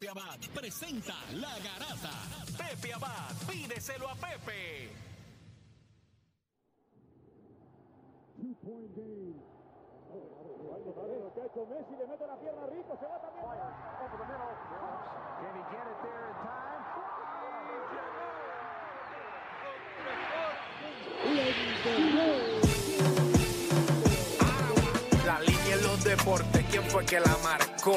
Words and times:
Pepe 0.00 0.12
Abad 0.12 0.40
presenta 0.54 1.12
La 1.34 1.58
Garata. 1.58 2.08
Pepe 2.56 2.90
Abad, 2.94 3.36
pídeselo 3.46 4.08
a 4.08 4.14
Pepe. 4.14 4.88
Messi 11.68 11.96
le 11.98 12.06
mete 12.06 12.26
la 12.26 12.36
pierna 12.40 12.62
a 12.62 12.66
Rico, 12.68 12.96
se 12.98 13.04
va 13.04 13.20
también. 13.20 13.44
Over 14.00 14.16
the 14.16 14.24
middle. 14.24 14.56
Can 15.42 15.52
he 15.54 15.62
get 15.68 15.84
it 15.84 16.00
there 16.00 16.24
in 16.24 16.34
time? 16.40 16.80
La 25.26 25.40
línea 25.40 25.74
en 25.74 25.82
los 25.82 26.02
deportes, 26.02 26.64
¿quién 26.70 26.84
fue 26.84 27.04
que 27.04 27.20
la 27.20 27.36
marcó? 27.44 27.96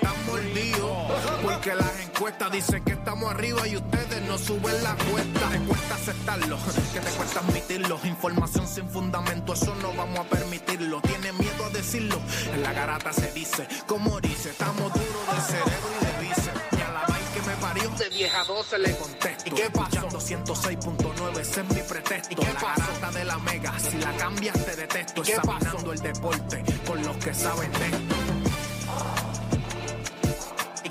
porque 1.63 1.75
las 1.75 1.99
encuestas 1.99 2.51
dicen 2.51 2.83
que 2.83 2.93
estamos 2.93 3.29
arriba 3.29 3.67
y 3.67 3.75
ustedes 3.75 4.21
no 4.23 4.35
suben 4.35 4.83
la 4.83 4.95
cuesta, 4.95 5.49
te 5.51 5.59
cuesta 5.59 5.93
aceptarlo, 5.93 6.57
que 6.91 6.99
te 6.99 7.11
cuesta 7.11 7.39
admitirlo, 7.39 7.99
información 8.03 8.67
sin 8.67 8.89
fundamento, 8.89 9.53
eso 9.53 9.75
no 9.75 9.93
vamos 9.93 10.19
a 10.19 10.23
permitirlo, 10.23 10.99
tiene 11.01 11.31
miedo 11.33 11.65
a 11.65 11.69
decirlo, 11.69 12.19
en 12.51 12.63
la 12.63 12.73
garata 12.73 13.13
se 13.13 13.31
dice, 13.33 13.67
como 13.85 14.19
dice, 14.19 14.49
estamos 14.49 14.91
duros 14.91 15.35
de 15.35 15.41
cerebro 15.53 15.89
y 16.01 16.05
de 16.05 16.27
bíceps, 16.27 16.61
y 16.71 16.81
a 16.81 16.91
la 16.93 17.01
vaina 17.01 17.31
que 17.31 17.41
me 17.41 17.55
parió, 17.57 17.89
de 17.91 18.09
vieja 18.09 18.43
12 18.43 18.79
le 18.79 18.97
contesto, 18.97 19.43
¿y 19.45 19.51
qué 19.51 19.69
pasó? 19.69 20.09
206.9, 20.09 21.39
ese 21.41 21.61
es 21.61 21.69
mi 21.69 21.81
pretexto, 21.81 22.33
¿y 22.33 22.35
qué 22.37 22.53
la 22.53 22.59
garata 22.59 23.11
de 23.11 23.25
la 23.25 23.37
mega, 23.37 23.79
si 23.79 23.97
la 23.99 24.11
cambias 24.17 24.65
te 24.65 24.75
detesto, 24.77 25.21
¿Y 25.21 25.25
qué 25.25 25.33
examinando 25.33 25.93
el 25.93 25.99
deporte, 25.99 26.63
con 26.87 27.03
los 27.03 27.15
que 27.17 27.35
saben 27.35 27.71
de 27.73 27.85
esto. 27.85 28.20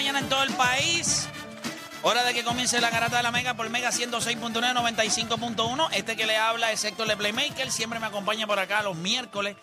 Mañana 0.00 0.20
en 0.20 0.30
todo 0.30 0.42
el 0.44 0.54
país. 0.54 1.28
Hora 2.02 2.24
de 2.24 2.32
que 2.32 2.42
comience 2.42 2.80
la 2.80 2.88
garata 2.88 3.18
de 3.18 3.22
la 3.22 3.30
Mega 3.30 3.52
por 3.52 3.68
Mega 3.68 3.90
106.9, 3.90 4.72
95.1. 4.72 5.88
Este 5.92 6.16
que 6.16 6.24
le 6.24 6.38
habla 6.38 6.72
es 6.72 6.82
Héctor 6.84 7.06
de 7.06 7.18
Playmaker. 7.18 7.70
Siempre 7.70 8.00
me 8.00 8.06
acompaña 8.06 8.46
por 8.46 8.58
acá 8.58 8.82
los 8.82 8.96
miércoles. 8.96 9.56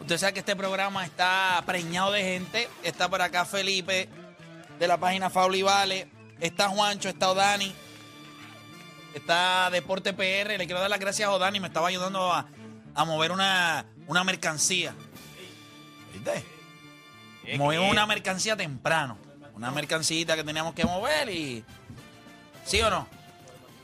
Usted 0.00 0.18
sabe 0.18 0.32
que 0.32 0.40
este 0.40 0.56
programa 0.56 1.04
está 1.04 1.62
preñado 1.66 2.10
de 2.10 2.20
gente. 2.20 2.68
Está 2.82 3.08
por 3.08 3.22
acá 3.22 3.44
Felipe 3.44 4.08
de 4.76 4.88
la 4.88 4.98
página 4.98 5.30
Fauli 5.30 5.62
Vale. 5.62 6.08
Está 6.40 6.68
Juancho, 6.68 7.08
está 7.08 7.30
Odani. 7.30 7.72
Está 9.14 9.70
Deporte 9.70 10.14
PR. 10.14 10.58
Le 10.58 10.66
quiero 10.66 10.80
dar 10.80 10.90
las 10.90 10.98
gracias 10.98 11.28
a 11.28 11.32
Odani. 11.32 11.60
Me 11.60 11.68
estaba 11.68 11.86
ayudando 11.86 12.32
a, 12.32 12.48
a 12.92 13.04
mover 13.04 13.30
una, 13.30 13.86
una 14.08 14.24
mercancía. 14.24 14.92
¿Viste? 16.12 16.44
Movimos 17.56 17.88
una 17.88 18.04
mercancía 18.04 18.56
temprano. 18.56 19.25
Una 19.56 19.70
mercancita 19.70 20.36
que 20.36 20.44
teníamos 20.44 20.74
que 20.74 20.84
mover 20.84 21.30
y. 21.30 21.64
¿Sí 22.64 22.80
o 22.82 22.90
no? 22.90 23.08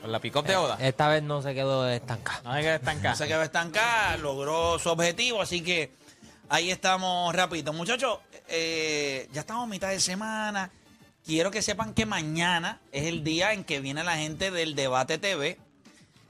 Con 0.01 0.11
la 0.11 0.19
pick-up 0.19 0.45
de 0.45 0.55
Oda. 0.55 0.77
Esta 0.79 1.07
vez 1.07 1.23
no 1.23 1.41
se 1.41 1.55
quedó 1.55 1.89
estancada. 1.89 2.41
No 2.43 2.51
hay 2.51 2.63
que 2.63 2.75
estancar. 2.75 3.11
No 3.11 3.17
se 3.17 3.27
quedó 3.27 3.41
estancada, 3.41 4.17
logró 4.17 4.77
su 4.77 4.89
objetivo, 4.89 5.41
así 5.41 5.61
que 5.61 5.91
ahí 6.49 6.69
estamos 6.69 7.33
rapidito. 7.33 7.73
Muchachos, 7.73 8.19
eh, 8.49 9.27
ya 9.33 9.41
estamos 9.41 9.63
a 9.63 9.67
mitad 9.67 9.89
de 9.89 9.99
semana. 9.99 10.69
Quiero 11.25 11.49
que 11.49 11.61
sepan 11.61 11.93
que 11.93 12.05
mañana 12.05 12.79
es 12.91 13.05
el 13.05 13.23
día 13.23 13.53
en 13.53 13.63
que 13.63 13.79
viene 13.79 14.03
la 14.03 14.17
gente 14.17 14.51
del 14.51 14.75
Debate 14.75 15.17
TV. 15.17 15.57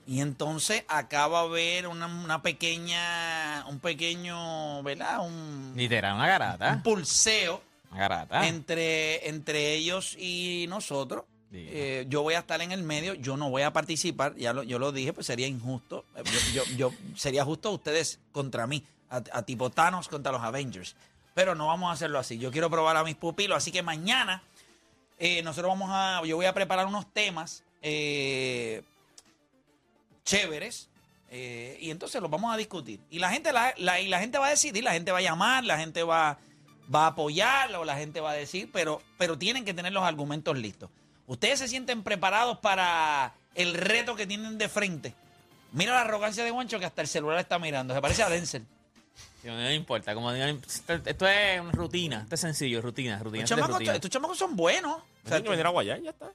Y 0.06 0.22
entonces 0.22 0.84
acá 0.88 1.28
va 1.28 1.40
a 1.40 1.44
haber 1.44 1.88
una, 1.88 2.06
una 2.06 2.42
pequeña, 2.42 3.66
un 3.68 3.80
pequeño, 3.80 4.84
¿verdad? 4.84 5.26
Un, 5.26 5.74
Literal, 5.76 6.16
una 6.16 6.28
garata. 6.28 6.74
un 6.74 6.84
pulseo 6.84 7.62
garata. 7.96 8.48
entre, 8.48 9.28
entre 9.30 9.74
ellos 9.74 10.16
y 10.20 10.66
nosotros. 10.70 11.24
Eh, 11.56 12.06
yo 12.09 12.24
voy 12.24 12.34
a 12.34 12.40
estar 12.40 12.59
en 12.62 12.72
el 12.72 12.81
medio, 12.81 13.14
yo 13.14 13.38
no 13.38 13.52
voy 13.52 13.62
a 13.62 13.72
participar, 13.72 14.36
ya 14.36 14.54
lo, 14.54 14.64
yo 14.64 14.80
lo 14.80 14.92
dije, 14.92 15.14
pues 15.14 15.28
sería 15.28 15.46
injusto. 15.46 16.03
Eh, 16.16 16.24
Yo, 16.53 16.64
yo- 16.66 16.76
yo- 16.90 16.92
sería 17.16 17.46
justo 17.46 17.70
ustedes 17.72 18.20
contra 18.32 18.66
mí, 18.66 18.84
a, 19.12 19.18
a 19.32 19.44
tipo 19.44 19.70
Thanos 19.70 20.08
contra 20.08 20.32
los 20.32 20.42
Avengers. 20.42 20.96
Pero 21.36 21.53
no 21.53 21.68
vamos 21.68 21.92
a 21.92 21.94
hacerlo 21.94 22.18
así. 22.18 22.40
Yo 22.40 22.52
quiero 22.52 22.72
probar 22.72 22.98
a 22.98 23.03
mis 23.03 23.16
pupilos, 23.16 23.56
así 23.58 23.72
que 23.72 23.84
mañana 23.84 24.42
eh, 25.20 25.44
nosotros 25.44 25.70
vamos 25.70 25.90
a, 25.92 26.22
yo 26.26 26.36
voy 26.38 26.48
a 26.48 26.53
preparar 26.56 26.88
unos 26.88 27.06
temas 27.14 27.64
eh, 27.84 28.82
chéveres 30.26 30.90
y 31.80 31.90
entonces 31.90 32.22
los 32.22 32.30
vamos 32.30 32.53
a 32.53 32.58
discutir. 32.58 33.00
Y 33.09 33.18
la 33.20 33.30
gente 33.32 33.52
la, 33.52 33.74
la- 33.78 34.00
y 34.00 34.08
la 34.08 34.20
gente 34.20 34.38
va 34.38 34.48
a 34.48 34.50
decidir, 34.52 34.84
la 34.84 34.94
gente 34.94 35.12
va 35.12 35.18
a 35.18 35.22
llamar, 35.22 35.64
la 35.64 35.78
gente 35.80 36.03
va, 36.03 36.38
va 36.94 37.04
a 37.06 37.08
apoyar 37.08 37.74
o 37.76 37.86
la 37.86 37.96
gente 37.98 38.20
va 38.22 38.32
a 38.32 38.36
decir, 38.36 38.70
pero, 38.72 39.02
pero 39.18 39.38
tienen 39.38 39.66
que 39.66 39.74
tener 39.74 39.94
los 39.94 40.04
argumentos 40.04 40.58
listos. 40.58 40.90
¿Ustedes 41.28 41.60
se 41.60 41.68
sienten 41.68 42.04
preparados 42.04 42.58
para 42.60 43.34
el 43.56 43.74
reto 43.74 44.16
que 44.16 44.28
tienen 44.28 44.58
de 44.58 44.70
frente? 44.70 45.14
Mira 45.72 45.94
la 45.94 46.02
arrogancia 46.02 46.44
de 46.44 46.52
Juancho 46.52 46.80
que 46.80 46.86
hasta 46.86 47.02
el 47.02 47.08
celular 47.08 47.40
está 47.40 47.58
mirando. 47.60 47.94
Se 47.94 48.02
parece 48.02 48.24
a 48.24 48.30
Denzel. 48.30 48.66
No 49.44 49.56
me 49.56 49.74
importa. 49.76 50.14
Como, 50.14 50.32
digo, 50.32 50.46
esto, 50.46 51.28
es 51.28 51.60
una 51.62 51.72
rutina. 51.72 52.22
Esto 52.24 52.36
es 52.36 52.42
sencillo, 52.42 52.82
rutina. 52.82 53.20
rutina, 53.20 53.44
Estos 53.44 53.52
esto 53.52 53.54
es 53.56 53.60
chamacos, 53.60 53.80
rutina. 53.80 53.94
estos 53.96 54.10
chamacos 54.12 54.38
son 54.38 54.56
buenos. 54.56 55.02
O 55.26 55.28
sea, 55.28 55.42
que 55.42 55.50
venir 55.50 55.66
a 55.66 55.70
Guayar, 55.70 56.02
ya 56.02 56.12
está. 56.12 56.32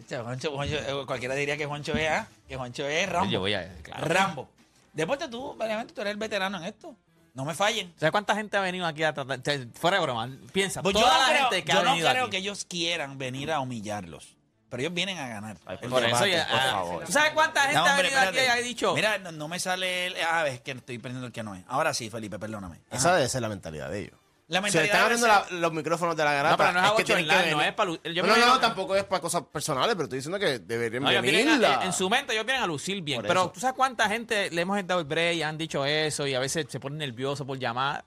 Este, 0.00 0.18
Juancho- 0.18 0.52
Juancho, 0.52 0.76
eh, 0.76 1.06
cualquiera 1.06 1.34
diría 1.34 1.56
que 1.56 1.66
Juancho 1.66 1.92
es, 1.94 2.08
¿ah? 2.10 2.28
que 2.48 2.56
Juancho 2.56 2.86
es 2.86 3.08
Rambo. 3.08 3.30
Yo 3.30 3.40
voy 3.40 3.54
a. 3.54 3.72
Claro. 3.82 4.06
Rambo. 4.06 4.48
Deporte, 4.92 5.28
tú, 5.28 5.42
obviamente, 5.44 5.92
tú 5.92 6.00
eres 6.00 6.12
el 6.12 6.16
veterano 6.18 6.58
en 6.58 6.64
esto. 6.64 6.94
No 7.34 7.44
me 7.44 7.54
fallen. 7.54 7.92
¿Sabes 7.98 8.12
cuánta 8.12 8.34
gente 8.36 8.56
ha 8.56 8.60
venido 8.60 8.86
aquí 8.86 9.02
a 9.02 9.12
tratar? 9.12 9.40
te- 9.40 9.66
Fuera 9.74 9.98
de 9.98 10.02
broma, 10.04 10.30
piensa. 10.52 10.82
Pues 10.82 10.94
yo 10.94 11.00
no, 11.00 11.06
la 11.06 11.26
creo, 11.26 11.38
gente 11.50 11.64
que 11.64 11.72
yo 11.72 11.78
ha 11.80 11.82
no 11.82 11.90
venido 11.90 12.10
creo 12.10 12.22
aquí. 12.24 12.30
que 12.30 12.36
ellos 12.38 12.64
quieran 12.64 13.18
venir 13.18 13.50
a 13.50 13.60
humillarlos. 13.60 14.36
Pero 14.70 14.82
ellos 14.82 14.94
vienen 14.94 15.18
a 15.18 15.28
ganar. 15.28 15.56
Ay, 15.66 15.78
El 15.82 15.90
Por 15.90 16.02
eso 16.04 16.24
debate. 16.24 16.30
ya. 16.32 16.46
por 16.48 16.58
ah, 16.58 16.70
favor. 16.70 17.04
¿Tú 17.04 17.12
sabes 17.12 17.32
cuánta 17.32 17.60
gente 17.62 17.74
No, 17.76 17.84
ha 17.86 17.90
hombre, 17.90 18.02
venido 18.04 18.20
aquí 18.20 18.26
y 18.36 18.38
espérate. 18.38 18.60
ha 18.60 18.62
dicho? 18.64 18.94
Mira, 18.94 19.18
no, 19.18 19.32
no 19.32 19.48
me 19.48 19.58
sale 19.60 20.06
el. 20.06 20.14
Ah, 20.28 20.46
es 20.48 20.60
que 20.60 20.72
estoy 20.72 20.98
prendiendo 20.98 21.26
el 21.26 21.32
que 21.32 21.42
no 21.42 21.54
es. 21.54 21.64
Ahora 21.68 21.92
sí, 21.94 22.08
Felipe, 22.10 22.38
perdóname. 22.38 22.80
Ajá. 22.88 22.96
Esa 22.96 23.14
debe 23.16 23.28
ser 23.28 23.42
la 23.42 23.48
mentalidad 23.48 23.90
de 23.90 24.00
ellos. 24.00 24.18
La 24.46 24.58
Si 24.58 24.64
mentalidad 24.64 24.84
están 24.84 25.00
abriendo 25.02 25.26
la- 25.26 25.46
los 25.60 25.72
micrófonos 25.72 26.16
de 26.16 26.22
la 26.24 26.32
garata. 26.34 26.50
No, 26.50 26.56
pero 26.58 26.72
no 26.72 26.86
es 26.86 26.92
que 26.92 27.04
tienen 27.04 27.26
que 27.26 27.50
no 27.52 27.62
es 27.62 27.72
para 27.72 27.90
yo 27.92 28.22
no, 28.26 28.36
no, 28.36 28.46
no, 28.46 28.60
tampoco 28.60 28.94
es 28.94 29.04
para 29.04 29.22
cosas 29.22 29.42
personales, 29.50 29.94
pero 29.94 30.04
estoy 30.04 30.18
diciendo 30.18 30.38
que 30.38 30.58
deberían 30.58 31.02
No, 31.02 31.10
ellos 31.10 31.22
venir. 31.22 31.46
vienen 31.46 31.64
a- 31.64 31.84
en 31.84 31.92
su 31.94 32.10
mente 32.10 32.34
ellos 32.34 32.44
vienen 32.44 32.62
a 32.62 32.66
lucir 32.66 33.00
bien. 33.00 33.20
Por 33.20 33.28
pero 33.28 33.40
eso. 33.44 33.50
tú 33.52 33.60
sabes 33.60 33.74
cuánta 33.74 34.06
gente 34.08 34.50
le 34.50 34.60
hemos 34.60 34.86
dado 34.86 35.00
el 35.00 35.06
break 35.06 35.36
y 35.36 35.42
han 35.42 35.56
dicho 35.56 35.86
eso 35.86 36.26
y 36.26 36.34
a 36.34 36.40
veces 36.40 36.66
se 36.68 36.78
ponen 36.78 36.98
nerviosos 36.98 37.46
por 37.46 37.58
llamar. 37.58 38.04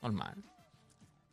Normal. 0.00 0.36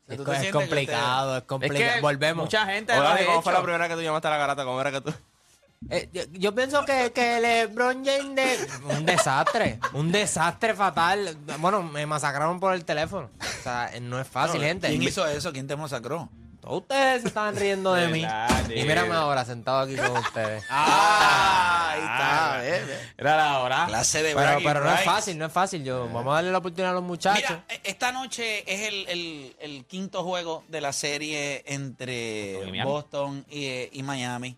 Es, 0.07 0.17
¿Tú 0.17 0.23
co- 0.25 0.31
te 0.31 0.47
es 0.47 0.51
complicado, 0.51 1.35
es 1.37 1.41
Es 1.43 1.47
complicado. 1.47 1.93
que 1.95 2.01
Volvemos. 2.01 2.43
mucha 2.45 2.65
gente 2.65 2.91
Hola, 2.93 3.17
¿cómo 3.25 3.41
fue 3.41 3.51
hecho. 3.53 3.59
la 3.59 3.63
primera 3.63 3.87
que 3.87 3.95
tú 3.95 4.01
llamaste 4.01 4.27
a 4.27 4.31
la 4.31 4.37
garata? 4.37 4.65
¿Cómo 4.65 4.81
era 4.81 4.91
que 4.91 5.01
tú? 5.01 5.13
Eh, 5.89 6.09
yo, 6.11 6.23
yo 6.33 6.53
pienso 6.53 6.83
que, 6.85 7.11
que 7.13 7.39
LeBron 7.39 8.03
James 8.05 8.35
de- 8.35 8.67
un 8.97 9.05
desastre, 9.05 9.79
un 9.93 10.11
desastre 10.11 10.73
fatal. 10.75 11.37
Bueno, 11.59 11.81
me 11.83 12.05
masacraron 12.05 12.59
por 12.59 12.73
el 12.73 12.83
teléfono. 12.83 13.29
O 13.39 13.63
sea, 13.63 13.89
no 14.01 14.19
es 14.19 14.27
fácil, 14.27 14.61
gente. 14.61 14.89
¿Quién 14.89 15.01
hizo 15.03 15.25
eso? 15.25 15.53
¿Quién 15.53 15.67
te 15.67 15.75
masacró? 15.77 16.29
Todos 16.59 16.81
ustedes 16.81 17.21
se 17.21 17.29
estaban 17.29 17.55
riendo 17.55 17.93
de 17.93 18.09
mí. 18.09 18.27
Y 18.75 18.83
mírame 18.83 19.15
ahora, 19.15 19.45
sentado 19.45 19.79
aquí 19.79 19.95
con 19.95 20.17
ustedes. 20.17 20.61
Ah, 20.69 21.91
ahí 21.91 22.01
está, 22.01 22.67
eh, 22.67 22.83
eh. 22.85 23.13
Era 23.17 23.37
la 23.37 23.59
hora. 23.59 23.85
Clase 23.87 24.21
de 24.21 24.35
Pero, 24.35 24.59
pero 24.61 24.83
no 24.83 24.93
es 24.93 25.01
fácil, 25.05 25.37
no 25.37 25.45
es 25.45 25.53
fácil. 25.53 25.85
Yo, 25.85 26.09
vamos 26.09 26.31
a 26.33 26.35
darle 26.35 26.51
la 26.51 26.57
oportunidad 26.57 26.91
a 26.91 26.95
los 26.95 27.03
muchachos. 27.03 27.49
Mira, 27.49 27.63
e- 27.69 27.79
esta 27.85 28.11
noche 28.11 28.63
es 28.71 28.89
el, 28.89 29.07
el- 29.07 29.55
el 29.61 29.85
quinto 29.85 30.23
juego 30.25 30.65
de 30.67 30.81
la 30.81 30.91
serie 30.91 31.63
entre 31.65 32.55
Boston 32.57 32.67
y 32.67 32.71
Miami. 32.71 32.91
Boston 32.91 33.45
y, 33.49 33.65
eh, 33.65 33.89
y 33.93 34.03
Miami. 34.03 34.57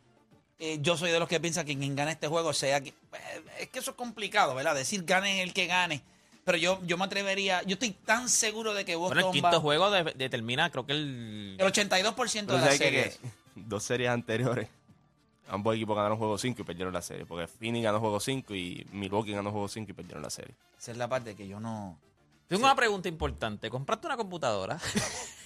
Eh, 0.64 0.78
yo 0.80 0.96
soy 0.96 1.10
de 1.10 1.20
los 1.20 1.28
que 1.28 1.40
piensa 1.40 1.66
que 1.66 1.76
quien 1.76 1.96
gane 1.96 2.12
este 2.12 2.28
juego 2.28 2.54
sea... 2.54 2.82
que- 2.82 2.90
eh, 2.90 3.44
Es 3.62 3.70
que 3.70 3.80
eso 3.80 3.92
es 3.92 3.98
complicado, 3.98 4.54
¿verdad? 4.54 4.76
Decir 4.76 5.04
gane 5.04 5.42
el 5.42 5.54
que 5.54 5.66
gane. 5.66 6.02
Pero 6.46 6.58
yo, 6.58 6.80
yo 6.86 6.98
me 6.98 7.06
atrevería... 7.06 7.64
Yo 7.64 7.74
estoy 7.74 7.90
tan 7.92 8.30
seguro 8.30 8.74
de 8.76 8.86
que 8.86 8.96
Boston 8.96 9.16
Bueno, 9.24 9.32
el 9.36 9.44
va... 9.44 9.50
quinto 9.50 9.62
juego 9.62 9.90
de- 9.90 10.14
determina, 10.16 10.70
creo 10.70 10.86
que 10.86 10.94
el. 10.94 11.56
El 11.60 11.66
82% 11.68 12.14
Pero 12.46 12.54
de 12.54 12.58
la 12.58 12.62
sabes 12.62 12.80
que- 12.80 12.86
serie. 12.86 13.10
que 13.10 13.20
dos 13.56 13.82
series 13.84 14.10
anteriores, 14.12 14.68
ambos 15.48 15.76
equipos 15.76 15.96
ganaron 15.96 16.18
juego 16.20 16.38
5 16.38 16.62
y 16.62 16.66
perdieron 16.66 16.94
la 16.94 17.02
serie. 17.02 17.26
Porque 17.26 17.48
Phoenix 17.48 17.84
ganó 17.84 18.00
juego 18.00 18.20
5 18.20 18.54
y 18.54 18.86
Milwaukee 18.92 19.32
ganó 19.32 19.50
juego 19.52 19.68
5 19.68 19.90
y 19.90 19.94
perdieron 19.94 20.22
la 20.22 20.30
serie. 20.30 20.54
Esa 20.80 20.92
es 20.92 20.98
la 20.98 21.08
parte 21.08 21.36
que 21.36 21.48
yo 21.48 21.60
no... 21.60 21.98
Tengo 22.48 22.66
una 22.66 22.76
pregunta 22.76 23.08
importante. 23.10 23.70
¿Compraste 23.72 24.06
una 24.08 24.18
computadora? 24.18 24.78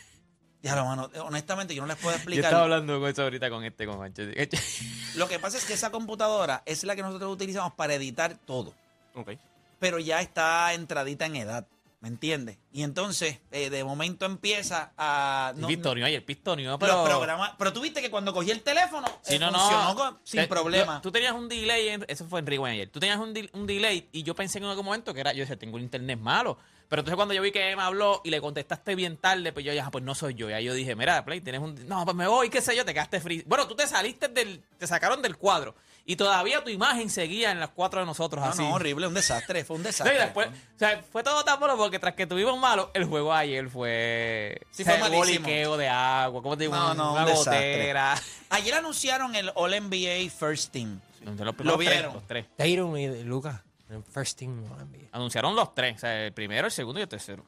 Ya, 0.66 0.76
lo 0.76 0.84
mano, 0.86 1.12
honestamente 1.26 1.76
yo 1.76 1.84
no 1.84 1.88
les 1.88 1.98
puedo 1.98 2.12
Yo 2.14 2.18
explicar. 2.18 2.46
estaba 2.46 2.64
hablando 2.64 3.00
con 3.00 3.08
eso 3.10 3.22
ahorita 3.22 3.50
con 3.52 3.64
este, 3.64 3.86
con 3.86 4.00
Mancho. 4.00 4.24
Lo 5.16 5.28
que 5.28 5.38
pasa 5.38 5.58
es 5.60 5.66
que 5.66 5.74
esa 5.74 5.92
computadora 5.92 6.64
es 6.66 6.84
la 6.84 6.96
que 6.96 7.04
nosotros 7.04 7.32
utilizamos 7.32 7.74
para 7.74 7.94
editar 7.94 8.36
todo. 8.46 8.74
Ok. 9.14 9.32
pero 9.80 10.00
ya 10.00 10.22
está 10.22 10.74
entradita 10.74 11.28
en 11.28 11.36
edad, 11.36 11.68
¿me 12.02 12.08
entiendes? 12.08 12.58
Y 12.74 12.82
entonces, 12.82 13.40
eh, 13.52 13.70
de 13.70 13.84
momento 13.84 14.26
empieza 14.26 14.92
a... 14.98 15.54
no- 15.56 15.68
pistonio, 15.68 16.04
ayer 16.06 16.26
pistonio, 16.26 16.72
los 16.72 16.80
pero. 16.80 17.04
programas- 17.06 17.54
pero 17.60 17.72
tú 17.72 17.82
viste 17.82 18.02
que 18.02 18.10
cuando 18.10 18.34
cogí 18.34 18.50
el 18.50 18.62
teléfono, 18.62 19.08
Sí, 19.22 19.36
eh, 19.36 19.40
no, 19.40 19.52
no. 19.52 19.60
funcionó 19.60 19.96
con- 19.96 20.20
sin 20.24 20.40
Eh, 20.40 20.48
problema. 20.48 20.96
yo- 20.96 21.02
tú 21.02 21.12
tenías 21.12 21.34
un 21.34 21.48
delay, 21.48 21.90
en- 21.90 22.06
eso 22.08 22.26
fue 22.26 22.40
en 22.40 22.48
Rewind 22.48 22.74
ayer. 22.74 22.90
Tú 22.90 23.00
tenías 23.00 23.20
un, 23.20 23.34
un 23.54 23.68
delay 23.68 24.10
y 24.12 24.24
yo 24.24 24.34
pensé 24.34 24.58
en 24.58 24.64
algún 24.66 24.84
momento 24.86 25.14
que 25.14 25.20
era, 25.20 25.32
yo 25.34 25.42
decía, 25.42 25.58
tengo 25.60 25.78
el 25.78 25.84
internet 25.84 26.18
malo. 26.20 26.58
Pero 26.88 27.00
entonces 27.02 27.16
cuando 27.16 27.34
yo 27.34 27.42
vi 27.42 27.52
que 27.52 27.76
me 27.76 27.82
habló 27.82 28.22
y 28.24 28.30
le 28.30 28.40
contestaste 28.42 28.94
bien 28.96 29.18
tarde, 29.18 29.52
pues 29.52 29.66
yo 29.66 29.74
ya, 29.74 29.90
pues 29.90 30.04
no 30.04 30.14
soy 30.16 30.36
yo. 30.36 30.50
Ya 30.50 30.60
yo 30.60 30.74
dije, 30.74 30.96
mira, 30.96 31.26
Play, 31.26 31.42
tienes 31.42 31.62
un. 31.62 31.88
No, 31.88 32.06
pues 32.06 32.16
me 32.16 32.28
voy, 32.28 32.50
qué 32.50 32.62
sé 32.62 32.76
yo, 32.76 32.86
te 32.86 32.94
quedaste 32.94 33.20
free. 33.20 33.44
Bueno, 33.48 33.68
tú 33.68 33.76
te 33.76 33.88
saliste 33.88 34.28
del. 34.28 34.62
Te 34.78 34.86
sacaron 34.88 35.22
del 35.22 35.36
cuadro. 35.38 35.76
Y 36.08 36.18
todavía 36.18 36.64
tu 36.64 36.70
imagen 36.70 37.10
seguía 37.10 37.50
en 37.52 37.60
las 37.60 37.70
cuatro 37.70 38.00
de 38.00 38.06
nosotros 38.06 38.44
no, 38.46 38.52
así. 38.52 38.62
no, 38.62 38.76
horrible, 38.76 39.08
un 39.08 39.16
desastre, 39.16 39.66
fue 39.66 39.78
un 39.78 39.82
No, 39.82 39.88
desastre. 39.88 40.16
y 40.16 40.20
después, 40.20 40.50
o 40.50 40.78
sea, 40.78 41.04
fue 41.12 41.24
todo 41.24 41.44
tan 41.44 41.60
malo 41.60 41.76
porque 41.78 41.98
tras 41.98 42.14
que 42.14 42.28
tuvimos 42.28 42.60
malo, 42.60 42.92
el 42.94 43.06
juego 43.06 43.34
ayer 43.34 43.68
fue. 43.70 44.62
Sí, 44.70 44.84
fue 44.84 44.94
o 44.94 44.98
sea, 44.98 45.10
malísimo. 45.10 45.40
boliqueo 45.48 45.78
de 45.78 45.88
agua, 45.90 46.44
¿cómo 46.44 46.56
te 46.56 46.66
digo? 46.66 46.76
No, 46.76 46.94
no, 46.94 47.14
una 47.14 47.22
un 47.24 47.28
desastre. 47.30 47.78
gotera. 47.78 48.16
Ayer 48.52 48.76
anunciaron 48.76 49.36
el 49.36 49.52
All 49.56 49.72
NBA 49.72 50.30
First 50.30 50.72
Team. 50.72 51.02
Los 51.24 51.56
primeros 51.56 51.56
Lo 51.66 51.78
tres, 51.78 51.90
vieron. 51.90 52.14
los 52.14 52.28
tres. 52.28 52.46
Tatum 52.56 52.98
y 52.98 53.24
Lucas. 53.24 53.62
En 53.90 54.04
First 54.04 54.40
team. 54.40 54.64
NBA. 54.66 55.10
Anunciaron 55.12 55.56
los 55.56 55.74
tres, 55.76 55.98
o 55.98 56.00
sea, 56.00 56.26
el 56.26 56.34
primero, 56.34 56.68
el 56.68 56.72
segundo 56.72 57.00
y 57.00 57.04
el 57.04 57.10
tercero. 57.10 57.46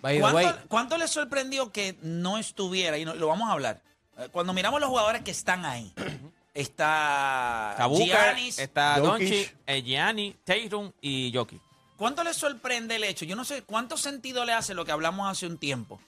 By 0.00 0.16
the 0.18 0.22
way, 0.24 0.32
¿Cuánto, 0.44 0.68
cuánto 0.68 0.98
les 0.98 1.10
sorprendió 1.10 1.72
que 1.72 1.96
no 2.02 2.38
estuviera? 2.38 2.98
Y 2.98 3.04
no- 3.04 3.14
lo 3.14 3.28
vamos 3.28 3.48
a 3.48 3.52
hablar. 3.52 3.82
Eh, 4.18 4.28
Cuando 4.30 4.52
miramos 4.52 4.80
los 4.80 4.88
jugadores 4.90 5.22
que 5.22 5.30
están 5.30 5.64
ahí, 5.64 5.92
está 6.54 7.70
Está 7.72 7.86
Booker, 7.86 8.06
Giannis. 8.06 8.58
está 8.58 8.94
Jokic. 8.94 9.04
Doncic, 9.28 9.56
eh, 9.66 9.82
Gianni, 9.82 10.36
Tatum 10.44 10.92
y 11.00 11.32
Jokic. 11.34 11.60
¿Cuánto 11.96 12.22
les 12.24 12.36
sorprende 12.36 12.96
el 12.96 13.04
hecho? 13.04 13.24
Yo 13.24 13.36
no 13.36 13.44
sé 13.44 13.62
cuánto 13.62 13.96
sentido 13.96 14.44
le 14.44 14.52
hace 14.52 14.74
lo 14.74 14.84
que 14.84 14.92
hablamos 14.92 15.30
hace 15.30 15.46
un 15.46 15.56
tiempo. 15.58 15.98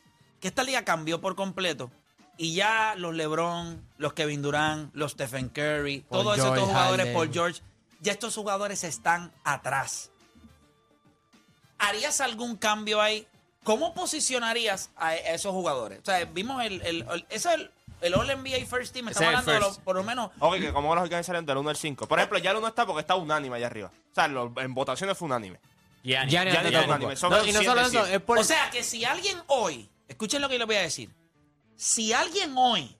Que 0.40 0.48
esta 0.48 0.62
liga 0.62 0.84
cambió 0.84 1.20
por 1.20 1.34
completo. 1.34 1.90
Y 2.36 2.54
ya 2.54 2.94
los 2.96 3.14
LeBron, 3.14 3.82
los 3.96 4.12
Kevin 4.12 4.42
Durant, 4.42 4.94
los 4.94 5.12
Stephen 5.12 5.48
Curry, 5.48 6.00
Paul 6.08 6.22
todos 6.22 6.36
esos 6.38 6.46
George, 6.48 6.60
dos 6.60 6.68
jugadores, 6.70 7.06
Harden. 7.06 7.14
Paul 7.14 7.32
George, 7.32 7.62
ya 8.00 8.12
estos 8.12 8.34
jugadores 8.34 8.84
están 8.84 9.32
atrás. 9.44 10.10
¿Harías 11.78 12.20
algún 12.20 12.56
cambio 12.56 13.00
ahí? 13.00 13.26
¿Cómo 13.64 13.94
posicionarías 13.94 14.90
a 14.96 15.08
a 15.08 15.14
esos 15.16 15.52
jugadores? 15.52 16.00
O 16.00 16.04
sea, 16.04 16.24
vimos 16.24 16.62
el, 16.64 16.80
el, 16.82 17.02
el- 17.08 17.26
ese 17.28 17.48
es 17.48 17.54
el, 17.54 17.70
el 18.00 18.14
All 18.14 18.26
NBA 18.26 18.66
First 18.66 18.92
Team. 18.94 19.08
Estamos 19.08 19.28
hablando 19.28 19.52
de 19.52 19.60
los- 19.60 19.78
por 19.78 19.96
lo 19.96 20.02
menos 20.02 20.30
Ok, 20.40 20.54
que 20.56 20.72
como 20.72 20.94
los 20.94 21.02
organizaron 21.04 21.44
del 21.46 21.56
1 21.58 21.70
al 21.70 21.76
5. 21.76 22.06
Por 22.08 22.18
ejemplo, 22.18 22.38
ya 22.38 22.50
el 22.50 22.56
1 22.56 22.68
está 22.68 22.86
porque 22.86 23.00
está 23.00 23.14
unánime 23.14 23.56
allá 23.56 23.66
arriba. 23.66 23.92
O 24.10 24.14
sea, 24.14 24.26
lo- 24.28 24.52
en 24.60 24.74
votaciones 24.74 25.16
fue 25.16 25.26
unánime. 25.26 25.60
Gianni. 26.02 26.30
Giannis 26.30 26.54
Giannis 26.54 26.56
Antetokounmpo. 26.74 26.94
unánime, 27.06 27.16
son 27.16 27.30
No, 27.30 27.44
y 27.44 27.52
no 27.52 27.62
solo 27.62 27.80
eso, 27.82 28.06
es 28.06 28.20
por 28.20 28.38
O 28.38 28.44
sea, 28.44 28.70
que 28.70 28.82
si 28.82 29.04
alguien 29.04 29.36
hoy, 29.48 29.90
escuchen 30.08 30.40
lo 30.40 30.48
que 30.48 30.54
yo 30.54 30.58
les 30.60 30.66
voy 30.66 30.76
a 30.76 30.80
decir, 30.82 31.10
si 31.76 32.12
alguien 32.12 32.54
hoy 32.56 32.96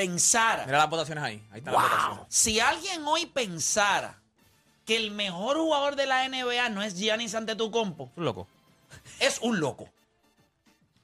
pensara, 0.00 0.64
Mira 0.66 0.78
las 0.78 0.90
votaciones 0.90 1.22
ahí. 1.22 1.42
Ahí 1.50 1.58
están 1.58 1.74
las 1.74 1.82
wow, 1.82 1.90
votaciones. 1.90 2.24
si 2.28 2.60
alguien 2.60 3.04
hoy 3.06 3.26
pensara 3.26 4.18
que 4.86 4.96
el 4.96 5.10
mejor 5.10 5.56
jugador 5.58 5.94
de 5.96 6.06
la 6.06 6.28
NBA 6.28 6.70
no 6.70 6.82
es 6.82 6.96
Giannis 6.98 7.34
Antetokounmpo, 7.34 8.04
Es 8.12 8.16
un 8.16 8.24
loco. 8.24 8.48
es 9.20 9.38
un 9.40 9.60
loco. 9.60 9.88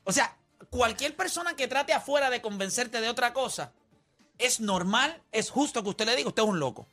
O 0.05 0.13
sea, 0.13 0.35
cualquier 0.71 1.15
persona 1.15 1.55
que 1.55 1.69
trate 1.69 1.93
afuera 1.93 2.31
de 2.31 2.41
convencerte 2.41 3.01
de 3.01 3.09
otra 3.09 3.33
cosa, 3.33 3.73
es 4.39 4.61
normal, 4.61 5.21
es 5.33 5.51
justo 5.51 5.83
que 5.83 5.89
usted 5.91 6.07
le 6.07 6.17
diga, 6.17 6.29
usted 6.29 6.43
es 6.43 6.49
un 6.49 6.59
loco. 6.59 6.87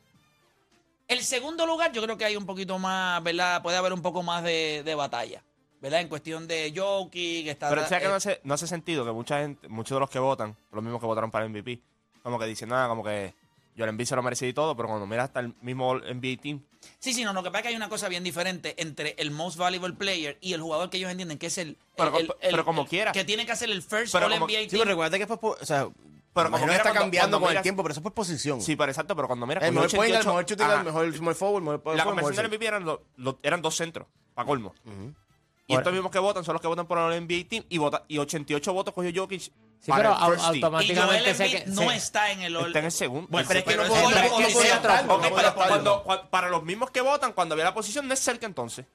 El 1.08 1.22
segundo 1.22 1.66
lugar, 1.66 1.92
yo 1.92 2.02
creo 2.02 2.16
que 2.16 2.24
hay 2.24 2.36
un 2.36 2.46
poquito 2.46 2.78
más, 2.78 3.22
¿verdad? 3.22 3.62
Puede 3.62 3.76
haber 3.76 3.92
un 3.92 4.02
poco 4.02 4.22
más 4.22 4.42
de, 4.42 4.82
de 4.84 4.94
batalla, 4.94 5.42
¿verdad? 5.80 6.00
En 6.00 6.08
cuestión 6.08 6.46
de 6.46 6.72
Jokic, 6.74 7.44
que 7.44 7.50
está... 7.50 7.68
Pero 7.68 7.82
¿sabes 7.86 8.02
que 8.02 8.08
no 8.08 8.14
eh, 8.14 8.16
hace, 8.16 8.40
no 8.44 8.54
hace 8.54 8.66
sentido 8.66 9.04
que 9.04 9.12
mucha 9.12 9.40
gente, 9.40 9.68
muchos 9.68 9.96
de 9.96 10.00
los 10.00 10.10
que 10.10 10.18
votan, 10.18 10.56
los 10.72 10.82
mismos 10.82 11.00
que 11.00 11.06
votaron 11.06 11.30
para 11.30 11.44
el 11.44 11.50
MVP, 11.50 11.80
como 12.24 12.38
que 12.40 12.46
dicen 12.46 12.68
nada, 12.70 12.88
como 12.88 13.04
que 13.04 13.34
Joel 13.76 13.90
Embiid 13.90 14.06
se 14.06 14.16
lo 14.16 14.22
merecía 14.22 14.48
y 14.48 14.52
todo, 14.52 14.74
pero 14.76 14.88
cuando 14.88 15.06
miras 15.06 15.24
hasta 15.26 15.40
el 15.40 15.54
mismo 15.60 15.94
NBA 15.96 16.40
team, 16.40 16.60
Sí, 16.98 17.14
sí, 17.14 17.24
no, 17.24 17.32
lo 17.32 17.42
que 17.42 17.48
pasa 17.50 17.60
es 17.60 17.62
que 17.62 17.68
hay 17.70 17.76
una 17.76 17.88
cosa 17.88 18.08
bien 18.08 18.22
diferente 18.24 18.74
entre 18.82 19.14
el 19.18 19.30
most 19.30 19.56
valuable 19.56 19.94
player 19.94 20.36
y 20.42 20.52
el 20.52 20.60
jugador 20.60 20.90
que 20.90 20.98
ellos 20.98 21.10
entienden 21.10 21.38
que 21.38 21.46
es 21.46 21.56
el... 21.56 21.78
Pero 21.96 22.18
el- 22.18 22.26
el- 22.26 22.50
pero 22.50 22.64
como 22.66 22.82
el- 22.82 22.88
quiera. 22.88 23.12
Que 23.12 23.24
tiene 23.24 23.46
que 23.46 23.52
hacer 23.52 23.70
el 23.70 23.82
first 23.82 24.12
Pero 24.12 24.26
All 24.26 24.32
como- 24.32 24.46
NBA 24.46 24.58
sí, 24.58 24.64
Sí, 24.64 24.68
team. 24.70 24.80
pero 24.80 24.90
recuerda 24.90 25.16
que 25.16 25.22
es 25.22 25.28
por, 25.28 25.40
po- 25.40 25.56
o 25.58 25.64
sea, 25.64 25.88
Pero 26.34 26.50
como 26.50 26.66
está 26.66 26.82
cuando- 26.82 27.00
cambiando 27.00 27.38
cuando 27.38 27.40
con 27.40 27.48
el 27.48 27.52
miras- 27.54 27.62
tiempo, 27.62 27.82
pero 27.82 27.92
eso 27.92 28.00
es 28.00 28.02
por 28.02 28.12
posición. 28.12 28.60
sí, 28.60 28.76
pero 28.76 28.90
exacto, 28.90 29.16
pero 29.16 29.26
cuando 29.28 29.46
miras 29.46 29.64
el 29.64 29.70
cogió 29.74 29.80
mejor 29.82 29.96
point, 29.96 30.10
el 30.14 30.20
88 30.20 30.28
mejor 30.28 30.44
shooter, 30.46 30.66
ajá. 30.66 30.78
el 30.80 30.84
mejor 30.84 31.14
small 31.16 31.34
forward, 31.34 31.56
el 31.58 31.64
mejor 31.64 31.82
power 31.82 31.96
La 31.96 32.02
forward, 32.04 32.20
conversación 32.22 32.50
del 32.50 32.58
MVP 32.58 32.66
eran, 32.66 32.84
los- 32.84 33.00
los- 33.16 33.36
eran 33.42 33.62
dos 33.62 33.76
centros, 33.76 34.06
para 34.34 34.46
colmo. 34.46 34.74
Ujú. 34.84 35.14
Y 35.66 35.72
Por- 35.72 35.78
estos 35.80 35.92
mismos 35.94 36.12
que 36.12 36.18
votan 36.18 36.44
son 36.44 36.52
los 36.52 36.60
que 36.60 36.68
votan 36.68 36.86
por 36.86 36.98
el 36.98 37.14
NBA 37.26 37.48
team 37.48 37.64
y, 37.70 37.78
vota, 37.78 38.04
y 38.08 38.18
88 38.18 38.72
votos 38.74 38.92
cogió 38.92 39.10
Jokic 39.22 39.50
Sí, 39.80 39.90
para 39.90 40.02
pero 40.02 40.16
el 40.16 40.22
au- 40.22 40.30
first 40.30 40.44
team. 40.44 40.54
Y 40.54 40.60
Joel 40.60 40.64
automáticamente 40.64 41.64
que... 41.64 41.66
no 41.70 41.92
está 41.92 42.30
en 42.30 42.40
el 42.42 42.56
All... 42.56 42.66
Está 42.68 42.78
en 42.78 42.84
el 42.86 42.92
segundo. 42.92 43.28
Bueno, 43.30 43.46
pero 43.48 43.58
es 43.60 43.64
que 43.64 43.70
pero 43.70 43.82
no 43.84 43.88
puedo- 43.94 44.06
Ok, 45.14 45.22
pero 45.36 45.54
cuando- 45.54 46.04
para 46.30 46.48
los 46.48 46.62
mismos 46.62 46.90
que 46.90 47.00
votan, 47.02 47.32
cuando 47.32 47.54
había 47.54 47.64
la 47.66 47.74
posición, 47.74 48.08
no 48.08 48.14
es 48.14 48.20
cerca 48.20 48.46
entonces. 48.46 48.86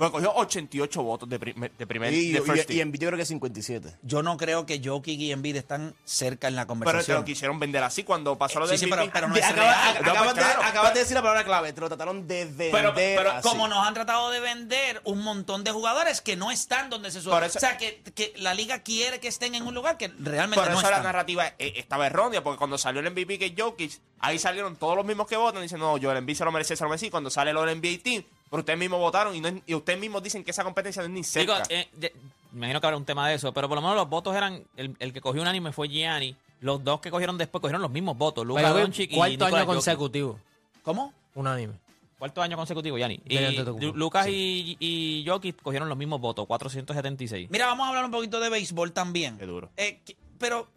Porque 0.00 0.12
cogió 0.12 0.32
88 0.34 1.02
votos 1.02 1.28
de, 1.28 1.38
primer- 1.38 1.70
de 1.76 1.86
primer 1.86 2.12
Y, 2.14 2.32
de 2.32 2.38
y, 2.38 2.42
first 2.42 2.62
y, 2.70 2.74
team. 2.78 2.88
en 2.88 2.92
yo 2.94 3.06
creo 3.08 3.18
que 3.18 3.24
57. 3.26 3.96
Yo 4.02 4.22
no 4.22 4.36
creo 4.38 4.64
que 4.64 4.80
Jokic 4.82 5.20
y 5.20 5.30
Embiid 5.30 5.56
están 5.56 5.94
cerca 6.06 6.48
en 6.48 6.56
la 6.56 6.62
Pero 6.62 6.66
te 6.66 6.68
conversación. 6.84 7.18
lo 7.18 7.24
quisieron 7.26 7.60
vender 7.60 7.82
así 7.82 8.02
cuando 8.02 8.38
pasó 8.38 8.58
lo 8.60 8.66
Sí, 8.66 8.72
de 8.72 8.78
sí, 8.78 8.86
MVP. 8.86 8.96
pero- 8.96 9.12
pero 9.12 9.28
no 9.28 9.36
es 9.36 9.44
Acaba- 9.44 9.60
real. 9.62 9.96
acabas, 9.98 10.14
No, 10.14 10.24
pues, 10.24 10.34
de, 10.36 10.40
claro, 10.40 10.62
acabas 10.62 10.94
de 10.94 11.00
decir 11.00 11.14
la 11.14 11.20
palabra 11.22 11.44
clave, 11.44 11.72
te 11.74 11.80
lo 11.82 11.88
trataron 11.88 12.26
de 12.26 12.44
vender 12.46 12.70
Pero- 12.72 12.94
pero 12.94 13.30
así. 13.32 13.46
Como 13.48 13.68
nos 13.68 13.86
han 13.86 13.92
tratado 13.94 14.30
de 14.30 14.40
vender 14.40 15.02
un 15.04 15.22
montón 15.22 15.64
de 15.64 15.70
jugadores 15.70 16.22
que 16.22 16.34
no 16.34 16.50
están 16.50 16.88
donde 16.88 17.10
se 17.10 17.18
eso- 17.18 17.30
O 17.36 17.48
sea, 17.50 17.76
que, 17.76 18.02
que 18.14 18.32
la 18.38 18.54
liga 18.54 18.78
quiere 18.82 19.20
que 19.20 19.28
estén 19.28 19.54
en 19.54 19.66
un 19.66 19.74
lugar 19.74 19.98
que 19.98 20.08
realmente 20.18 20.64
Por 20.64 20.72
no 20.72 20.80
eso 20.80 20.90
la 20.90 21.02
narrativa 21.02 21.46
eh, 21.58 21.74
estaba 21.76 22.06
errónea, 22.06 22.42
porque 22.42 22.56
cuando 22.58 22.78
salió 22.78 23.00
el 23.00 23.06
MVP 23.10 23.38
que 23.38 23.54
Jokic, 23.56 23.92
ahí 24.20 24.38
salieron 24.38 24.76
todos 24.76 24.96
los 24.96 25.04
mismos 25.04 25.26
que 25.26 25.36
votan, 25.36 25.60
dicen, 25.60 25.78
no, 25.78 25.98
yo 25.98 26.10
el 26.10 26.16
MVP 26.22 26.36
se 26.36 26.44
lo 26.46 26.52
merecía, 26.52 26.74
se 26.76 26.84
lo 26.84 26.88
merecía. 26.88 27.08
Y 27.08 27.10
Cuando 27.10 27.28
sale 27.28 27.50
el 27.50 27.56
NBA 27.58 28.02
Team, 28.02 28.24
pero 28.50 28.60
ustedes 28.60 28.78
mismos 28.78 28.98
votaron 29.00 29.34
y, 29.34 29.40
no 29.40 29.48
es- 29.48 29.62
y 29.66 29.74
ustedes 29.74 29.98
mismos 29.98 30.22
dicen 30.22 30.42
que 30.44 30.50
esa 30.50 30.64
competencia 30.64 31.00
no 31.02 31.06
es 31.06 31.12
ni 31.12 31.22
Digo, 31.40 31.54
cerca. 31.54 31.62
eh, 31.74 31.88
de- 31.96 32.12
me 32.52 32.58
imagino 32.58 32.80
que 32.80 32.86
habrá 32.88 32.96
un 32.96 33.04
tema 33.04 33.28
de 33.28 33.36
eso, 33.36 33.52
pero 33.54 33.68
por 33.68 33.76
lo 33.76 33.82
menos 33.82 33.96
los 33.96 34.08
votos 34.08 34.34
eran. 34.36 34.64
El, 34.76 34.96
el 34.98 35.12
que 35.12 35.20
cogió 35.20 35.40
un 35.40 35.46
anime 35.48 35.72
fue 35.72 35.88
Gianni. 35.88 36.36
Los 36.60 36.82
dos 36.84 37.00
que 37.00 37.10
cogieron 37.10 37.38
después 37.38 37.62
cogieron 37.62 37.80
los 37.80 37.90
mismos 37.90 38.18
votos. 38.18 38.46
Way, 38.46 38.64
Doncic 38.64 39.12
y 39.12 39.14
Cuarto 39.14 39.32
Nikola 39.32 39.46
año 39.48 39.56
Jokic. 39.66 39.74
consecutivo. 39.76 40.38
¿Cómo? 40.82 41.14
Unánime. 41.34 41.74
Cuarto 42.18 42.42
año 42.42 42.56
consecutivo, 42.56 42.98
Gianni. 42.98 43.18
Y 43.24 43.38
Antetokounmpo. 43.38 43.96
Lucas 43.96 44.26
Sí. 44.26 44.76
y, 44.78 45.20
y 45.22 45.26
Jokic 45.26 45.62
cogieron 45.62 45.88
los 45.88 45.96
mismos 45.96 46.20
votos, 46.20 46.46
476. 46.46 47.48
Mira, 47.50 47.66
vamos 47.66 47.86
a 47.86 47.88
hablar 47.90 48.04
un 48.04 48.10
poquito 48.10 48.40
de 48.40 48.50
béisbol 48.50 48.92
también. 48.92 49.38
Qué 49.38 49.46
duro. 49.46 49.70
Eh, 49.78 50.00
que- 50.04 50.16
pero, 50.38 50.68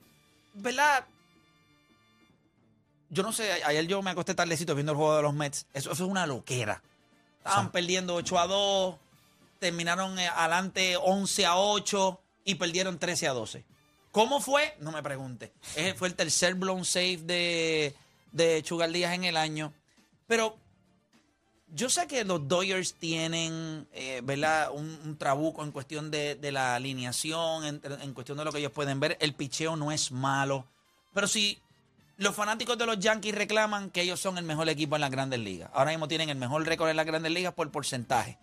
¿verdad? 0.54 1.06
Yo 3.10 3.24
no 3.24 3.32
sé, 3.34 3.52
a- 3.64 3.68
ayer 3.68 3.86
yo 3.88 4.02
me 4.02 4.12
acosté 4.12 4.34
tardecito 4.36 4.74
viendo 4.76 4.92
el 4.94 4.98
juego 4.98 5.16
de 5.18 5.22
los 5.24 5.34
Mets. 5.34 5.68
Eso, 5.74 5.92
eso 5.92 6.04
es 6.06 6.10
una 6.10 6.26
loquera. 6.26 6.82
Estaban 7.46 7.72
perdiendo 7.72 8.16
8 8.16 8.40
a 8.40 8.48
2, 8.48 8.96
terminaron 9.60 10.18
eh, 10.18 10.28
adelante 10.28 10.96
11 10.98 11.46
a 11.46 11.58
8 11.58 12.20
y 12.46 12.56
perdieron 12.56 12.98
13 13.00 13.28
a 13.28 13.34
12. 13.34 13.66
¿Cómo 14.12 14.40
fue? 14.40 14.76
No 14.80 14.92
me 14.92 15.02
pregunte. 15.04 15.52
Ese 15.76 15.94
fue 15.94 16.08
el 16.08 16.16
tercer 16.16 16.56
blown 16.56 16.86
save 16.86 17.18
de, 17.18 17.96
de 18.32 18.62
Chugal 18.64 18.94
Díaz 18.94 19.14
en 19.14 19.24
el 19.26 19.36
año. 19.38 19.74
Pero 20.28 20.56
Yo 21.76 21.90
sé 21.90 22.06
que 22.06 22.24
los 22.24 22.48
Dodgers 22.48 22.94
tienen, 22.94 23.88
eh, 23.94 24.22
¿verdad? 24.24 24.70
Un, 24.72 25.00
un 25.04 25.18
trabuco 25.18 25.64
en 25.64 25.72
cuestión 25.72 26.12
de, 26.12 26.36
de 26.36 26.52
la 26.52 26.76
alineación, 26.76 27.66
en, 27.66 27.82
en 28.02 28.14
cuestión 28.14 28.38
de 28.38 28.46
lo 28.46 28.52
que 28.52 28.60
ellos 28.60 28.72
pueden 28.72 29.00
ver. 29.00 29.18
El 29.20 29.34
picheo 29.34 29.76
no 29.76 29.92
es 29.92 30.12
malo. 30.12 30.66
Pero 31.14 31.28
si 31.28 31.60
los 32.18 32.36
fanáticos 32.36 32.78
de 32.78 32.86
los 32.86 33.00
Yankees 33.00 33.36
reclaman 33.36 33.90
que 33.90 34.02
ellos 34.02 34.20
son 34.20 34.38
el 34.38 34.44
mejor 34.44 34.70
equipo 34.70 34.96
en 34.96 35.02
las 35.02 35.12
grandes 35.12 35.40
ligas. 35.40 35.70
Ahora 35.74 35.92
mismo 35.92 36.08
tienen 36.08 36.30
el 36.30 36.38
mejor 36.38 36.66
récord 36.66 36.90
en 36.90 36.98
las 36.98 37.06
grandes 37.06 37.32
ligas 37.32 37.54
por 37.54 37.70
porcentaje. 37.72 38.38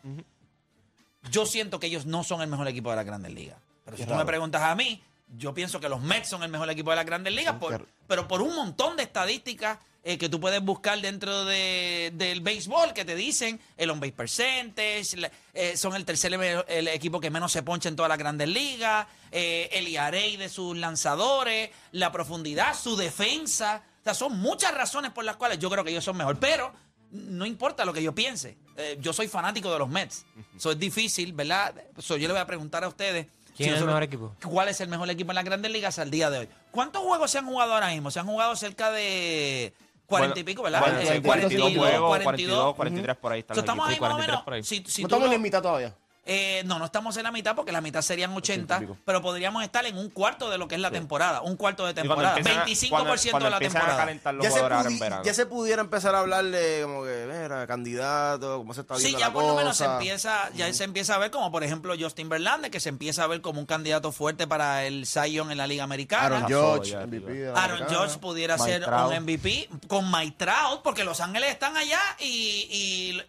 Yo 1.31 1.47
siento 1.47 1.79
que 1.79 1.87
ellos 1.87 2.07
no 2.07 2.25
son 2.25 2.41
el 2.43 2.49
mejor 2.49 2.67
equipo 2.69 2.91
de 2.91 2.97
las 2.97 3.05
grandes 3.05 3.33
ligas. 3.33 3.59
Pero 3.85 3.97
si 3.97 4.05
tú 4.05 4.15
me 4.15 4.25
preguntas 4.25 4.63
a 4.63 4.75
mí, 4.75 5.03
yo 5.37 5.55
pienso 5.55 5.79
que 5.81 5.89
los 5.89 6.01
Mets 6.01 6.29
son 6.29 6.43
el 6.43 6.51
mejor 6.51 6.69
equipo 6.71 6.91
de 6.91 6.97
las 6.97 7.07
grandes 7.07 7.33
ligas, 7.35 7.55
por- 7.57 7.73
pero 8.07 8.27
por 8.29 8.43
un 8.43 8.55
montón 8.55 8.97
de 8.97 9.05
estadísticas 9.05 9.79
eh, 10.03 10.17
que 10.17 10.31
tú 10.31 10.41
puedes 10.41 10.63
buscar 10.63 10.99
dentro 11.01 11.45
de- 11.45 12.11
del 12.15 12.41
béisbol 12.41 12.95
que 12.95 13.05
te 13.05 13.15
dicen 13.15 13.61
el 13.77 13.91
on-base 13.91 14.13
percentage, 14.13 15.17
la- 15.19 15.31
eh, 15.53 15.77
son 15.77 15.95
el 15.95 16.05
tercer 16.07 16.33
el, 16.69 16.89
equipo 16.89 17.21
que 17.21 17.29
menos 17.31 17.53
se 17.53 17.63
poncha 17.63 17.89
en 17.91 17.97
todas 17.97 18.09
las 18.09 18.17
grandes 18.19 18.49
ligas, 18.49 19.07
eh, 19.31 19.69
el 19.73 19.87
IRA 19.89 20.11
de 20.11 20.49
sus 20.49 20.75
lanzadores, 20.79 21.71
la 21.93 22.11
profundidad, 22.13 22.75
su 22.75 22.97
defensa. 22.97 23.83
O 24.01 24.05
sea, 24.05 24.15
son 24.15 24.39
muchas 24.39 24.73
razones 24.75 25.11
por 25.11 25.25
las 25.25 25.37
cuales 25.37 25.59
yo 25.59 25.69
creo 25.71 25.85
que 25.85 25.91
ellos 25.91 26.05
son 26.05 26.17
mejor, 26.17 26.39
pero 26.39 26.73
no 27.11 27.45
importa 27.45 27.85
lo 27.85 27.93
que 27.93 28.03
yo 28.03 28.15
piense. 28.15 28.57
Eh, 28.79 28.97
yo 29.01 29.13
soy 29.13 29.29
fanático 29.29 29.71
de 29.71 29.79
los 29.81 29.89
Mets. 29.91 30.25
Eso 30.57 30.71
es 30.71 30.79
difícil, 30.79 31.33
¿verdad? 31.35 31.75
So, 31.99 32.17
yo 32.17 32.27
le 32.29 32.33
voy 32.33 32.41
a 32.41 32.47
preguntar 32.47 32.85
a 32.85 32.89
ustedes. 32.89 33.27
¿Quién 33.57 33.75
es 33.75 33.81
el 33.81 33.87
mejor 33.87 34.03
equipo? 34.03 34.35
¿Cuál 34.49 34.69
es 34.69 34.81
el 34.81 34.89
mejor 34.89 35.11
equipo 35.11 35.33
en 35.33 35.37
las 35.37 35.45
grandes 35.45 35.71
ligas 35.71 35.99
al 35.99 36.11
día 36.11 36.31
de 36.31 36.39
hoy? 36.41 36.49
¿Cuántos 36.71 37.03
juegos 37.03 37.31
se 37.31 37.39
han 37.39 37.47
jugado 37.47 37.75
ahora 37.75 37.89
mismo? 37.89 38.11
Se 38.11 38.21
han 38.21 38.27
jugado 38.27 38.57
cerca 38.57 38.91
de 38.91 39.75
40 40.07 40.41
y 40.41 40.45
pico, 40.45 40.63
¿verdad? 40.63 40.81
Bueno, 40.81 40.99
Eh, 41.01 41.07
sí, 41.17 41.21
42 41.23 41.75
juegos, 41.77 42.09
42, 42.09 42.75
42. 42.75 42.75
43 42.75 43.17
por 43.17 43.33
ahí 43.33 43.41
están 43.41 43.55
So, 43.55 43.61
los 43.61 43.65
estamos 43.65 43.89
ahí 43.89 44.01
más 44.01 44.11
o 44.13 44.17
43 44.17 44.47
menos. 44.47 44.67
Si, 44.67 44.85
si 44.87 45.03
no 45.03 45.09
estamos 45.09 45.29
ni 45.29 45.35
en 45.37 45.43
mitad 45.43 45.63
todavía. 45.63 45.95
Eh, 46.27 46.63
no, 46.67 46.79
no 46.79 46.85
estamos 46.85 47.17
en 47.17 47.23
la 47.25 47.33
mitad 47.33 47.57
porque 47.57 47.73
la 47.73 47.81
mitad 47.81 48.03
serían 48.03 48.33
80, 48.33 48.77
y 48.77 48.81
pico. 48.81 48.97
pero 49.05 49.23
podríamos 49.23 49.65
estar 49.65 49.85
en 49.87 49.97
un 49.97 50.11
cuarto 50.11 50.51
de 50.51 50.59
lo 50.59 50.69
que 50.69 50.75
es 50.75 50.81
la 50.81 50.91
temporada. 50.91 51.41
Un 51.41 51.57
cuarto 51.57 51.87
de 51.87 51.95
temporada. 51.95 52.37
empiezan 52.37 52.63
a- 52.63 52.65
25% 52.67 52.91
cuando- 52.91 53.31
cuando 53.31 53.45
de 53.47 53.51
la 53.51 53.57
a 53.57 53.61
temporada. 53.61 53.97
calentar 53.97 54.35
los 54.35 54.45
Ya 54.45 54.51
se, 54.51 54.59
en 54.59 54.99
verano. 54.99 55.23
ya 55.25 55.47
pudiera 55.49 55.81
empezar 55.83 56.15
a 56.15 56.21
hablarle 56.21 56.83
como 56.83 57.03
que, 57.05 57.27
mira, 57.27 57.67
candidato, 57.67 58.59
cómo 58.59 58.75
se 58.75 58.83
está 58.83 58.97
Sí, 58.97 59.03
viendo 59.05 59.19
ya 59.21 59.27
la 59.29 59.33
por 59.33 59.45
lo 59.45 59.55
menos 59.57 59.77
se 59.77 59.85
empieza, 59.87 60.51
ya 60.55 60.73
se 60.73 60.85
empieza 60.85 61.15
a 61.15 61.19
ver 61.19 61.31
como 61.31 61.51
por 61.51 61.65
ejemplo 61.65 61.95
Justin 61.99 62.29
Verlander, 62.29 62.71
que 62.71 62.81
se 62.81 62.91
empieza 62.91 63.25
a 63.25 63.27
ver 63.27 63.41
como 63.41 63.59
un 63.59 63.67
candidato 63.67 64.13
fuerte 64.13 64.47
para 64.47 64.85
el 64.85 65.07
Cy 65.07 65.33
Young 65.33 65.51
en 65.51 65.59
la 65.59 65.67
Liga 65.67 65.85
Americana. 65.85 66.27
Aaron 66.37 66.49
George, 66.49 66.91
ya, 66.91 67.01
MVP 67.07 67.49
Aaron. 67.55 67.89
George 67.89 68.19
pudiera 68.19 68.57
Mike 68.59 68.71
ser 68.71 68.85
Trout. 68.85 69.09
un 69.11 69.17
MVP 69.25 69.69
con 69.89 70.11
Mike 70.11 70.37
Trout, 70.37 70.83
porque 70.83 71.03
Los 71.03 71.21
Ángeles 71.21 71.51
están 71.51 71.77
allá 71.77 72.01
y, 72.21 72.69
y 72.71 73.23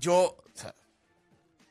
Yo, 0.00 0.14
o 0.36 0.36
sea, 0.54 0.74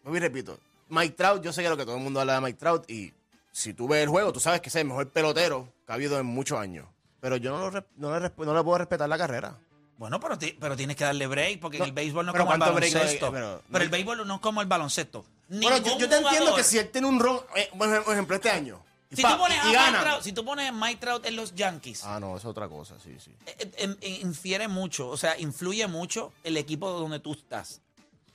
y 0.06 0.20
repito, 0.20 0.60
Mike 0.90 1.16
Trout, 1.16 1.42
yo 1.44 1.52
sé 1.54 1.64
que 1.64 1.70
lo 1.70 1.78
que 1.78 1.86
todo 1.86 1.96
el 1.98 2.04
mundo 2.04 2.20
habla 2.20 2.36
de 2.36 2.42
Mike 2.42 2.58
Trout 2.60 2.90
y 2.90 3.14
si 3.52 3.74
tú 3.74 3.88
ves 3.88 4.04
el 4.04 4.10
juego, 4.10 4.32
tú 4.34 4.40
sabes 4.40 4.62
que 4.62 4.70
es 4.70 4.76
el 4.76 4.86
mejor 4.86 5.10
pelotero 5.10 5.68
que 5.86 5.92
ha 5.92 5.96
habido 5.96 6.20
en 6.20 6.26
muchos 6.26 6.60
años. 6.60 6.88
Pero 7.22 7.38
yo 7.38 7.52
no, 7.52 7.72
lo 7.72 7.86
no, 7.98 8.20
le, 8.20 8.32
no 8.38 8.54
le 8.54 8.64
puedo 8.64 8.78
respetar 8.78 9.10
la 9.10 9.18
carrera. 9.18 9.58
bueno, 9.98 10.20
pero, 10.20 10.38
ti- 10.38 10.56
pero 10.60 10.76
tienes 10.76 10.96
que 10.96 11.04
darle 11.06 11.26
break, 11.26 11.60
porque 11.60 11.80
No, 11.80 11.86
el 11.86 11.92
béisbol 11.94 12.26
no 12.26 12.32
es 12.34 12.38
como 12.38 12.54
el 12.54 12.60
baloncesto. 12.60 13.32
Pero- 13.32 13.62
pero, 13.72 13.84
el 13.84 13.90
béisbol 13.90 14.28
no 14.28 14.36
es 14.36 14.42
como 14.42 14.62
el 14.62 14.68
baloncesto. 14.68 15.26
Bueno, 15.48 15.78
yo, 15.78 16.10
te 16.10 16.18
entiendo 16.18 16.56
que 16.56 16.64
si 16.64 16.78
él 16.78 16.90
tiene 16.92 17.08
un 17.08 17.20
ron, 17.20 17.40
eh, 17.56 17.70
por 17.78 18.14
ejemplo, 18.14 18.36
este 18.36 18.50
año, 18.50 18.84
Si 19.12 19.22
pa- 19.22 19.34
tú 19.34 19.38
pones 19.40 19.58
y- 19.58 19.60
a 19.62 19.64
Mike 19.64 19.76
gana. 19.76 20.02
Trout, 20.02 20.22
si 20.24 20.34
tú 20.34 20.44
pones 20.46 20.70
a 20.70 20.72
Mike 20.72 20.98
Trout 21.00 21.26
en 21.26 21.36
los 21.36 21.56
Yankees, 21.56 22.04
Ah, 22.04 22.20
no, 22.20 22.36
es 22.38 22.44
otra 22.46 22.68
cosa, 22.68 22.96
sí, 23.00 23.16
sí. 23.24 23.32
eh, 23.46 23.72
eh, 24.02 24.20
infiere 24.22 24.68
mucho, 24.68 25.08
o 25.08 25.18
sea, 25.18 25.40
influye 25.40 25.88
mucho 25.88 26.34
el 26.44 26.58
equipo 26.58 26.90
donde 26.92 27.20
tú 27.20 27.34
estás. 27.34 27.82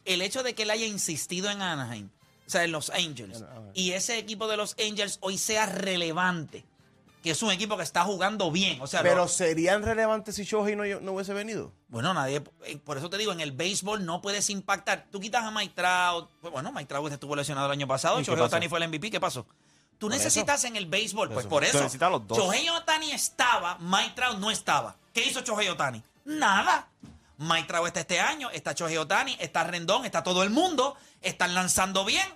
El 0.05 0.23
hecho 0.23 0.43
de 0.43 0.55
que 0.55 0.63
él 0.63 0.71
haya 0.71 0.87
insistido 0.87 1.51
en 1.51 1.61
Anaheim, 1.63 2.09
o 2.51 2.53
sea, 2.53 2.65
en 2.65 2.73
los 2.73 2.91
Angels, 2.91 3.45
y 3.75 3.93
ese 3.93 4.19
equipo 4.19 4.49
de 4.49 4.57
los 4.57 4.75
Angels 4.85 5.19
hoy 5.21 5.39
sea 5.39 5.67
relevante, 5.67 6.65
que 7.23 7.31
es 7.31 7.43
un 7.45 7.51
equipo 7.53 7.77
que 7.77 7.85
está 7.85 8.03
jugando 8.03 8.51
bien, 8.51 8.81
o 8.81 8.89
sea, 8.89 9.03
Pero 9.03 9.17
lo- 9.17 9.29
¿serían 9.29 9.85
relevantes 9.85 10.35
si 10.35 10.43
Shohei 10.45 10.75
no, 10.75 10.83
no 11.01 11.13
hubiese 11.13 11.33
venido? 11.33 11.73
bueno, 11.89 12.13
nadie, 12.13 12.43
eh, 12.65 12.77
por 12.79 12.99
eso 12.99 13.09
te 13.09 13.19
digo, 13.19 13.31
en 13.31 13.41
el 13.41 13.53
béisbol 13.53 14.05
no 14.05 14.21
puedes 14.21 14.51
impactar. 14.51 15.07
Tú 15.13 15.21
quitas 15.21 15.45
a 15.45 15.51
Mike 15.53 15.75
Trout, 15.77 16.29
pues, 16.41 16.53
bueno, 16.53 16.73
Mike 16.73 16.87
Trout 16.87 17.13
estuvo 17.13 17.37
lesionado 17.37 17.67
el 17.67 17.73
año 17.73 17.87
pasado, 17.87 18.19
¿Y 18.21 18.25
qué 18.25 18.31
Shohei? 18.33 18.43
Otani 18.43 18.69
fue 18.69 18.79
el 18.81 18.89
MVP, 18.89 19.11
¿qué 19.13 19.21
pasó? 19.21 19.47
Tú 19.99 20.09
necesitas 20.09 20.65
en 20.65 20.75
el 20.75 20.87
béisbol, 20.87 21.31
pues 21.31 21.47
por 21.47 21.63
eso. 21.63 21.79
necesitas 21.79 22.11
los 22.11 22.27
dos. 22.27 22.37
Shohei 22.39 22.69
Otani 22.71 23.13
estaba, 23.13 23.77
Mike 23.79 24.15
Trout 24.17 24.39
no 24.39 24.51
estaba. 24.51 24.97
¿Qué 25.13 25.25
hizo 25.25 25.41
Shohei 25.43 25.69
Otani? 25.69 26.03
Nada. 26.25 26.89
Mike 27.37 27.69
Trout 27.69 27.87
está 27.87 28.01
este 28.01 28.19
año, 28.21 28.51
está 28.51 28.73
Shohei 28.73 28.97
Otani, 28.99 29.37
está 29.41 29.65
Rendón, 29.65 30.05
está 30.05 30.23
todo 30.23 30.43
el 30.43 30.51
mundo, 30.51 30.97
están 31.23 31.55
lanzando 31.55 32.05
bien. 32.05 32.27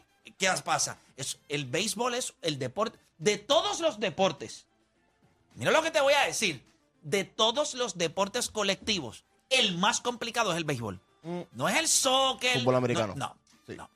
¿Qué 0.54 0.62
pasa? 0.62 0.98
Es, 1.16 1.38
el 1.48 1.64
béisbol 1.66 2.14
es 2.14 2.34
el 2.42 2.58
deporte 2.58 2.98
de 3.18 3.38
todos 3.38 3.80
los 3.80 4.00
deportes. 4.00 4.66
Mira 5.54 5.70
lo 5.70 5.82
que 5.82 5.90
te 5.90 6.00
voy 6.00 6.14
a 6.14 6.26
decir. 6.26 6.62
De 7.02 7.24
todos 7.24 7.74
los 7.74 7.98
deportes 7.98 8.48
colectivos, 8.50 9.24
el 9.50 9.76
más 9.76 10.00
complicado 10.00 10.50
es 10.52 10.56
el 10.56 10.64
béisbol. 10.64 11.00
No 11.52 11.68
es 11.68 11.76
el 11.76 11.86
soccer. 11.88 12.58
Fútbol 12.60 12.72
no- 12.72 12.78
americano. 12.78 13.14
No, 13.16 13.36
Sí. 13.66 13.74
no. 13.76 13.88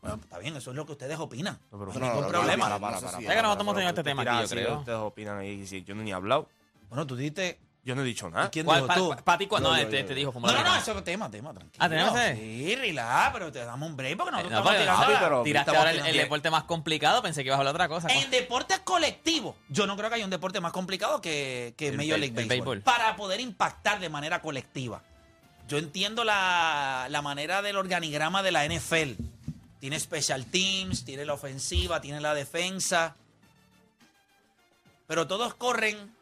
Bueno, 0.00 0.16
está 0.20 0.38
bien, 0.38 0.56
eso 0.56 0.70
es 0.70 0.76
lo 0.76 0.84
que 0.84 0.92
ustedes 0.92 1.16
opinan. 1.18 1.60
No, 1.70 1.78
pero- 1.78 1.92
No 1.92 1.98
No, 2.00 2.06
ningún 2.06 2.22
no, 2.22 2.28
problema. 2.28 2.64
para, 2.64 2.78
para, 2.80 3.00
para, 3.00 3.18
sí, 3.18 3.24
Ya 3.24 3.34
que 3.36 3.42
nosotros 3.42 3.62
hemos 3.62 3.74
pero 3.74 3.74
tenido 3.74 3.88
este 3.90 4.02
tema 4.02 4.22
aquí, 4.22 4.30
yo 4.32 4.38
así, 4.44 4.54
creo. 4.54 4.78
Ustedes 4.80 4.98
opinan 4.98 5.38
ahí, 5.38 5.66
sí, 5.66 5.84
yo 5.84 5.94
no 5.94 6.02
ni 6.02 6.10
he 6.10 6.14
hablado. 6.14 6.48
Bueno, 6.88 7.06
tú 7.06 7.14
dijiste. 7.14 7.60
Yo 7.86 7.94
no 7.94 8.02
he 8.02 8.04
dicho 8.04 8.28
nada. 8.28 8.50
¿Quién 8.50 8.66
¿Cuál? 8.66 8.78
dijo 8.82 8.86
Pa- 8.88 9.38
tú? 9.38 9.60
No, 9.60 9.76
este, 9.76 10.00
este 10.00 10.14
dijo 10.14 10.30
No, 10.30 10.32
fumar 10.32 10.50
no, 10.50 10.58
no, 10.58 10.62
marihuana. 10.64 10.82
eso 10.82 10.98
es 10.98 11.04
tema, 11.04 11.30
tema, 11.30 11.52
tranquilo. 11.54 11.76
Ah, 11.84 11.88
¿tenemos 11.88 12.18
ese? 12.18 12.34
Sí, 12.36 12.74
relax, 12.74 13.32
pero 13.32 13.52
te 13.52 13.60
damos 13.64 13.88
un 13.88 13.96
break 13.96 14.16
porque 14.16 14.32
nosotros 14.32 14.50
No, 14.52 14.58
estamos 14.58 14.76
tirando 14.80 15.00
papi, 15.00 15.12
la- 15.12 15.20
pero- 15.20 15.42
Tiraste 15.44 15.70
estamos 15.70 15.78
ahora 15.78 15.90
el, 15.92 15.96
tirando- 15.98 16.18
deporte 16.22 16.50
más 16.50 16.64
complicado, 16.64 17.22
pensé 17.22 17.42
que 17.44 17.46
ibas 17.46 17.58
a 17.58 17.60
hablar 17.60 17.74
otra 17.76 17.88
cosa. 17.88 18.08
En 18.08 18.28
deportes 18.32 18.80
colectivos, 18.80 19.54
yo 19.68 19.86
no 19.86 19.96
creo 19.96 20.08
que 20.10 20.16
haya 20.16 20.24
un 20.24 20.30
deporte 20.32 20.60
más 20.60 20.72
complicado 20.72 21.20
que, 21.20 21.74
que 21.76 21.86
El 21.88 21.96
Major 21.96 22.18
League 22.18 22.26
el 22.36 22.48
Baseball, 22.48 22.48
béisbol. 22.48 22.80
Para 22.82 23.14
poder 23.14 23.38
impactar 23.38 24.00
de 24.00 24.08
manera 24.08 24.42
colectiva. 24.42 25.02
Yo 25.68 25.78
entiendo 25.78 26.24
la, 26.24 27.06
la 27.08 27.22
manera 27.22 27.62
del 27.62 27.76
organigrama 27.76 28.42
de 28.42 28.50
la 28.50 28.64
NFL. 28.64 29.12
Tiene 29.78 30.00
special 30.00 30.44
teams, 30.46 31.04
tiene 31.04 31.24
la 31.24 31.34
ofensiva, 31.34 32.00
tiene 32.00 32.20
la 32.20 32.34
defensa. 32.34 33.14
Pero 35.06 35.28
todos 35.28 35.54
corren 35.54 36.15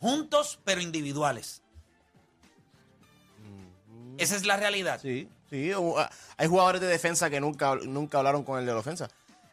juntos, 0.00 0.58
pero 0.64 0.80
individuales. 0.80 1.62
Esa 4.18 4.36
es 4.36 4.44
la 4.44 4.56
realidad. 4.56 5.00
Sí, 5.00 5.28
sí. 5.50 5.70
ah, 5.96 6.10
hay 6.36 6.48
jugadores 6.48 6.80
de 6.80 6.88
defensa 6.88 7.30
que 7.30 7.40
nunca, 7.40 7.76
nunca 7.76 8.18
hablaron 8.18 8.42
con 8.42 8.58
el 8.58 8.66
de 8.66 8.72
la 8.72 8.78
ofensa. 8.78 9.08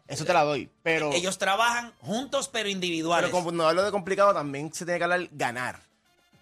Eso 0.07 0.25
te 0.25 0.33
la 0.33 0.43
doy. 0.43 0.69
Pero, 0.83 1.11
Ellos 1.13 1.37
trabajan 1.37 1.91
juntos, 2.01 2.47
pero 2.51 2.69
individuales. 2.69 3.29
pero 3.31 3.51
no 3.51 3.67
hablo 3.67 3.83
de 3.83 3.91
complicado, 3.91 4.33
también 4.33 4.71
se 4.73 4.85
tiene 4.85 4.97
que 4.99 5.03
hablar 5.03 5.27
ganar. 5.31 5.79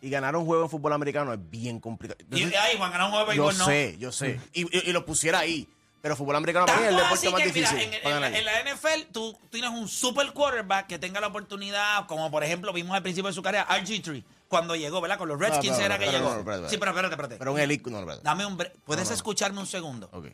Y 0.02 0.10
ganar 0.10 0.36
un 0.36 0.46
juego 0.46 0.64
en 0.64 0.70
fútbol 0.70 0.92
americano 0.92 1.32
es 1.34 1.40
bien 1.50 1.80
complicado. 1.80 2.18
y, 2.20 2.24
Entonces, 2.44 2.60
ay, 2.62 2.78
Juan, 2.78 2.92
ganar 2.92 3.08
un 3.08 3.12
juego 3.14 3.30
de 3.32 3.38
yo 3.38 3.46
béisbol, 3.46 3.58
no. 3.60 3.66
sé, 3.66 3.98
yo 3.98 4.12
sé. 4.12 4.40
Y, 4.54 4.64
y- 4.64 4.90
y 4.90 4.92
lo 4.92 5.06
pusiera 5.06 5.40
ahí. 5.40 5.68
Pero 6.04 6.18
fútbol 6.18 6.36
americano 6.36 6.66
para 6.66 6.80
mí 6.80 6.84
es 6.84 6.90
el 6.90 6.98
deporte 6.98 7.30
más 7.32 7.42
que, 7.44 7.54
mira, 7.54 7.72
difícil. 7.72 7.80
en, 7.94 8.04
para 8.04 8.16
en 8.18 8.22
la, 8.22 8.28
ganar. 8.30 8.36
en 8.36 8.46
la 8.66 8.74
NFL 8.76 9.12
tú 9.14 9.40
tienes 9.50 9.70
un 9.70 9.88
super 9.88 10.34
quarterback 10.34 10.86
que 10.88 11.00
tenga 11.00 11.22
la 11.22 11.28
oportunidad, 11.28 12.06
como 12.08 12.30
por 12.30 12.44
ejemplo 12.44 12.74
vimos 12.74 12.94
al 12.94 13.02
principio 13.02 13.30
de 13.30 13.34
su 13.34 13.42
carrera, 13.42 13.66
RG3, 13.70 14.22
cuando 14.50 14.76
llegó, 14.76 15.00
¿verdad? 15.00 15.18
Con 15.18 15.30
los 15.30 15.40
Redskins 15.40 15.78
No, 15.78 15.86
era 15.86 15.98
que 15.98 16.12
llegó. 16.12 16.36
sí, 16.68 16.78
pero 16.78 16.92
espérate, 16.92 17.14
espérate. 17.16 17.36
Pero 17.38 17.54
un 17.54 17.60
elite, 17.62 17.90
no, 17.90 18.00
espérate. 18.00 18.22
Dame 18.22 18.46
un 18.46 18.58
¿Puedes 18.84 19.08
No, 19.08 19.16
escucharme 19.16 19.62
un 19.62 19.66
segundo? 19.66 20.10
Ok. 20.12 20.26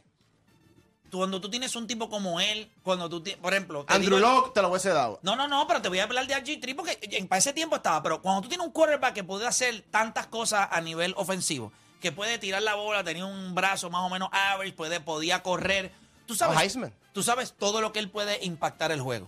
Cuando 1.12 1.40
tú 1.40 1.50
tienes 1.52 1.76
un 1.76 1.86
tipo 1.86 2.10
como 2.10 2.40
él, 2.40 2.72
cuando 2.82 3.08
tú 3.08 3.22
tienes, 3.22 3.40
por 3.40 3.54
ejemplo... 3.54 3.86
Andrew 3.90 4.18
digo- 4.18 4.28
Locke 4.28 4.54
te 4.56 4.62
lo 4.64 4.70
hubiese 4.70 4.90
dado. 4.90 5.20
No, 5.22 5.36
no, 5.36 5.48
no, 5.48 5.68
pero 5.68 5.84
te 5.84 5.90
voy 5.90 6.00
a 6.00 6.04
hablar 6.06 6.26
de 6.26 6.36
RG3 6.36 6.76
porque 6.76 6.98
en, 7.02 7.28
para 7.28 7.38
ese 7.40 7.54
tiempo 7.54 7.76
estaba. 7.76 8.02
Pero 8.04 8.22
cuando 8.24 8.42
tú 8.42 8.48
tienes 8.48 8.66
un 8.66 8.72
quarterback 8.74 9.14
que 9.14 9.24
puede 9.24 9.46
hacer 9.48 9.84
tantas 9.92 10.26
cosas 10.28 10.68
a 10.72 10.82
nivel 10.82 11.14
ofensivo, 11.18 11.72
que 12.00 12.12
puede 12.12 12.38
tirar 12.40 12.62
la 12.62 12.76
bola, 12.76 13.04
tenía 13.04 13.26
un 13.26 13.54
brazo 13.56 13.90
más 13.90 14.02
o 14.02 14.10
menos 14.10 14.30
average, 14.32 14.74
puede, 14.74 15.00
podía 15.00 15.44
correr. 15.44 15.92
Tú 16.26 16.36
sabes, 16.36 16.58
O 16.58 16.60
Heisman. 16.60 16.94
tú 17.14 17.24
sabes 17.24 17.54
todo 17.58 17.82
lo 17.82 17.92
que 17.92 18.00
él 18.00 18.10
puede 18.10 18.44
impactar 18.46 18.92
el 18.92 19.02
juego. 19.02 19.28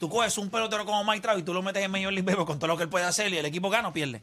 Tú 0.00 0.08
coges 0.08 0.36
un 0.38 0.50
pelotero 0.50 0.84
como 0.84 1.04
Mike 1.04 1.20
Trout 1.20 1.38
y 1.38 1.42
tú 1.44 1.54
lo 1.54 1.62
metes 1.62 1.82
en 1.82 1.90
Major 1.90 2.12
League 2.12 2.26
Baseball 2.26 2.46
con 2.46 2.58
todo 2.58 2.68
lo 2.68 2.76
que 2.76 2.82
él 2.84 2.88
puede 2.88 3.04
hacer 3.04 3.32
y 3.32 3.38
el 3.38 3.46
equipo 3.46 3.70
gana 3.70 3.88
o 3.88 3.92
pierde. 3.92 4.22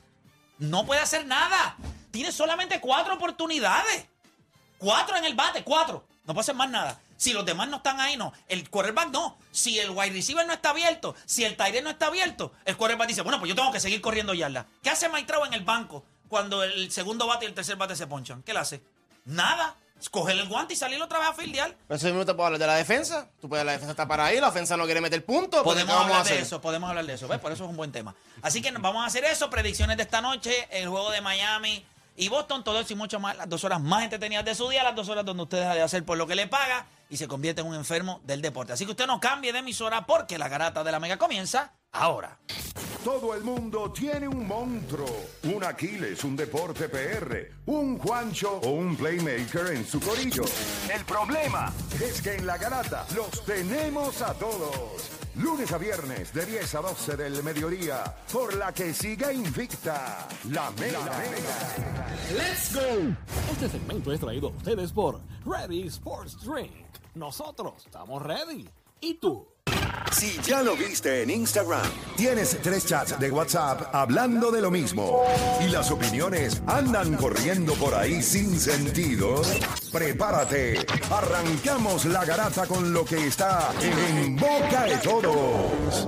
No 0.58 0.86
puede 0.86 1.00
hacer 1.00 1.26
nada. 1.26 1.78
Tiene 2.12 2.32
solamente 2.34 2.82
cuatro 2.82 3.14
oportunidades. 3.16 4.08
Cuatro 4.78 5.16
en 5.16 5.26
el 5.26 5.36
bate, 5.36 5.64
cuatro. 5.64 6.06
No 6.26 6.34
puede 6.34 6.42
hacer 6.42 6.56
más 6.56 6.70
nada. 6.70 7.00
Si 7.16 7.32
los 7.34 7.46
demás 7.46 7.70
no 7.70 7.78
están 7.78 8.00
ahí, 8.00 8.18
no. 8.18 8.34
El 8.48 8.70
quarterback 8.70 9.10
no. 9.12 9.38
Si 9.52 9.80
el 9.80 9.92
wide 9.92 10.12
receiver 10.12 10.46
no 10.46 10.54
está 10.54 10.72
abierto, 10.72 11.16
si 11.26 11.44
el 11.46 11.56
tight 11.56 11.76
end 11.76 11.86
no 11.86 11.90
está 11.92 12.08
abierto, 12.08 12.52
el 12.66 12.76
quarterback 12.78 13.08
dice, 13.08 13.22
bueno, 13.22 13.40
pues 13.40 13.50
yo 13.50 13.56
tengo 13.56 13.72
que 13.72 13.80
seguir 13.80 14.02
corriendo 14.02 14.34
yardas. 14.34 14.66
¿Qué 14.84 14.90
hace 14.90 15.08
Mike 15.10 15.28
Trout 15.28 15.48
en 15.48 15.54
el 15.54 15.64
banco 15.64 16.04
cuando 16.30 16.64
el 16.64 16.92
segundo 16.92 17.28
bate 17.28 17.46
y 17.46 17.48
el 17.50 17.54
tercer 17.54 17.76
bate 17.76 17.96
se 17.96 18.08
ponchan? 18.08 18.44
¿Qué 18.44 18.54
le 18.54 18.60
hace? 18.60 18.82
Nada. 19.26 19.76
Coger 20.12 20.38
el 20.38 20.48
guante 20.48 20.74
y 20.74 20.78
salir 20.78 21.02
otra 21.02 21.20
vez 21.20 21.28
a 21.28 21.34
fildear. 21.34 21.76
Pero 21.86 21.98
eso 21.98 22.06
mismo 22.06 22.26
te 22.26 22.34
puedo 22.34 22.46
hablar 22.46 22.60
de 22.60 22.68
la 22.68 22.76
defensa. 22.76 23.28
Tú 23.42 23.50
puedes, 23.50 23.66
la 23.66 23.74
defensa 23.74 23.92
está 23.92 24.08
para 24.08 24.28
ahí, 24.28 24.40
la 24.40 24.48
ofensa 24.48 24.78
no 24.78 24.86
quiere 24.86 25.02
meter 25.02 25.26
puntos. 25.26 25.62
pues, 25.62 25.74
Podemos 25.74 25.94
¿qué 25.94 26.00
vamos 26.00 26.14
a 26.16 26.20
hablar 26.20 26.34
de 26.34 26.42
eso, 26.42 26.62
podemos 26.62 26.90
hablar 26.90 27.06
de 27.06 27.14
eso. 27.16 27.28
¿ves? 27.28 27.40
Por 27.40 27.52
eso 27.52 27.66
es 27.66 27.70
un 27.70 27.76
buen 27.76 27.92
tema. 27.92 28.16
Así 28.42 28.62
que 28.62 28.72
vamos 28.72 29.04
a 29.04 29.08
hacer 29.08 29.26
eso. 29.26 29.50
Predicciones 29.50 29.98
de 29.98 30.04
esta 30.04 30.22
noche, 30.22 30.70
el 30.72 30.88
juego 30.88 31.12
de 31.12 31.20
Miami 31.20 31.86
y 32.20 32.28
Boston, 32.28 32.66
todo 32.66 32.78
eso 32.80 32.92
y 32.92 32.98
mucho 32.98 33.18
más, 33.20 33.38
las 33.38 33.48
dos 33.48 33.64
horas 33.64 33.82
más 33.82 34.04
entretenidas 34.04 34.44
de 34.44 34.54
su 34.54 34.68
día, 34.68 34.84
las 34.84 34.94
dos 34.94 35.08
horas 35.08 35.24
donde 35.24 35.44
usted 35.44 35.60
deja 35.60 35.74
de 35.74 35.82
hacer 35.82 36.04
por 36.04 36.18
lo 36.18 36.28
que 36.28 36.36
le 36.36 36.48
paga 36.48 36.86
y 37.10 37.16
se 37.16 37.30
convierte 37.30 37.62
en 37.62 37.68
un 37.68 37.76
enfermo 37.76 38.20
del 38.26 38.42
deporte. 38.42 38.74
Así 38.74 38.84
que 38.84 38.92
usted 38.92 39.08
no 39.08 39.22
cambie 39.22 39.54
de 39.54 39.60
emisora 39.60 40.06
porque 40.06 40.38
la 40.38 40.50
garata 40.50 40.84
de 40.84 40.92
la 40.92 41.00
mega 41.00 41.18
comienza 41.18 41.72
ahora. 41.94 42.38
Todo 43.06 43.34
el 43.34 43.44
mundo 43.46 43.94
tiene 43.94 44.28
un 44.28 44.46
monstruo, 44.46 45.08
un 45.44 45.64
Aquiles, 45.64 46.22
un 46.26 46.36
deporte 46.36 46.90
PR, 46.90 47.54
un 47.68 47.98
Juancho 47.98 48.60
o 48.64 48.70
un 48.72 48.98
Playmaker 48.98 49.68
en 49.68 49.88
su 49.88 50.02
corillo. 50.02 50.44
El 50.94 51.06
problema 51.06 51.72
es 52.04 52.22
que 52.22 52.36
en 52.36 52.46
la 52.46 52.58
garata 52.58 53.06
los 53.16 53.46
tenemos 53.46 54.22
a 54.22 54.34
todos. 54.34 55.19
Lunes 55.42 55.72
a 55.72 55.78
viernes 55.78 56.34
de 56.34 56.46
10 56.46 56.76
a 56.76 56.82
12 56.82 57.16
del 57.16 57.44
mediodía, 57.44 58.04
por 58.32 58.56
la 58.58 58.74
que 58.74 58.94
siga 58.94 59.32
invicta 59.32 60.28
la 60.52 60.70
Mega. 60.72 61.24
Este 63.52 63.70
segmento 63.70 64.12
es 64.12 64.20
traído 64.20 64.50
a 64.50 64.52
ustedes 64.52 64.92
por 64.92 65.22
Ready 65.46 65.88
Sports 65.88 66.44
Drink. 66.44 66.74
Nosotros 67.16 67.86
estamos 67.86 68.22
ready. 68.22 68.68
¿Y 69.00 69.14
tú? 69.14 69.48
Si 70.12 70.38
ya 70.42 70.64
lo 70.64 70.76
viste 70.76 71.24
en 71.24 71.30
Instagram, 71.30 71.88
tienes 72.18 72.58
tres 72.62 72.86
chats 72.86 73.18
de 73.20 73.32
WhatsApp 73.32 73.94
hablando 73.94 74.52
de 74.52 74.62
lo 74.62 74.72
mismo 74.72 75.24
y 75.62 75.70
las 75.70 75.92
opiniones 75.92 76.62
andan 76.68 77.16
corriendo 77.16 77.74
por 77.76 77.94
ahí 77.94 78.22
sin 78.22 78.60
sentido, 78.60 79.42
prepárate. 79.92 80.86
Arrancamos 81.10 82.06
la 82.06 82.26
garata 82.26 82.68
con 82.68 82.92
lo 82.92 83.06
que 83.06 83.28
está 83.28 83.72
en 83.82 84.36
boca 84.36 84.84
de 84.86 84.98
todos. 84.98 86.08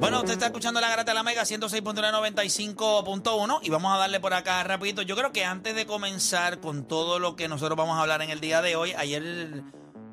Bueno, 0.00 0.18
usted 0.18 0.34
está 0.34 0.46
escuchando 0.46 0.80
la 0.80 0.88
Garata 0.88 1.10
de 1.10 1.16
la 1.16 1.24
Mega 1.24 1.42
106.995.1 1.42 3.58
y 3.62 3.70
vamos 3.70 3.92
a 3.92 3.96
darle 3.98 4.20
por 4.20 4.32
acá 4.32 4.62
rapidito. 4.62 5.02
Yo 5.02 5.16
creo 5.16 5.32
que 5.32 5.44
antes 5.44 5.74
de 5.74 5.86
comenzar 5.86 6.60
con 6.60 6.86
todo 6.86 7.18
lo 7.18 7.34
que 7.34 7.48
nosotros 7.48 7.76
vamos 7.76 7.98
a 7.98 8.02
hablar 8.02 8.22
en 8.22 8.30
el 8.30 8.38
día 8.40 8.62
de 8.62 8.76
hoy, 8.76 8.92
ayer 8.96 9.64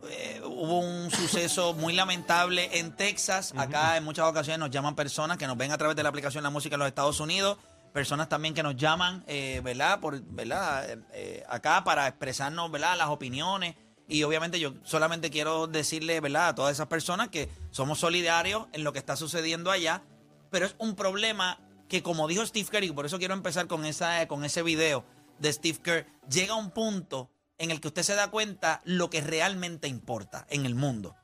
eh, 0.10 0.42
hubo 0.56 0.80
un 0.80 1.12
suceso 1.12 1.74
muy 1.74 1.94
lamentable 1.94 2.80
en 2.80 2.96
Texas. 2.96 3.54
Acá 3.58 3.98
en 3.98 4.04
muchas 4.04 4.26
ocasiones 4.26 4.60
nos 4.60 4.72
llaman 4.72 4.96
personas 4.96 5.38
que 5.38 5.48
nos 5.48 5.58
ven 5.58 5.72
a 5.72 5.78
través 5.78 5.96
de 5.96 6.04
la 6.04 6.10
aplicación 6.10 6.44
La 6.44 6.50
Música 6.50 6.76
en 6.76 6.80
los 6.80 6.88
Estados 6.88 7.20
Unidos. 7.20 7.58
Personas 7.94 8.28
también 8.30 8.54
que 8.54 8.64
nos 8.64 8.76
llaman, 8.76 9.24
eh, 9.28 9.62
¿verdad? 9.64 10.00
Por, 10.00 10.22
¿verdad? 10.22 10.90
Eh, 10.90 11.00
eh, 11.14 11.44
acá 11.48 11.84
para 11.84 12.08
expresarnos, 12.08 12.72
¿verdad? 12.72 12.98
Las 12.98 13.10
opiniones. 13.10 13.76
Y 14.08 14.24
obviamente 14.24 14.60
yo 14.60 14.74
solamente 14.84 15.30
quiero 15.30 15.68
decirle, 15.68 16.20
¿verdad? 16.20 16.50
A 16.50 16.56
todas 16.56 16.74
esas 16.74 16.88
personas 16.88 17.30
que 17.30 17.50
somos 17.72 18.00
solidarios 18.00 18.68
en 18.74 18.84
lo 18.84 18.94
que 18.94 19.00
está 19.00 19.16
sucediendo 19.16 19.72
allá. 19.72 20.04
Pero 20.52 20.66
es 20.66 20.76
un 20.78 20.96
problema 20.96 21.60
que, 21.90 22.02
como 22.02 22.28
dijo 22.28 22.46
Steve 22.46 22.68
Kerr, 22.70 22.84
y 22.84 22.92
por 22.92 23.06
eso 23.06 23.18
quiero 23.18 23.34
empezar 23.34 23.68
con, 23.68 23.86
esa, 23.86 24.28
con 24.28 24.46
ese 24.46 24.62
video 24.62 25.06
de 25.40 25.52
Steve 25.52 25.80
Kerr, 25.82 26.06
llega 26.30 26.54
a 26.54 26.58
un 26.58 26.72
punto 26.72 27.30
en 27.58 27.72
el 27.72 27.82
que 27.82 27.88
usted 27.88 28.04
se 28.04 28.16
da 28.16 28.30
cuenta 28.30 28.82
lo 28.86 29.10
que 29.10 29.22
realmente 29.22 29.88
importa 29.88 30.46
en 30.50 30.66
el 30.66 30.76
mundo. 30.76 31.16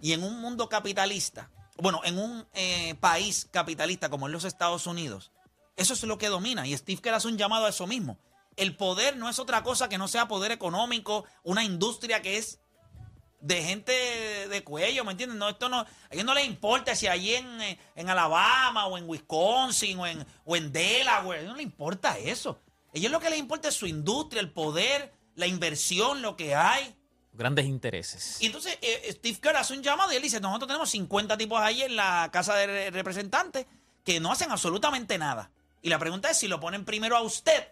Y 0.00 0.12
en 0.12 0.22
un 0.22 0.40
mundo 0.40 0.68
capitalista, 0.68 1.50
bueno, 1.76 2.00
en 2.04 2.18
un 2.18 2.46
eh, 2.54 2.94
país 3.00 3.48
capitalista 3.50 4.08
como 4.08 4.26
en 4.26 4.32
los 4.32 4.44
Estados 4.44 4.86
Unidos, 4.86 5.32
eso 5.76 5.94
es 5.94 6.02
lo 6.04 6.18
que 6.18 6.28
domina. 6.28 6.66
Y 6.66 6.76
Steve 6.76 7.00
Kerr 7.00 7.14
hace 7.14 7.28
un 7.28 7.38
llamado 7.38 7.66
a 7.66 7.70
eso 7.70 7.86
mismo. 7.86 8.18
El 8.56 8.76
poder 8.76 9.16
no 9.16 9.28
es 9.28 9.38
otra 9.38 9.62
cosa 9.62 9.88
que 9.88 9.98
no 9.98 10.08
sea 10.08 10.28
poder 10.28 10.52
económico, 10.52 11.24
una 11.42 11.64
industria 11.64 12.20
que 12.20 12.36
es 12.36 12.60
de 13.40 13.62
gente 13.62 13.92
de 14.48 14.64
cuello, 14.64 15.04
¿me 15.04 15.12
entiendes? 15.12 15.38
No, 15.38 15.48
esto 15.48 15.68
no, 15.68 15.80
a 15.80 15.86
ellos 16.10 16.24
no 16.24 16.34
les 16.34 16.46
importa 16.46 16.94
si 16.94 17.06
allí 17.06 17.34
en, 17.34 17.60
eh, 17.62 17.78
en 17.96 18.10
Alabama 18.10 18.86
o 18.86 18.98
en 18.98 19.08
Wisconsin 19.08 19.98
o 19.98 20.06
en, 20.06 20.26
o 20.44 20.56
en 20.56 20.72
Delaware, 20.72 21.40
ellos 21.40 21.52
no 21.52 21.56
les 21.56 21.64
importa 21.64 22.18
eso. 22.18 22.60
A 22.92 22.98
ellos 22.98 23.10
lo 23.10 23.20
que 23.20 23.30
les 23.30 23.38
importa 23.38 23.68
es 23.68 23.74
su 23.74 23.86
industria, 23.86 24.40
el 24.40 24.52
poder, 24.52 25.12
la 25.36 25.46
inversión, 25.46 26.22
lo 26.22 26.36
que 26.36 26.54
hay. 26.54 26.94
Grandes 27.32 27.66
intereses. 27.66 28.36
Y 28.40 28.46
entonces 28.46 28.76
eh, 28.82 29.08
Steve 29.12 29.38
Kerr 29.40 29.56
hace 29.56 29.72
un 29.74 29.82
llamado 29.82 30.12
y 30.12 30.16
él 30.16 30.22
dice, 30.22 30.40
nosotros 30.40 30.66
tenemos 30.68 30.90
50 30.90 31.36
tipos 31.38 31.60
ahí 31.60 31.82
en 31.82 31.96
la 31.96 32.28
Casa 32.32 32.54
de 32.54 32.66
Re- 32.66 32.90
Representantes 32.90 33.66
que 34.04 34.18
no 34.20 34.32
hacen 34.32 34.50
absolutamente 34.50 35.16
nada. 35.18 35.50
Y 35.82 35.88
la 35.88 35.98
pregunta 35.98 36.30
es 36.30 36.38
si 36.38 36.48
lo 36.48 36.60
ponen 36.60 36.84
primero 36.84 37.16
a 37.16 37.22
usted 37.22 37.68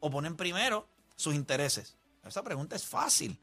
o 0.00 0.10
ponen 0.10 0.36
primero 0.36 0.86
sus 1.16 1.34
intereses. 1.34 1.96
Esa 2.24 2.42
pregunta 2.44 2.76
es 2.76 2.84
fácil. 2.84 3.38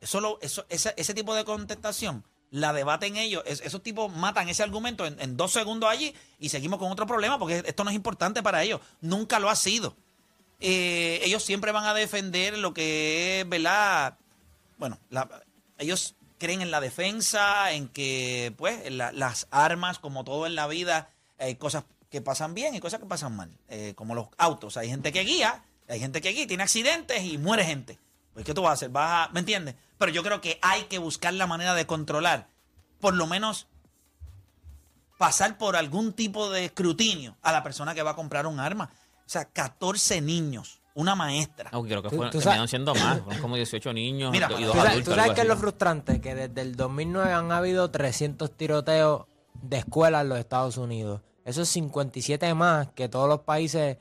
Eso 0.00 0.20
lo- 0.20 0.38
eso, 0.40 0.64
ese, 0.68 0.94
ese 0.96 1.14
tipo 1.14 1.34
de 1.34 1.44
contestación 1.44 2.24
la 2.50 2.72
debaten 2.72 3.16
ellos. 3.16 3.42
Es- 3.46 3.60
esos 3.62 3.82
tipos 3.82 4.12
matan 4.14 4.48
ese 4.48 4.62
argumento 4.62 5.06
en, 5.06 5.18
en 5.20 5.36
dos 5.36 5.52
segundos 5.52 5.88
allí 5.90 6.14
y 6.38 6.48
seguimos 6.50 6.78
con 6.78 6.90
otro 6.92 7.06
problema 7.06 7.38
porque 7.38 7.62
esto 7.66 7.84
no 7.84 7.90
es 7.90 7.96
importante 7.96 8.42
para 8.42 8.62
ellos. 8.62 8.80
Nunca 9.00 9.38
lo 9.40 9.48
ha 9.50 9.56
sido. 9.56 9.96
Eh, 10.60 11.20
ellos 11.24 11.42
siempre 11.42 11.72
van 11.72 11.84
a 11.86 11.94
defender 11.94 12.58
lo 12.58 12.74
que 12.74 13.40
es, 13.40 13.48
¿verdad? 13.48 14.18
Bueno, 14.78 14.98
ellos 15.78 16.14
creen 16.38 16.62
en 16.62 16.70
la 16.70 16.80
defensa, 16.80 17.72
en 17.72 17.88
que, 17.88 18.54
pues, 18.56 18.86
en 18.86 18.98
la- 18.98 19.12
las 19.12 19.46
armas, 19.50 19.98
como 19.98 20.24
todo 20.24 20.46
en 20.46 20.54
la 20.54 20.66
vida, 20.66 21.10
hay 21.38 21.56
cosas 21.56 21.84
que 22.10 22.20
pasan 22.20 22.54
bien 22.54 22.74
y 22.74 22.80
cosas 22.80 23.00
que 23.00 23.06
pasan 23.06 23.36
mal. 23.36 23.50
Eh, 23.68 23.94
como 23.94 24.14
los 24.14 24.28
autos. 24.36 24.76
Hay 24.76 24.88
gente 24.88 25.12
que 25.12 25.20
guía, 25.22 25.62
hay 25.88 26.00
gente 26.00 26.20
que 26.20 26.30
guía, 26.30 26.46
tiene 26.46 26.62
accidentes 26.62 27.22
y 27.24 27.38
muere 27.38 27.64
gente. 27.64 27.98
Pues, 28.34 28.44
¿qué 28.44 28.54
tú 28.54 28.62
vas 28.62 28.70
a 28.70 28.74
hacer? 28.74 28.90
Vas 28.90 29.28
a, 29.28 29.32
¿Me 29.32 29.40
entiendes? 29.40 29.74
Pero 29.98 30.12
yo 30.12 30.22
creo 30.22 30.40
que 30.40 30.58
hay 30.62 30.84
que 30.84 30.98
buscar 30.98 31.32
la 31.34 31.46
manera 31.46 31.74
de 31.74 31.86
controlar, 31.86 32.48
por 33.00 33.14
lo 33.14 33.26
menos 33.26 33.66
pasar 35.18 35.58
por 35.58 35.76
algún 35.76 36.12
tipo 36.14 36.50
de 36.50 36.64
escrutinio 36.66 37.36
a 37.42 37.52
la 37.52 37.62
persona 37.62 37.94
que 37.94 38.02
va 38.02 38.12
a 38.12 38.16
comprar 38.16 38.46
un 38.46 38.58
arma. 38.58 38.90
O 39.30 39.32
sea, 39.32 39.44
14 39.44 40.20
niños, 40.20 40.82
una 40.94 41.14
maestra. 41.14 41.70
Aunque 41.72 41.90
creo 41.90 42.02
que 42.02 42.08
Tú- 42.08 42.16
fue, 42.16 42.30
tú 42.30 42.40
sabes- 42.40 42.68
siendo 42.68 42.92
más, 42.96 43.20
fueron 43.24 43.40
como 43.40 43.54
18 43.54 43.92
niños 43.92 44.32
Mira, 44.32 44.48
y 44.58 44.64
dos 44.64 44.72
¿Tú 44.72 44.78
sabes, 44.78 44.90
adultos. 44.92 45.04
tú 45.04 45.10
sabes 45.10 45.22
algo 45.24 45.34
qué 45.36 45.40
es 45.42 45.46
lo 45.46 45.52
así. 45.54 45.60
frustrante? 45.60 46.20
Que 46.20 46.34
desde 46.34 46.60
el 46.62 46.74
2009 46.74 47.32
han 47.32 47.52
habido 47.52 47.88
300 47.92 48.50
tiroteos 48.56 49.26
de 49.62 49.76
escuelas 49.78 50.22
en 50.22 50.30
los 50.30 50.38
Estados 50.40 50.76
Unidos. 50.78 51.20
Eso 51.44 51.62
es 51.62 51.68
57 51.68 52.52
más 52.54 52.88
que 52.88 53.08
todos 53.08 53.28
los 53.28 53.42
países, 53.42 53.98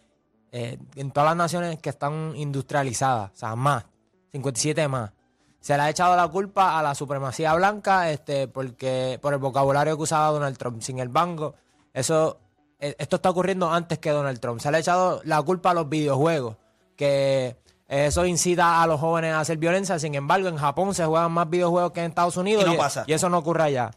eh, 0.51 0.79
en 0.95 1.11
todas 1.11 1.29
las 1.29 1.37
naciones 1.37 1.77
que 1.77 1.89
están 1.91 2.33
industrializadas. 2.35 3.31
O 3.33 3.37
sea, 3.37 3.55
más. 3.55 3.85
57 4.31 4.87
más. 4.87 5.11
Se 5.59 5.75
le 5.75 5.83
ha 5.83 5.89
echado 5.91 6.15
la 6.15 6.27
culpa 6.27 6.79
a 6.79 6.81
la 6.81 6.95
supremacía 6.95 7.53
blanca 7.53 8.09
este, 8.09 8.47
porque 8.47 9.19
por 9.21 9.33
el 9.33 9.39
vocabulario 9.39 9.95
que 9.95 10.03
usaba 10.03 10.31
Donald 10.31 10.57
Trump. 10.57 10.81
Sin 10.81 10.97
embargo, 10.99 11.53
eso, 11.93 12.39
eh, 12.39 12.48
esto 12.79 13.17
está 13.17 13.29
ocurriendo 13.29 13.71
antes 13.71 13.99
que 13.99 14.09
Donald 14.11 14.39
Trump. 14.39 14.59
Se 14.61 14.71
le 14.71 14.77
ha 14.77 14.79
echado 14.79 15.21
la 15.25 15.41
culpa 15.41 15.71
a 15.71 15.73
los 15.73 15.89
videojuegos, 15.89 16.55
que 16.95 17.55
eso 17.87 18.25
incita 18.25 18.81
a 18.81 18.87
los 18.87 18.99
jóvenes 18.99 19.33
a 19.33 19.39
hacer 19.41 19.57
violencia. 19.57 19.97
Sin 19.99 20.15
embargo, 20.15 20.47
en 20.47 20.57
Japón 20.57 20.93
se 20.93 21.05
juegan 21.05 21.31
más 21.31 21.49
videojuegos 21.49 21.91
que 21.91 22.01
en 22.01 22.07
Estados 22.07 22.37
Unidos 22.37 22.63
Y 22.65 22.71
no 22.71 22.77
pasa. 22.77 23.03
y 23.07 23.13
eso 23.13 23.29
no 23.29 23.39
ocurre 23.39 23.63
allá. 23.63 23.91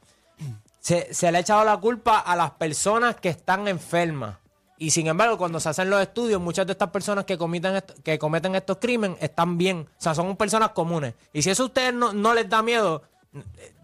Se, 0.81 1.15
se 1.15 1.31
le 1.31 1.39
ha 1.39 1.41
echado 1.43 1.65
la 1.65 1.77
culpa 1.77 2.19
a 2.19 2.35
las 2.35 2.53
personas 2.53 3.17
que 3.17 3.29
están 3.29 3.69
enfermas. 3.69 4.37
Y 4.79 4.91
sin 4.91 5.07
embargo, 5.07 5.39
cuando 5.39 5.61
se 5.61 5.69
hacen 5.69 5.89
los 5.91 6.03
estudios, 6.03 6.41
muchas 6.41 6.67
de 6.67 6.73
estas 6.73 6.91
personas 6.91 7.25
que 7.25 7.39
cometen, 7.39 7.81
que 8.03 8.19
cometen 8.19 8.57
estos 8.57 8.79
crímenes 8.79 9.17
están 9.21 9.57
bien. 9.57 9.87
O 9.97 10.03
sea, 10.03 10.13
son 10.13 10.37
personas 10.37 10.71
comunes. 10.71 11.15
Y 11.33 11.43
si 11.43 11.51
eso 11.51 11.63
a 11.63 11.67
ustedes 11.67 11.95
no, 11.95 12.13
no 12.13 12.35
les 12.35 12.49
da 12.49 12.63
miedo, 12.63 13.03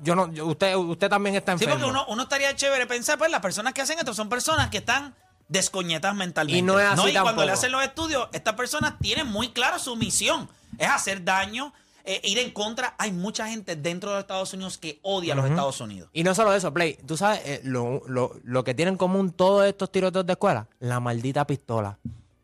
yo 0.02 0.14
no, 0.14 0.32
yo- 0.32 0.46
usted, 0.46 0.74
usted 0.76 1.08
también 1.08 1.34
está 1.36 1.52
Sí, 1.58 1.64
enfermo. 1.64 1.74
porque 1.86 1.90
uno, 1.90 2.06
uno 2.08 2.22
estaría 2.24 2.54
chévere 2.54 2.86
pensar, 2.86 3.18
pues 3.18 3.30
las 3.30 3.40
personas 3.40 3.72
que 3.72 3.80
hacen 3.82 3.98
esto 3.98 4.12
son 4.14 4.28
personas 4.28 4.68
que 4.70 4.78
están 4.78 5.14
descoñetas 5.48 6.14
mentalmente. 6.14 6.58
Y 6.58 6.62
no 6.62 6.78
es 6.78 6.86
así 6.86 7.10
Y 7.10 7.14
cuando 7.18 7.44
le 7.44 7.52
hacen 7.52 7.72
los 7.72 7.82
estudios, 7.82 8.28
estas 8.32 8.54
personas 8.54 8.94
tienen 9.00 9.26
muy 9.26 9.48
claro 9.50 9.78
su 9.78 9.96
misión. 9.96 10.48
Es 10.76 10.88
hacer 10.88 11.24
daño, 11.24 11.72
eh, 12.04 12.20
ir 12.24 12.38
en 12.38 12.50
contra. 12.50 12.94
Hay 12.98 13.12
mucha 13.12 13.48
gente 13.48 13.74
dentro 13.74 14.10
de 14.10 14.16
los 14.16 14.22
Estados 14.24 14.52
Unidos 14.52 14.76
que 14.78 14.98
odia 15.02 15.32
a 15.32 15.36
los 15.36 15.46
Estados 15.46 15.80
Unidos. 15.80 16.10
Y 16.12 16.22
no 16.24 16.34
solo 16.34 16.52
eso, 16.54 16.72
Play. 16.74 16.98
Tú 17.06 17.16
sabes 17.16 17.40
eh, 17.44 17.60
lo, 17.64 18.02
lo- 18.06 18.34
lo 18.44 18.64
que 18.64 18.74
tienen 18.74 18.94
en 18.94 18.98
común 18.98 19.32
todos 19.32 19.64
estos 19.66 19.90
tiroteos 19.90 20.26
de 20.26 20.32
escuela. 20.34 20.66
La 20.80 21.00
maldita 21.00 21.46
pistola. 21.46 21.98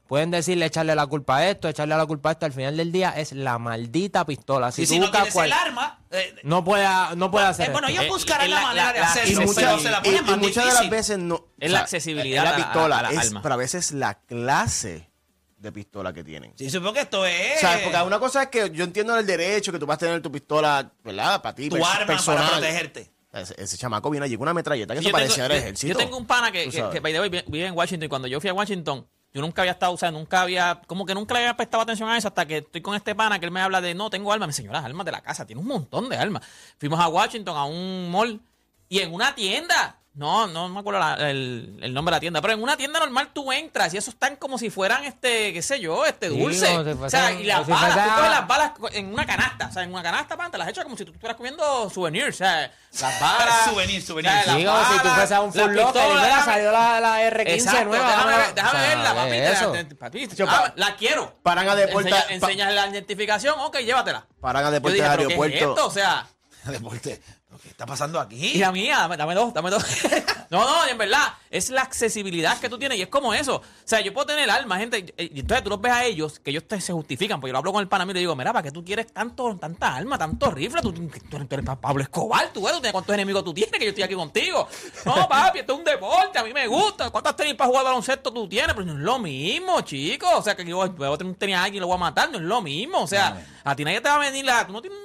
Pueden 0.09 0.31
decirle 0.31 0.67
echarle 0.67 0.95
la 0.95 1.07
culpa 1.07 1.39
a 1.39 1.49
esto, 1.49 1.67
echarle 1.69 1.97
la 1.97 2.05
culpa 2.07 2.29
a 2.29 2.33
esto. 2.33 2.45
Al 2.47 2.53
final 2.53 2.77
del 2.77 2.93
día 2.93 3.11
es 3.11 3.33
la 3.33 3.59
maldita 3.59 4.25
pistola. 4.27 4.71
Si 4.71 4.83
y 4.83 4.87
tú 4.87 4.93
si 4.95 4.99
no 4.99 5.07
buscas 5.07 5.23
tienes 5.23 5.35
cuál- 5.35 5.47
el 5.47 5.53
arma, 5.55 5.99
eh, 6.15 6.35
no 6.45 6.65
puede, 6.65 6.87
no 7.17 7.31
puede 7.31 7.47
hacer 7.47 7.69
eh, 7.69 7.73
bueno, 7.73 7.89
ellos 7.89 8.05
Eh, 8.05 8.09
buscarán 8.09 8.51
la, 8.51 8.57
la- 8.57 8.63
manera 8.63 8.93
de 8.93 8.99
hacerlo, 9.01 9.43
Y, 9.43 9.47
muchas- 9.47 9.65
pero 9.65 9.79
se 9.81 9.91
la 9.91 10.03
ponen 10.03 10.25
y 10.27 10.31
más 10.31 10.39
muchas 10.39 10.65
de 10.67 10.73
las 10.73 10.91
veces 10.91 11.19
no. 11.19 11.47
Es 11.59 11.71
la 11.71 11.81
accesibilidad 11.81 12.45
La 12.45 12.51
a 12.51 12.59
la- 12.59 12.65
pistola 12.65 12.99
a 12.99 13.03
la 13.03 13.11
es, 13.11 13.19
alma. 13.19 13.43
pero 13.43 13.55
a 13.55 13.59
veces 13.59 13.93
la 13.93 14.15
clase 14.15 15.11
de 15.59 15.73
pistola 15.73 16.13
que 16.13 16.23
tienen. 16.23 16.53
Sí, 16.57 16.69
supongo 16.71 16.93
que 16.95 17.01
esto 17.01 17.25
es 17.27 17.57
O 17.57 17.61
sea, 17.61 17.81
porque 17.83 18.03
una 18.03 18.19
cosa 18.19 18.43
es 18.45 18.49
que 18.51 18.71
yo 18.71 18.85
entiendo 18.85 19.17
el 19.19 19.27
derecho 19.27 19.73
que 19.73 19.79
tú 19.79 19.87
vas 19.87 19.97
a 19.97 19.99
tener 19.99 20.21
tu 20.21 20.31
pistola, 20.31 20.93
¿verdad? 21.03 21.41
Para 21.41 21.55
ti, 21.55 21.69
tu 21.71 21.77
pers- 21.77 21.85
arma 21.87 22.07
personal. 22.07 22.45
para 22.45 22.59
protegerte. 22.59 23.11
Ese, 23.33 23.55
ese 23.61 23.77
chamaco 23.77 24.11
vino 24.11 24.25
allí 24.25 24.35
con 24.37 24.43
una 24.43 24.55
metralleta 24.55 24.95
que 24.95 25.01
Yo 25.01 25.09
eso 25.09 25.13
parecía 25.17 25.49
yo- 25.49 25.55
ejército. 25.55 25.93
Yo 25.95 25.99
tengo 25.99 26.17
un 26.19 26.27
pana 26.27 26.53
que, 26.53 26.67
que, 26.67 26.73
sabes. 26.73 26.93
que, 26.93 27.01
by 27.01 27.13
the 27.13 27.21
way, 27.21 27.29
vi- 27.31 27.45
vive 27.49 27.67
en 27.67 27.75
Washington 27.75 28.05
y 28.05 28.09
cuando 28.09 28.29
yo 28.29 28.41
fui 28.41 28.49
a 28.49 28.55
Washington, 28.55 29.09
yo 29.35 29.41
nunca 29.41 29.63
había 29.63 29.73
estado, 29.73 29.93
o 29.93 29.97
sea, 29.97 30.13
nunca 30.13 30.43
había, 30.43 30.81
como 30.87 31.05
que 31.05 31.13
nunca 31.13 31.35
le 31.35 31.41
había 31.41 31.57
prestado 31.57 31.83
atención 31.83 32.09
a 32.09 32.17
eso 32.17 32.29
hasta 32.29 32.47
que 32.47 32.59
estoy 32.59 32.81
con 32.81 32.95
este 32.95 33.17
pana 33.17 33.41
que 33.41 33.47
él 33.47 33.51
me 33.51 33.61
habla 33.61 33.81
de, 33.81 33.93
no, 33.93 34.09
tengo 34.09 34.33
armas. 34.33 34.47
Me 34.47 34.53
señor, 34.53 34.73
las 34.73 34.85
armas 34.85 35.05
de 35.05 35.11
la 35.11 35.23
casa, 35.23 35.45
tiene 35.45 35.61
un 35.61 35.67
montón 35.67 36.09
de 36.09 36.17
armas. 36.17 36.47
Fuimos 36.79 37.01
a 37.01 37.09
Washington, 37.09 37.57
a 37.57 37.65
un 37.65 38.13
mall, 38.13 38.41
y 38.89 39.01
en 39.01 39.13
una 39.13 39.35
tienda 39.35 39.99
No, 40.17 40.47
no 40.47 40.69
me 40.69 40.79
acuerdo 40.79 41.01
la- 41.01 41.15
el, 41.29 41.77
el 41.83 41.93
nombre 41.93 42.13
de 42.13 42.17
la 42.17 42.21
tienda, 42.21 42.41
pero 42.41 42.55
en 42.55 42.63
una 42.63 42.77
tienda 42.77 43.01
normal 43.01 43.31
tú 43.33 43.51
entras 43.51 43.93
y 43.95 43.97
esos 43.97 44.15
están 44.15 44.37
como 44.37 44.59
si 44.59 44.71
fueran, 44.71 45.03
este, 45.03 45.53
qué 45.53 45.61
sé 45.61 45.81
yo, 45.81 46.07
este 46.07 46.31
Sí, 46.31 46.39
dulce. 46.39 46.79
o 46.79 47.11
sea, 47.11 47.33
y 47.33 47.43
las 47.43 47.67
balas, 47.67 47.95
tú 47.95 48.15
coges 48.15 48.31
las 48.31 48.47
balas 48.47 48.73
en 48.93 49.13
una 49.13 49.27
canasta, 49.27 49.67
o 49.67 49.73
sea, 49.73 49.83
en 49.83 49.93
una 49.93 50.05
canasta, 50.05 50.37
pan, 50.37 50.53
te 50.53 50.59
las 50.59 50.69
echas 50.69 50.85
como 50.85 50.97
si 50.97 51.05
tú 51.05 51.11
estuvieras 51.11 51.37
comiendo 51.37 51.91
souvenirs, 51.91 52.29
o 52.37 52.39
sea, 52.39 52.73
las 53.01 53.21
balas. 53.21 53.65
Souvenir, 53.65 54.01
souvenir. 54.03 54.31
o 54.31 54.35
sea, 54.45 54.55
como 54.55 54.85
si 54.93 54.99
tú 55.01 55.35
a 55.35 55.41
un 55.41 55.53
Full 55.53 55.61
Locker 55.63 55.81
y 55.81 55.85
pistolas, 55.85 56.23
mira, 56.23 56.45
salió 56.45 56.71
la, 56.71 57.01
la 57.01 57.21
R15 57.31 57.49
Exacto, 57.49 57.85
nueva. 57.87 58.07
déjame, 58.09 58.25
nueva. 58.25 58.39
ver- 58.47 58.55
déjame 58.55 58.79
O 58.79 58.81
sea, 58.81 58.89
verla, 58.89 59.15
papi. 59.17 59.31
te 59.31 59.53
eso. 59.53 59.75
la- 59.75 59.85
te- 59.89 59.95
papi, 59.97 60.27
te- 60.29 60.37
Yo, 60.37 60.47
ah, 60.49 60.73
la 60.77 60.95
quiero. 60.95 61.39
paran 61.43 61.69
a 61.69 61.75
pa- 61.75 62.27
enseñas 62.31 62.73
la 62.73 62.87
identificación, 62.87 63.57
ok, 63.59 63.79
llévatela. 63.79 64.27
Paran 64.41 64.63
a 64.65 64.67
Yo 64.69 64.73
deporte 64.75 64.95
dije, 64.95 65.09
del 65.09 65.17
¿pero 65.19 65.29
qué 65.29 65.35
es 65.35 65.41
aeropuerto. 65.41 65.71
esto? 65.75 65.87
O 65.89 65.91
sea, 65.91 66.27
Deporte. 66.65 67.21
¿Qué 67.65 67.71
está 67.71 67.87
pasando 67.87 68.21
aquí? 68.21 68.53
y 68.57 68.59
la 68.59 68.71
mía, 68.71 68.99
dame, 68.99 69.17
dame 69.17 69.35
dos, 69.35 69.55
dame 69.55 69.71
dos. 69.71 69.83
no, 70.51 70.61
no, 70.65 70.87
en 70.87 70.99
verdad, 70.99 71.33
es 71.51 71.71
la 71.71 71.81
accesibilidad 71.81 72.59
que 72.61 72.69
tú 72.69 72.79
tienes 72.79 72.99
y 72.99 73.03
es 73.03 73.09
como 73.09 73.33
eso. 73.33 73.57
O 73.57 73.63
sea, 73.85 74.03
yo 74.03 74.13
puedo 74.13 74.27
tener 74.27 74.51
alma, 74.51 74.77
gente, 74.79 75.15
y 75.17 75.41
entonces 75.41 75.65
tú 75.65 75.71
los 75.71 75.81
ves 75.81 75.93
a 75.93 76.05
ellos, 76.05 76.39
que 76.41 76.51
ellos 76.51 76.65
te, 76.69 76.79
se 76.81 76.93
justifican, 76.93 77.41
porque 77.41 77.49
yo 77.49 77.53
lo 77.55 77.59
hablo 77.61 77.73
con 77.73 77.81
el 77.81 77.89
pana 77.89 78.05
mío 78.05 78.11
y 78.13 78.15
le 78.15 78.21
digo, 78.21 78.37
mira, 78.37 78.53
¿para 78.53 78.63
qué 78.65 78.71
tú 78.71 78.85
quieres 78.85 79.11
tanto, 79.15 79.57
tanta 79.57 79.97
alma, 79.97 80.19
tanto 80.19 80.51
rifle? 80.51 80.83
Tú, 80.83 80.93
tú, 80.93 81.09
tú 81.09 81.37
eres- 81.37 81.49
tú 81.49 81.55
eres 81.55 81.67
Pablo 81.81 82.03
Escobar, 82.03 82.53
tú, 82.53 82.63
ves, 82.65 82.75
tú 82.75 82.81
tienes 82.81 82.93
cuántos 82.93 83.15
enemigos 83.15 83.43
tú 83.43 83.55
tienes, 83.55 83.73
que 83.79 83.85
yo 83.87 83.89
estoy 83.89 84.05
aquí 84.05 84.15
contigo. 84.15 84.69
No, 85.07 85.27
papi, 85.29 85.61
esto 85.61 85.73
es 85.73 85.79
un 85.79 85.85
deporte, 85.87 86.39
a 86.39 86.45
mí 86.45 86.53
me 86.53 86.67
gusta. 86.67 87.09
¿Cuántas 87.09 87.35
tenis 87.35 87.55
para 87.55 87.69
jugar 87.69 87.85
baloncesto 87.85 88.31
tú 88.31 88.47
tienes? 88.47 88.75
Pero 88.75 88.85
no 88.85 88.93
es 88.93 88.99
lo 88.99 89.19
mismo, 89.19 89.81
chicos. 89.81 90.31
O 90.35 90.43
sea, 90.43 90.55
que 90.55 90.67
yo 90.67 90.77
voy 90.87 91.09
a 91.15 91.17
tener 91.17 91.31
un 91.33 91.35
tenis 91.39 91.57
a 91.57 91.63
alguien 91.65 91.77
y 91.77 91.81
lo 91.81 91.87
voy 91.87 91.97
a 91.97 92.01
matar, 92.01 92.31
no 92.31 92.37
es 92.37 92.45
lo 92.45 92.61
mismo. 92.61 93.01
O 93.01 93.07
sea, 93.07 93.43
a 93.65 93.75
ti 93.75 93.85
nadie 93.85 94.03
te 94.03 94.09
va 94.11 94.17
a 94.17 94.19
venir 94.19 94.45
la... 94.45 94.67
Tú 94.67 94.75
no 94.75 94.83
tienes 94.83 94.99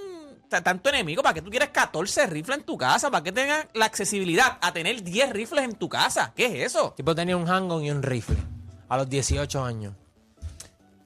tanto 0.49 0.89
enemigo, 0.89 1.21
¿para 1.21 1.33
qué 1.35 1.41
tú 1.41 1.49
quieres 1.49 1.69
14 1.69 2.25
rifles 2.27 2.57
en 2.57 2.63
tu 2.63 2.77
casa? 2.77 3.09
¿Para 3.11 3.23
qué 3.23 3.31
tengas 3.31 3.67
la 3.73 3.85
accesibilidad 3.85 4.57
a 4.61 4.71
tener 4.73 5.03
10 5.03 5.29
rifles 5.31 5.63
en 5.63 5.75
tu 5.75 5.87
casa? 5.89 6.33
¿Qué 6.35 6.45
es 6.47 6.71
eso? 6.73 6.89
El 6.89 6.95
tipo 6.95 7.15
tenía 7.15 7.37
un 7.37 7.47
handgun 7.49 7.83
y 7.85 7.91
un 7.91 8.01
rifle 8.03 8.37
a 8.89 8.97
los 8.97 9.07
18 9.09 9.63
años. 9.63 9.93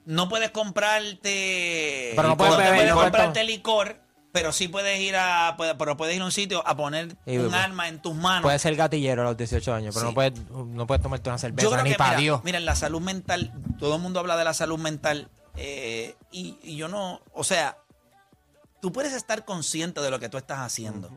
No 0.05 0.27
puedes 0.29 0.49
comprarte. 0.51 2.13
Pero 2.15 2.27
no 2.27 2.37
puedes 2.37 2.57
beber, 2.57 2.71
puedes 2.73 2.89
no 2.89 2.95
puedes 2.95 3.11
comprarte 3.11 3.43
licor, 3.43 3.97
pero 4.31 4.51
sí 4.51 4.67
puedes 4.67 4.99
ir 4.99 5.15
a. 5.15 5.55
Pero 5.77 5.95
puedes 5.97 6.15
ir 6.15 6.21
a 6.21 6.25
un 6.25 6.31
sitio 6.31 6.65
a 6.67 6.75
poner 6.75 7.07
un 7.25 7.49
pues, 7.49 7.53
arma 7.53 7.87
en 7.87 8.01
tus 8.01 8.13
manos. 8.15 8.43
Puedes 8.43 8.61
ser 8.61 8.75
gatillero 8.75 9.21
a 9.21 9.25
los 9.25 9.37
18 9.37 9.73
años, 9.73 9.93
pero 9.95 10.07
Sí. 10.07 10.11
no, 10.11 10.13
puedes, 10.15 10.33
no 10.49 10.87
puedes 10.87 11.01
tomarte 11.01 11.29
una 11.29 11.37
Yo 11.37 11.41
cerveza 11.41 11.69
creo 11.69 11.83
ni 11.83 11.91
que, 11.91 11.95
para 11.97 12.09
mira, 12.11 12.21
Dios. 12.21 12.41
mira, 12.43 12.59
la 12.59 12.75
salud 12.75 13.01
mental, 13.01 13.53
todo 13.79 13.95
el 13.95 14.01
mundo 14.01 14.19
habla 14.19 14.35
de 14.35 14.43
la 14.43 14.53
salud 14.53 14.77
mental 14.79 15.29
eh, 15.55 16.15
y, 16.31 16.57
y 16.63 16.75
yo 16.75 16.87
no, 16.87 17.21
o 17.33 17.43
sea, 17.43 17.77
tú 18.83 18.91
puedes 18.91 19.13
estar 19.13 19.45
consciente 19.45 20.01
de 20.01 20.11
lo 20.11 20.19
que 20.19 20.27
tú 20.27 20.35
estás 20.37 20.59
haciendo 20.59 21.09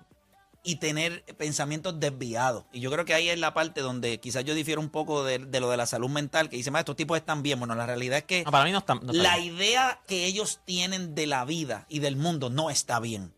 y 0.63 0.77
tener 0.77 1.25
pensamientos 1.37 1.99
desviados. 1.99 2.65
Y 2.73 2.79
yo 2.79 2.93
creo 2.93 3.05
que 3.05 3.13
ahí 3.13 3.29
es 3.29 3.41
la 3.41 3.53
parte 3.55 3.81
donde 3.81 4.21
quizás 4.21 4.45
yo 4.45 4.55
difiero 4.55 4.81
un 4.81 4.89
poco 4.89 5.25
de, 5.25 5.39
de 5.41 5.59
lo 5.59 5.69
de 5.69 5.77
la 5.77 5.85
salud 5.87 6.09
mental, 6.09 6.49
que 6.49 6.57
dice, 6.57 6.71
"Ma, 6.71 6.79
estos 6.79 6.95
tipos 6.95 7.17
están 7.19 7.43
bien. 7.43 7.59
Bueno, 7.59 7.75
la 7.75 7.85
realidad 7.87 8.19
es 8.19 8.25
que 8.25 8.45
No, 8.45 8.53
para 8.53 8.65
mí 8.65 8.71
no 8.71 8.79
está. 8.79 8.95
no 8.95 9.01
está 9.11 9.15
la 9.21 9.37
bien. 9.39 9.57
idea 9.57 10.01
que 10.07 10.27
ellos 10.27 10.61
tienen 10.65 11.17
de 11.17 11.27
la 11.27 11.45
vida 11.45 11.87
y 11.89 11.99
del 11.99 12.15
mundo 12.15 12.49
no 12.51 12.71
está 12.71 13.01
bien. 13.01 13.33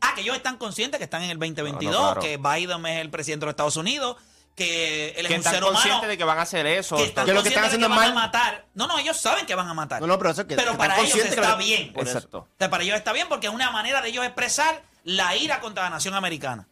Ah, 0.00 0.12
que 0.14 0.20
ellos 0.20 0.36
están 0.36 0.56
conscientes 0.56 0.98
que 0.98 1.04
están 1.04 1.24
en 1.24 1.30
el 1.30 1.38
2022, 1.40 1.96
Claro, 1.96 2.20
claro. 2.20 2.20
que 2.20 2.36
Biden 2.36 2.86
es 2.86 3.00
el 3.00 3.10
presidente 3.10 3.40
de 3.40 3.46
los 3.46 3.52
Estados 3.54 3.76
Unidos, 3.76 4.16
que 4.54 5.10
él 5.10 5.26
es 5.26 5.26
Que 5.26 5.34
un 5.34 5.38
están 5.40 5.54
ser 5.54 5.62
humano 5.62 5.78
conscientes 5.78 6.08
de 6.08 6.16
que 6.18 6.24
van 6.24 6.38
a 6.38 6.42
hacer 6.42 6.64
eso. 6.66 6.96
que 6.96 7.04
están 7.04 7.26
Que 7.26 7.32
lo 7.34 7.42
que 7.42 7.48
están 7.48 7.64
haciendo 7.64 7.86
es 7.86 7.90
van 7.90 7.98
a 7.98 8.02
mal. 8.06 8.14
matar. 8.14 8.66
No, 8.74 8.86
no, 8.86 8.98
ellos 8.98 9.16
saben 9.20 9.46
que 9.46 9.54
van 9.54 9.68
a 9.68 9.74
matar. 9.74 10.00
No, 10.00 10.06
no, 10.06 10.16
pero 10.18 10.30
eso 10.30 10.42
es 10.42 10.46
que- 10.46 10.54
Pero 10.56 10.72
que 10.72 10.78
para 10.78 10.94
están 10.94 11.06
ellos 11.06 11.22
que 11.28 11.34
está 11.34 11.56
bien. 11.56 11.92
por 11.92 12.04
eso. 12.06 12.18
Exacto. 12.18 12.38
O 12.38 12.48
sea, 12.58 12.70
para 12.70 12.82
ellos 12.84 12.96
está 12.96 13.12
bien 13.12 13.26
porque 13.28 13.48
es 13.48 13.52
una 13.52 13.70
manera 13.70 14.00
de 14.00 14.08
ellos 14.10 14.24
expresar 14.24 14.82
la 15.04 15.34
ira 15.36 15.60
contra 15.60 15.82
la 15.84 15.90
nación 15.90 16.14
americana. 16.14 16.66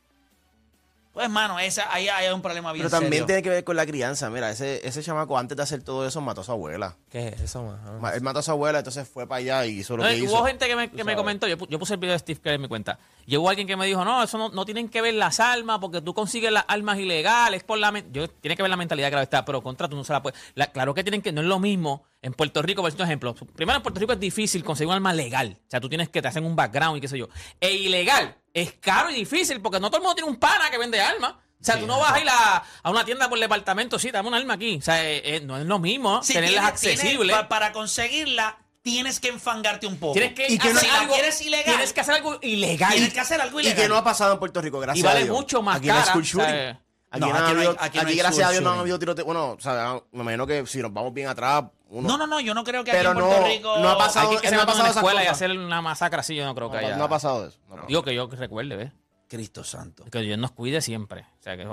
Pues, 1.12 1.24
hermano, 1.24 1.58
esa, 1.60 1.92
ahí 1.92 2.08
hay 2.08 2.32
un 2.32 2.40
problema 2.40 2.72
bien 2.72 2.84
Pero 2.86 2.90
también 2.90 3.12
serio. 3.12 3.26
tiene 3.26 3.42
que 3.42 3.50
ver 3.50 3.64
con 3.64 3.76
la 3.76 3.84
crianza. 3.84 4.30
Mira, 4.30 4.50
ese, 4.50 4.80
ese 4.88 5.02
chamaco 5.02 5.36
antes 5.36 5.54
de 5.58 5.62
hacer 5.62 5.82
todo 5.82 6.06
eso 6.06 6.22
mató 6.22 6.40
a 6.40 6.44
su 6.44 6.52
abuela. 6.52 6.96
¿Qué 7.10 7.28
es 7.28 7.40
eso, 7.42 7.62
man? 7.64 8.00
Ma- 8.00 8.14
Él 8.14 8.22
mató 8.22 8.38
a 8.38 8.42
su 8.42 8.50
abuela, 8.50 8.78
entonces 8.78 9.06
fue 9.06 9.26
para 9.26 9.40
allá 9.40 9.66
y 9.66 9.80
hizo 9.80 9.94
lo 9.94 10.04
No, 10.04 10.08
que 10.08 10.16
y 10.16 10.22
hizo. 10.24 10.32
hubo 10.32 10.46
gente 10.46 10.66
que 10.66 10.74
me, 10.74 10.90
que 10.90 11.04
me 11.04 11.14
comentó, 11.14 11.46
yo, 11.46 11.56
yo 11.68 11.78
puse 11.78 11.92
el 11.94 12.00
video 12.00 12.14
de 12.14 12.18
Steve 12.20 12.40
Kerr 12.40 12.54
en 12.54 12.62
mi 12.62 12.68
cuenta, 12.68 12.98
y 13.26 13.36
hubo 13.36 13.48
alguien 13.48 13.66
que 13.66 13.76
me 13.76 13.86
dijo, 13.86 14.04
no, 14.04 14.22
eso 14.22 14.38
no, 14.38 14.48
no 14.50 14.64
tienen 14.64 14.88
que 14.88 15.00
ver 15.00 15.14
las 15.14 15.40
armas, 15.40 15.78
porque 15.80 16.00
tú 16.00 16.14
consigues 16.14 16.50
las 16.52 16.64
armas 16.68 16.98
ilegales, 16.98 17.62
por 17.64 17.78
la 17.78 17.92
men-". 17.92 18.12
yo 18.12 18.28
Tiene 18.28 18.56
que 18.56 18.62
ver 18.62 18.70
la 18.70 18.76
mentalidad 18.76 19.10
que 19.10 19.16
la 19.16 19.22
está, 19.22 19.44
pero 19.44 19.62
contra 19.62 19.88
tú 19.88 19.96
no 19.96 20.04
se 20.04 20.12
la 20.12 20.22
puedes. 20.22 20.38
la- 20.54 20.68
claro 20.72 20.94
que 20.94 21.04
tienen 21.04 21.22
que, 21.22 21.32
no 21.32 21.40
es 21.40 21.46
lo 21.46 21.58
mismo 21.58 22.04
en 22.20 22.32
Puerto 22.34 22.62
Rico, 22.62 22.82
por 22.82 22.92
ejemplo. 22.92 23.34
Primero, 23.34 23.76
en 23.76 23.82
Puerto 23.82 24.00
Rico 24.00 24.12
es 24.12 24.20
difícil 24.20 24.62
conseguir 24.64 24.88
un 24.88 24.94
arma 24.94 25.12
legal. 25.12 25.56
O 25.66 25.70
sea, 25.70 25.80
tú 25.80 25.88
tienes 25.88 26.08
que 26.08 26.20
te 26.22 26.28
hacen 26.28 26.44
un 26.44 26.54
background 26.56 26.98
y 26.98 27.00
qué 27.00 27.08
sé 27.08 27.18
yo. 27.18 27.28
E 27.60 27.72
ilegal 27.72 28.36
es 28.54 28.72
caro 28.74 29.10
y 29.10 29.14
difícil, 29.14 29.60
porque 29.60 29.80
no 29.80 29.88
todo 29.88 29.96
el 29.98 30.02
mundo 30.02 30.14
tiene 30.14 30.30
un 30.30 30.36
pana 30.36 30.70
que 30.70 30.78
vende 30.78 31.00
armas. 31.00 31.32
O 31.60 31.64
sea, 31.64 31.78
tú 31.78 31.86
no 31.86 31.96
vas 32.00 32.12
a 32.14 32.20
ir 32.20 32.28
a, 32.28 32.64
a 32.82 32.90
una 32.90 33.04
tienda 33.04 33.28
por 33.28 33.38
departamento, 33.38 33.96
sí, 33.96 34.10
dame 34.10 34.26
un 34.28 34.34
arma 34.34 34.54
aquí. 34.54 34.78
O 34.78 34.82
sea, 34.82 35.08
eh, 35.08 35.36
eh, 35.36 35.40
no 35.44 35.56
es 35.56 35.64
lo 35.64 35.78
mismo 35.78 36.20
Si 36.22 36.32
tenerlas 36.32 36.64
accesibles. 36.64 37.36
pa- 37.36 37.48
para 37.48 37.70
conseguirla, 37.72 38.58
tienes 38.82 39.20
que 39.20 39.28
enfangarte 39.28 39.86
un 39.86 39.96
poco. 39.96 40.14
Tienes 40.14 40.34
que, 40.34 40.46
y 40.52 40.58
que 40.58 40.68
hacer 40.68 40.88
la 40.88 41.00
algo, 41.00 41.14
ilegal, 41.40 41.64
tienes 41.64 41.92
que 41.92 42.00
hacer 42.00 42.14
algo 42.14 42.38
ilegal. 42.42 42.92
tienes 42.92 43.12
que 43.14 43.20
hacer 43.20 43.40
algo 43.40 43.60
Y 43.60 43.72
que 43.74 43.88
no 43.88 43.96
ha 43.96 44.04
pasado 44.04 44.32
en 44.34 44.38
Puerto 44.38 44.60
Rico, 44.60 44.80
gracias 44.80 45.02
Y 45.02 45.06
vale 45.06 45.20
a 45.20 45.24
Dios. 45.24 45.36
mucho 45.36 45.62
más 45.62 45.76
aquí 45.78 45.86
no 45.88 45.94
cara, 45.94 46.04
sea, 46.24 46.80
Aquí, 47.14 47.20
No, 47.20 47.28
no, 47.28 47.34
aquí 47.38 47.52
no 47.52 47.60
hay- 47.60 47.66
aquí 47.66 47.76
no 47.98 48.02
aquí 48.02 48.12
hay 48.12 48.16
gracias 48.16 48.48
a 48.48 48.50
Dios 48.52 48.62
no 48.62 48.72
han 48.72 48.78
habido 48.78 48.98
tiroteos. 48.98 49.26
Bueno, 49.26 49.50
o 49.50 49.60
sea, 49.60 50.00
me 50.12 50.22
imagino 50.22 50.46
que 50.46 50.66
si 50.66 50.78
nos 50.78 50.92
vamos 50.94 51.12
bien 51.12 51.28
atrás, 51.28 51.64
uno... 51.88 52.08
No, 52.08 52.16
no, 52.16 52.26
no, 52.26 52.40
yo 52.40 52.54
no 52.54 52.64
creo 52.64 52.82
que 52.84 52.90
aquí 52.90 52.98
Pero 52.98 53.10
en 53.12 53.18
Puerto 53.18 53.40
no- 53.40 53.46
Rico... 53.46 53.78
no 53.80 53.90
ha 53.90 53.98
pasado- 53.98 54.30
Hay 54.30 54.36
que 54.38 54.42
no 54.44 54.48
se 54.48 54.54
ha 54.56 54.60
en 54.60 54.66
pasado 54.66 54.88
escuela 54.88 55.22
y 55.22 55.26
hacer 55.26 55.50
una 55.50 55.82
masacre 55.82 56.20
así, 56.20 56.34
yo 56.34 56.46
no 56.46 56.54
creo 56.54 56.70
que 56.70 56.80
no, 56.80 56.86
haya. 56.86 56.96
no 56.96 57.04
ha 57.04 57.08
pasado 57.10 57.46
eso. 57.46 57.58
No. 57.68 57.82
Digo 57.86 58.02
que 58.02 58.14
yo 58.14 58.28
recuerde, 58.28 58.76
¿ves? 58.76 58.92
Cristo 59.36 59.64
santo. 59.64 60.04
Que 60.04 60.20
Dios 60.20 60.38
nos 60.38 60.50
cuide 60.52 60.82
siempre. 60.82 61.22
O 61.22 61.42
sea, 61.42 61.56
que 61.56 61.64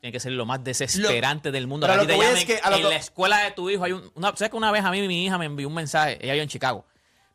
tiene 0.00 0.12
que 0.12 0.20
ser 0.20 0.30
lo 0.32 0.46
más 0.46 0.62
desesperante 0.62 1.50
del 1.50 1.66
mundo. 1.66 1.86
Pero 1.88 2.00
a 2.00 2.02
lo 2.04 2.06
que 2.08 2.14
voy 2.14 2.26
es 2.26 2.44
que 2.44 2.60
a 2.62 2.70
lo 2.70 2.76
en 2.76 2.82
que- 2.84 2.88
la 2.90 2.96
escuela 2.96 3.38
de 3.40 3.50
tu 3.50 3.68
hijo 3.68 3.82
hay 3.84 3.92
un... 3.92 4.10
Una, 4.14 4.28
¿Sabes 4.36 4.50
que 4.50 4.56
una 4.56 4.70
vez 4.70 4.84
a 4.84 4.90
mí 4.92 5.06
mi 5.08 5.24
hija 5.26 5.36
me 5.36 5.46
envió 5.46 5.66
un 5.66 5.74
mensaje? 5.74 6.18
Ella 6.22 6.34
vive 6.34 6.44
en 6.44 6.48
Chicago. 6.48 6.86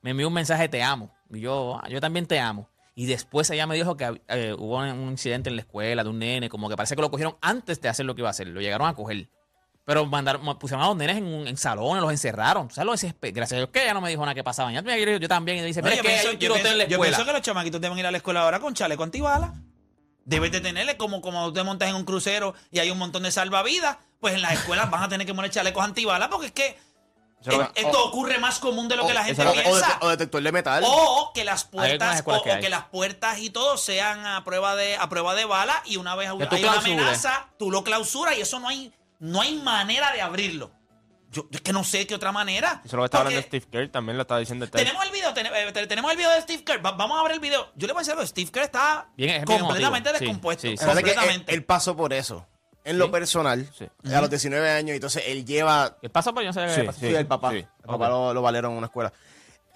Me 0.02 0.12
envió 0.12 0.28
un 0.30 0.34
mensaje, 0.34 0.70
te 0.70 0.82
amo. 0.82 1.14
Y 1.30 1.42
yo, 1.42 1.80
"Ah, 1.84 1.90
yo 1.90 2.00
también 2.00 2.26
te 2.28 2.40
amo. 2.40 2.70
Y 2.96 3.06
después 3.08 3.50
ella 3.50 3.68
me 3.68 3.76
dijo 3.76 3.98
que 3.98 4.22
eh, 4.30 4.56
hubo 4.58 4.78
un 4.78 5.10
incidente 5.12 5.50
en 5.50 5.56
la 5.58 5.62
escuela 5.64 6.04
de 6.04 6.10
un 6.10 6.18
nene, 6.20 6.48
como 6.50 6.70
que 6.70 6.76
parece 6.78 6.96
que 6.96 7.02
lo 7.02 7.12
cogieron 7.12 7.36
antes 7.42 7.80
de 7.82 7.90
hacer 7.90 8.06
lo 8.06 8.16
que 8.16 8.22
iba 8.22 8.30
a 8.30 8.32
hacer. 8.32 8.48
Lo 8.48 8.62
llegaron 8.62 8.88
a 8.88 8.96
coger. 8.96 9.28
Pero 9.88 10.06
mandaron, 10.06 10.60
pusieron 10.60 10.84
a 10.84 10.88
los 10.90 10.98
nenes 10.98 11.16
en, 11.16 11.24
un- 11.26 11.48
en 11.48 11.56
salones, 11.56 12.02
los 12.04 12.12
encerraron. 12.12 12.70
¿Sabes 12.70 12.86
lo 12.86 12.92
desesper- 12.94 13.32
Gracias 13.34 13.54
a 13.54 13.56
Dios 13.56 13.70
que 13.72 13.84
ella 13.84 13.94
no 13.94 14.02
me 14.02 14.10
dijo 14.10 14.22
nada 14.22 14.36
que 14.36 14.44
pasaba. 14.44 14.70
Ya 14.70 14.82
me- 14.82 15.00
yo, 15.00 15.16
yo 15.18 15.28
también. 15.30 15.60
Y 15.60 15.62
dice, 15.62 15.82
No, 15.82 15.88
yo, 15.88 15.96
es 15.96 16.02
que 16.02 16.08
pienso, 16.10 16.30
un 16.32 16.38
yo 16.40 16.54
pienso- 16.56 16.72
en 16.74 16.78
la 16.78 16.84
yo 16.88 17.00
pienso 17.00 17.26
que 17.26 17.32
los 17.32 17.42
chamaquitos 17.42 17.80
deben 17.80 17.98
ir 17.98 18.06
a 18.06 18.12
la 18.12 18.18
escuela 18.18 18.42
ahora 18.42 18.60
con 18.60 18.74
chaleco 18.74 19.04
antibala. 19.04 19.54
Debes 20.26 20.52
de 20.52 20.60
tenerle 20.60 20.98
como, 20.98 21.22
como 21.22 21.54
te 21.54 21.64
montas 21.64 21.88
en 21.88 21.96
un 21.96 22.04
crucero 22.04 22.54
y 22.70 22.80
hay 22.80 22.90
un 22.92 22.98
montón 22.98 23.24
de 23.24 23.32
salvavidas, 23.32 23.96
pues 24.20 24.34
en 24.34 24.42
las 24.42 24.52
escuelas 24.56 24.92
van 24.92 25.04
a 25.04 25.08
tener 25.08 25.26
que 25.26 25.34
poner 25.34 25.52
chalecos 25.52 25.82
antibalas 25.86 26.28
porque 26.28 26.48
es 26.48 26.52
que 26.52 26.68
es 27.40 27.48
lo 27.58 27.72
que- 27.72 27.80
esto 27.80 27.98
o- 28.04 28.10
ocurre 28.10 28.38
más 28.40 28.60
común 28.60 28.90
de 28.90 28.98
lo 28.98 29.08
que 29.08 29.14
la 29.14 29.24
gente 29.24 29.42
que- 29.42 29.48
o, 29.48 29.54
piensa. 29.54 29.72
dete- 29.88 29.98
o 30.06 30.10
detector 30.10 30.44
de 30.44 30.52
metal. 30.52 30.84
O 30.86 31.32
que 31.34 31.46
las 31.46 31.64
puertas 31.64 32.24
o, 32.26 32.44
que 32.44 32.50
o 32.52 32.60
que 32.60 32.70
las 32.70 32.84
puertas 32.88 33.40
y 33.40 33.52
todo 33.52 33.78
sean 33.78 34.26
a 34.26 34.44
prueba 34.44 34.76
de 34.76 34.98
a 34.98 35.08
prueba 35.08 35.34
de 35.34 35.46
bala 35.46 35.82
y 35.86 35.96
una 35.96 36.14
vez 36.16 36.30
Que 36.50 36.56
hay 36.58 36.64
una 36.66 36.74
amenaza, 36.80 37.48
tú 37.58 37.72
lo 37.72 37.86
clausuras 37.86 38.38
y 38.38 38.42
eso 38.42 38.60
no 38.60 38.68
hay 38.68 38.92
no 39.20 39.42
hay 39.42 39.56
manera 39.58 40.12
de 40.14 40.22
abrirlo. 40.22 40.72
Yo 41.30 41.48
es 41.52 41.60
que 41.62 41.74
no 41.74 41.84
sé 41.84 42.08
qué 42.08 42.16
otra 42.16 42.32
manera. 42.32 42.82
Eso 42.86 42.88
es 42.88 42.94
lo 42.94 43.00
que 43.02 43.06
está 43.06 43.18
hablando 43.20 43.42
Steve 43.42 43.66
Kerr, 43.70 43.90
también 43.90 44.16
lo 44.18 44.22
estaba 44.22 44.40
diciendo 44.40 44.64
el 44.64 44.72
tenemos 44.72 45.04
el 45.06 45.12
video, 45.12 45.34
ten- 45.34 45.46
eh, 45.48 45.72
te- 45.74 45.86
tenemos 45.88 46.10
el 46.12 46.18
video 46.18 46.32
de 46.32 46.42
Steve 46.42 46.64
Kerr. 46.64 46.86
Va- 46.86 46.92
vamos 46.94 47.20
a 47.20 47.24
ver 47.24 47.34
el 47.34 47.40
video. 47.42 47.70
Yo 47.76 47.86
le 47.88 47.94
voy 47.94 48.00
a 48.00 48.02
decir 48.02 48.14
algo. 48.14 48.26
Steve 48.26 48.50
Kerr 48.50 48.64
está 48.64 49.10
Bien, 49.18 49.32
es 49.42 49.46
bien 49.46 49.60
completamente 49.60 50.14
descompuesto. 50.14 50.62
sí, 50.62 50.78
sí. 50.78 50.84
Él, 50.86 50.90
completamente. 50.96 51.54
él 51.54 51.64
pasó 51.66 51.96
por 51.98 52.14
eso. 52.14 52.48
En 52.86 52.98
lo 52.98 53.12
personal, 53.12 53.70
Sí. 53.78 53.86
a 54.14 54.22
los 54.22 54.30
19 54.30 54.70
años, 54.72 54.96
entonces 54.96 55.22
él 55.28 55.44
lleva 55.46 55.98
¿Qué 56.02 56.10
pasa? 56.10 56.32
Pues 56.32 56.46
yo 56.46 56.48
no 56.50 56.54
sé 56.74 56.86
qué 56.86 56.94
Sí, 56.94 57.14
el 57.14 57.28
papá. 57.28 57.52
sí. 57.52 57.58
El 57.58 57.86
papá 57.86 58.08
lo, 58.08 58.34
lo 58.34 58.42
valieron 58.42 58.72
en 58.72 58.78
una 58.78 58.88
escuela. 58.88 59.12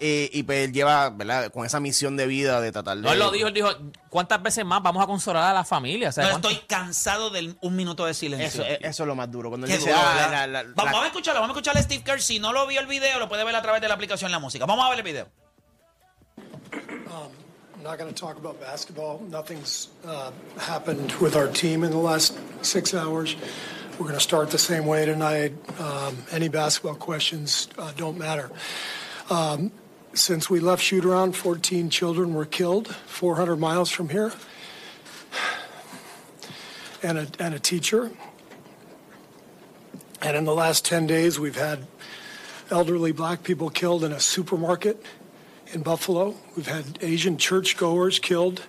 Eh, 0.04 0.28
y 0.32 0.42
pues 0.42 0.64
él 0.66 0.72
lleva, 0.72 1.10
¿verdad? 1.10 1.52
Con 1.52 1.64
esa 1.64 1.78
misión 1.78 2.16
de 2.16 2.26
vida 2.26 2.60
de 2.60 2.72
tratar 2.72 2.96
de. 2.96 3.02
No, 3.04 3.12
él 3.12 3.20
lo 3.20 3.30
dijo, 3.30 3.46
él 3.46 3.54
dijo, 3.54 3.68
¿cuántas 4.10 4.42
veces 4.42 4.64
más 4.64 4.82
vamos 4.82 5.00
a 5.00 5.06
consolar 5.06 5.44
a 5.44 5.54
la 5.54 5.62
familia? 5.64 6.08
O 6.08 6.12
sea, 6.12 6.24
no 6.24 6.30
¿cuántas- 6.30 6.52
estoy 6.52 6.66
cansado 6.66 7.30
del 7.30 7.56
un 7.60 7.76
minuto 7.76 8.04
de 8.04 8.12
silencio. 8.12 8.62
Eso, 8.64 8.72
eh, 8.72 8.78
eso 8.82 9.02
es 9.04 9.06
lo 9.06 9.14
más 9.14 9.30
duro. 9.30 9.48
Cuando 9.48 9.68
él 9.68 9.72
dice, 9.72 9.90
duro, 9.90 10.02
ah, 10.04 10.26
la- 10.28 10.46
la- 10.48 10.62
la- 10.64 10.72
vamos 10.74 11.04
a 11.04 11.06
escucharlo, 11.06 11.40
vamos 11.40 11.54
a 11.56 11.58
escuchar 11.60 11.78
a 11.78 11.82
Steve 11.84 12.02
Kerr. 12.02 12.20
Si 12.20 12.40
no 12.40 12.52
lo 12.52 12.66
vio 12.66 12.80
el 12.80 12.88
video, 12.88 13.20
lo 13.20 13.28
puede 13.28 13.44
ver 13.44 13.54
a 13.54 13.62
través 13.62 13.80
de 13.80 13.86
la 13.86 13.94
aplicación 13.94 14.32
La 14.32 14.40
Música. 14.40 14.66
Vamos 14.66 14.84
a 14.84 14.88
ver 14.90 14.98
el 14.98 15.04
video. 15.04 15.28
I'm 16.72 17.82
not 17.84 17.98
going 17.98 18.12
to 18.12 18.20
talk 18.20 18.36
about 18.38 18.60
basketball. 18.60 19.20
Nothing's 19.28 19.88
uh, 20.06 20.30
happened 20.58 21.12
with 21.20 21.36
our 21.36 21.48
team 21.48 21.84
in 21.84 21.90
the 21.90 21.96
last 21.96 22.36
six 22.62 22.94
hours. 22.94 23.34
We're 23.98 24.06
going 24.06 24.14
to 24.14 24.20
start 24.20 24.50
the 24.50 24.58
same 24.58 24.86
way 24.86 25.04
tonight. 25.04 25.52
Um, 25.80 26.16
any 26.32 26.48
basketball 26.48 26.94
questions 26.94 27.68
uh, 27.78 27.92
don't 27.96 28.16
matter. 28.18 28.50
Um, 29.30 29.70
since 30.14 30.50
we 30.50 30.60
left 30.60 30.82
shoot 30.82 31.04
around, 31.04 31.36
14 31.36 31.90
children 31.90 32.34
were 32.34 32.44
killed 32.44 32.88
400 32.88 33.56
miles 33.56 33.90
from 33.90 34.08
here, 34.10 34.32
and 37.02 37.18
a, 37.18 37.26
and 37.38 37.54
a 37.54 37.58
teacher. 37.58 38.10
And 40.20 40.36
in 40.36 40.44
the 40.44 40.54
last 40.54 40.84
10 40.84 41.06
days, 41.06 41.40
we've 41.40 41.56
had 41.56 41.86
elderly 42.70 43.12
black 43.12 43.42
people 43.42 43.70
killed 43.70 44.04
in 44.04 44.12
a 44.12 44.20
supermarket 44.20 45.04
in 45.72 45.82
Buffalo. 45.82 46.36
We've 46.56 46.66
had 46.66 46.98
Asian 47.00 47.36
churchgoers 47.38 48.18
killed 48.18 48.62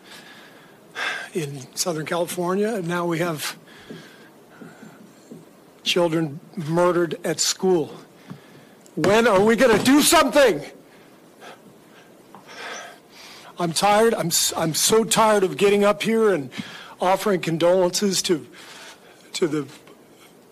in 1.34 1.76
Southern 1.76 2.06
California. 2.06 2.74
And 2.76 2.88
now 2.88 3.06
we 3.06 3.20
have 3.20 3.58
children 5.84 6.40
murdered 6.56 7.20
at 7.24 7.40
school. 7.40 7.96
When 8.96 9.28
are 9.28 9.44
we 9.44 9.56
going 9.56 9.78
to 9.78 9.84
do 9.84 10.02
something? 10.02 10.62
I'm 13.60 13.72
tired. 13.72 14.14
I'm, 14.16 14.32
I'm 14.58 14.74
so 14.74 15.04
tired 15.04 15.44
of 15.44 15.58
getting 15.58 15.84
up 15.84 16.02
here 16.02 16.34
and 16.34 16.50
offering 17.00 17.40
condolences 17.40 18.22
to, 18.24 18.48
to 19.34 19.48
the 19.48 19.68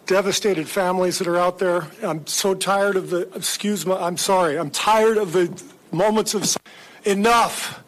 devastated 0.06 0.68
families 0.68 1.18
that 1.18 1.28
are 1.28 1.38
out 1.38 1.58
there. 1.58 1.88
I'm 2.04 2.28
so 2.28 2.54
tired 2.54 2.96
of 2.96 3.10
the, 3.10 3.22
excuse 3.34 3.86
me, 3.86 3.94
I'm 3.94 4.18
sorry. 4.18 4.58
I'm 4.58 4.70
tired 4.70 5.18
of 5.18 5.34
the 5.34 5.62
moments 5.92 6.34
of, 6.36 6.56
enough. 7.04 7.84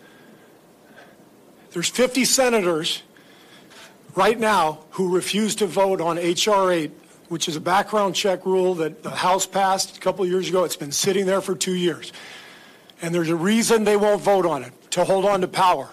There's 1.71 1.89
50 1.89 2.25
senators 2.25 3.03
right 4.15 4.39
now 4.39 4.79
who 4.91 5.13
refuse 5.13 5.55
to 5.55 5.67
vote 5.67 6.01
on 6.01 6.17
H.R. 6.17 6.71
8, 6.71 6.91
which 7.29 7.47
is 7.47 7.55
a 7.55 7.61
background 7.61 8.15
check 8.15 8.45
rule 8.45 8.75
that 8.75 9.03
the 9.03 9.11
House 9.11 9.45
passed 9.45 9.97
a 9.97 9.99
couple 9.99 10.25
years 10.25 10.49
ago. 10.49 10.63
It's 10.63 10.75
been 10.75 10.91
sitting 10.91 11.27
there 11.27 11.41
for 11.41 11.55
two 11.55 11.75
years. 11.75 12.11
And 13.01 13.13
there's 13.13 13.29
a 13.29 13.35
reason 13.35 13.83
they 13.83 13.97
won't 13.97 14.21
vote 14.21 14.45
on 14.45 14.63
it 14.63 14.73
to 14.93 15.03
hold 15.03 15.25
on 15.25 15.41
to 15.41 15.47
power. 15.47 15.89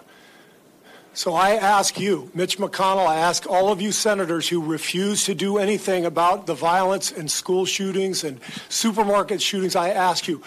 So 1.15 1.35
I 1.35 1.55
ask 1.55 1.99
you, 1.99 2.31
Mitch 2.35 2.59
McConnell, 2.59 3.07
I 3.07 3.17
ask 3.17 3.47
all 3.49 3.73
of 3.73 3.81
you 3.81 3.93
senators 3.93 4.49
who 4.49 4.63
refuse 4.63 5.25
to 5.25 5.35
do 5.35 5.59
anything 5.59 6.05
about 6.05 6.47
the 6.47 6.55
violence 6.55 7.11
and 7.11 7.31
school 7.31 7.65
shootings 7.65 8.25
and 8.25 8.41
supermarket 8.69 9.43
shootings, 9.43 9.75
I 9.75 9.91
ask 9.91 10.29
you, 10.29 10.43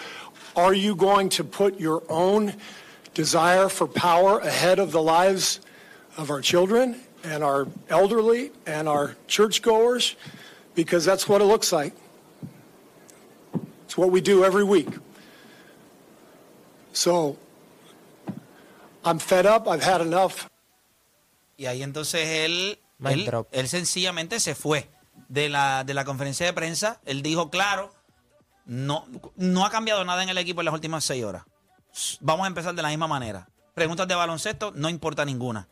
are 0.56 0.72
you 0.72 0.94
going 0.94 1.28
to 1.30 1.44
put 1.44 1.80
your 1.80 2.02
own 2.08 2.54
desire 3.12 3.68
for 3.68 3.86
power 3.86 4.38
ahead 4.38 4.78
of 4.78 4.92
the 4.92 5.02
lives 5.02 5.60
of 6.16 6.30
our 6.30 6.40
children 6.40 7.00
and 7.24 7.42
our 7.42 7.66
elderly 7.88 8.52
and 8.66 8.88
our 8.88 9.16
churchgoers? 9.26 10.14
Because 10.74 11.04
that's 11.04 11.28
what 11.28 11.40
it 11.40 11.44
looks 11.44 11.72
like. 11.72 11.92
It's 13.84 13.98
what 13.98 14.10
we 14.10 14.20
do 14.20 14.44
every 14.44 14.64
week. 14.64 14.88
So 16.92 17.36
I'm 19.04 19.18
fed 19.20 19.46
up. 19.46 19.66
I've 19.68 19.82
had 19.84 20.00
enough. 20.02 20.32
Y 21.56 21.66
ahí 21.66 21.82
entonces 21.82 22.26
él, 22.44 22.78
él, 23.52 23.68
sencillamente 23.68 24.40
se 24.40 24.54
fue 24.54 24.88
de 25.28 25.48
la, 25.48 25.84
de 25.84 25.94
la 25.94 26.04
conferencia 26.04 26.46
de 26.46 26.52
prensa. 26.52 27.00
Él 27.04 27.22
dijo, 27.22 27.50
claro, 27.50 27.92
no, 28.66 29.06
no 29.36 29.64
ha 29.64 29.70
cambiado 29.70 30.04
nada 30.04 30.22
en 30.22 30.28
el 30.28 30.38
equipo 30.38 30.60
en 30.60 30.64
las 30.66 30.74
últimas 30.74 31.04
seis 31.04 31.24
horas. 31.24 31.44
Vamos 32.20 32.44
a 32.44 32.48
empezar 32.48 32.74
de 32.74 32.82
la 32.82 32.88
misma 32.88 33.06
manera. 33.06 33.48
Preguntas 33.74 34.08
de 34.08 34.14
baloncesto, 34.14 34.72
no 34.74 34.88
importa 34.88 35.24
ninguna. 35.24 35.68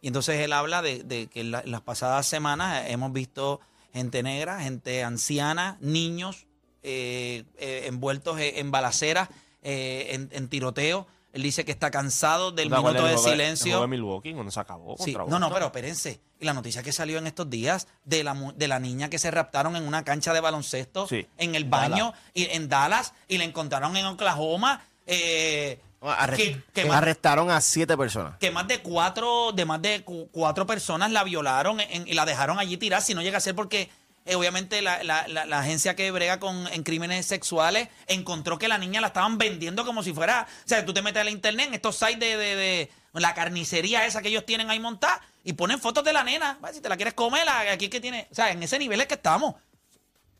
Y 0.00 0.08
entonces 0.08 0.40
él 0.40 0.52
habla 0.52 0.82
de, 0.82 1.04
de 1.04 1.26
que 1.28 1.40
en, 1.40 1.50
la- 1.50 1.60
en 1.60 1.70
las 1.70 1.82
pasadas 1.82 2.26
semanas 2.26 2.84
hemos 2.88 3.12
visto 3.12 3.60
gente 3.92 4.22
negra, 4.22 4.60
gente 4.62 5.04
anciana, 5.04 5.76
niños 5.80 6.46
eh, 6.82 7.44
eh, 7.58 7.82
envueltos 7.86 8.40
en, 8.40 8.56
en 8.56 8.70
balaceras, 8.70 9.28
eh, 9.62 10.08
en, 10.10 10.28
en 10.32 10.48
tiroteo. 10.48 11.06
Él 11.32 11.42
dice 11.42 11.64
que 11.64 11.70
está 11.70 11.90
cansado 11.90 12.50
del 12.50 12.68
¿Te 12.68 12.74
acuerdas 12.74 13.02
minuto 13.02 13.22
de 13.22 13.30
El 13.30 13.32
silencio. 13.32 13.66
juego 13.72 13.82
de 13.82 13.88
Milwaukee 13.88 14.32
cuando 14.32 14.50
se 14.50 14.58
acabó 14.60 14.96
Sí, 14.98 15.12
no, 15.28 15.38
no, 15.38 15.52
pero 15.52 15.66
espérense. 15.66 16.20
Y 16.40 16.44
la 16.44 16.54
noticia 16.54 16.82
que 16.82 16.92
salió 16.92 17.18
en 17.18 17.26
estos 17.28 17.48
días 17.48 17.86
de 18.04 18.24
la, 18.24 18.34
de 18.56 18.66
la 18.68 18.80
niña 18.80 19.08
que 19.10 19.18
se 19.18 19.30
raptaron 19.30 19.76
en 19.76 19.86
una 19.86 20.02
cancha 20.04 20.32
de 20.32 20.40
baloncesto 20.40 21.06
Sí. 21.06 21.26
en 21.38 21.54
el 21.54 21.64
baño 21.66 22.12
y, 22.34 22.46
en 22.46 22.68
Dallas 22.68 23.12
y 23.28 23.38
la 23.38 23.44
encontraron 23.44 23.96
en 23.96 24.06
Oklahoma. 24.06 24.82
eh, 25.06 25.78
Arre- 26.02 26.36
que, 26.36 26.62
que 26.72 26.84
más, 26.86 26.96
Arrestaron 26.96 27.50
a 27.50 27.60
siete 27.60 27.94
personas. 27.96 28.38
que 28.38 28.50
más 28.50 28.66
de 28.66 28.80
cuatro 28.80 29.52
de 29.52 29.66
más 29.66 29.82
de 29.82 30.02
cu- 30.02 30.28
cuatro 30.32 30.66
personas 30.66 31.10
la 31.12 31.24
violaron 31.24 31.78
en- 31.80 32.08
y 32.08 32.14
la 32.14 32.24
dejaron 32.24 32.58
allí 32.58 32.78
tirada. 32.78 33.02
Si 33.02 33.12
no 33.14 33.20
llega 33.20 33.36
a 33.36 33.40
ser 33.40 33.54
porque 33.54 33.90
eh, 34.26 34.34
obviamente 34.34 34.82
la, 34.82 35.02
la- 35.02 35.26
la- 35.28 35.46
la 35.46 35.58
agencia 35.60 35.96
que 35.96 36.10
brega 36.10 36.38
con 36.40 36.66
en 36.68 36.82
crímenes 36.82 37.26
sexuales 37.26 37.88
encontró 38.06 38.58
que 38.58 38.68
la 38.68 38.78
niña 38.78 39.00
la 39.00 39.08
estaban 39.08 39.38
vendiendo 39.38 39.84
como 39.84 40.02
si 40.02 40.12
fuera, 40.12 40.46
o 40.64 40.68
sea, 40.68 40.84
tú 40.84 40.92
te 40.92 41.02
metes 41.02 41.20
a 41.20 41.24
la 41.24 41.30
internet 41.30 41.68
en 41.68 41.74
estos 41.74 41.96
sites 41.96 42.18
de, 42.20 42.36
de- 42.36 42.56
de 42.56 42.90
la 43.20 43.34
carnicería 43.34 44.06
esa 44.06 44.22
que 44.22 44.28
ellos 44.28 44.46
tienen 44.46 44.70
ahí 44.70 44.78
montada 44.78 45.20
y 45.42 45.54
ponen 45.54 45.80
fotos 45.80 46.04
de 46.04 46.12
la 46.12 46.22
nena. 46.22 46.58
Si 46.72 46.80
te 46.80 46.88
la 46.88 46.96
quieres 46.96 47.14
comer, 47.14 47.48
aquí 47.48 47.88
que 47.88 48.00
tiene, 48.00 48.28
o 48.30 48.34
sea, 48.34 48.52
en 48.52 48.62
ese 48.62 48.78
nivel 48.78 49.00
es 49.00 49.06
que 49.08 49.14
estamos. 49.14 49.54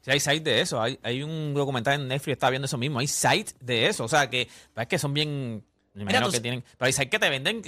Sí, 0.03 0.11
hay 0.13 0.21
sites 0.21 0.45
de 0.45 0.61
eso. 0.61 0.81
Hay, 0.81 0.99
hay 1.03 1.23
un 1.23 1.53
documental 1.53 2.01
en 2.01 2.09
Netflix, 2.09 2.35
estaba 2.35 2.51
viendo 2.51 2.67
eso 2.67 2.79
mismo. 2.79 3.01
Hay 3.01 3.07
sites 3.09 3.55
de 3.61 3.87
eso. 3.89 4.05
O 4.05 4.09
sea, 4.09 4.31
que 4.31 4.49
es 4.77 4.87
que 4.87 4.99
son 4.99 5.13
bien. 5.13 5.65
Me 5.95 6.03
imagino 6.03 6.27
tú- 6.27 6.33
que 6.33 6.41
tienen. 6.41 6.63
Pero 6.79 6.87
hay 6.87 6.93
sites 6.93 7.11
que 7.11 7.19
te 7.19 7.29
venden 7.29 7.61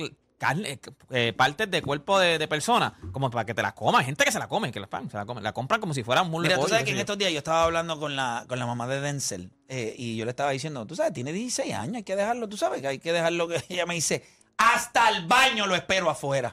carne, 0.42 0.80
eh, 1.10 1.32
partes 1.32 1.70
de 1.70 1.82
cuerpo 1.82 2.18
de, 2.18 2.36
de 2.36 2.48
personas, 2.48 2.94
como 3.12 3.30
para 3.30 3.46
que 3.46 3.54
te 3.54 3.62
la 3.62 3.76
comas. 3.76 4.00
Hay 4.00 4.06
gente 4.06 4.24
que 4.24 4.32
se 4.32 4.40
la 4.40 4.48
come, 4.48 4.72
que 4.72 4.80
la, 4.80 4.88
pan, 4.88 5.08
se 5.08 5.16
la, 5.16 5.24
la 5.24 5.52
compran 5.52 5.80
como 5.80 5.94
si 5.94 6.02
fuera 6.02 6.22
un 6.22 6.30
muslo 6.32 6.48
Mira, 6.48 6.56
de 6.56 6.62
tú 6.62 6.68
sabes 6.68 6.84
que 6.84 6.90
en 6.90 6.98
estos 6.98 7.16
días 7.16 7.30
yo 7.30 7.38
estaba 7.38 7.62
hablando 7.62 8.00
con 8.00 8.16
la, 8.16 8.44
con 8.48 8.58
la 8.58 8.66
mamá 8.66 8.88
de 8.88 9.00
Denzel 9.00 9.52
eh, 9.68 9.94
y 9.96 10.16
yo 10.16 10.24
le 10.24 10.32
estaba 10.32 10.50
diciendo, 10.50 10.84
tú 10.84 10.96
sabes, 10.96 11.12
tiene 11.12 11.32
16 11.32 11.72
años, 11.74 11.94
hay 11.94 12.02
que 12.02 12.16
dejarlo, 12.16 12.48
tú 12.48 12.56
sabes 12.56 12.80
que 12.80 12.88
hay 12.88 12.98
que 12.98 13.12
dejarlo 13.12 13.46
que 13.46 13.62
ella 13.68 13.86
me 13.86 13.94
dice, 13.94 14.26
hasta 14.56 15.10
el 15.10 15.26
baño 15.28 15.68
lo 15.68 15.76
espero 15.76 16.10
afuera. 16.10 16.52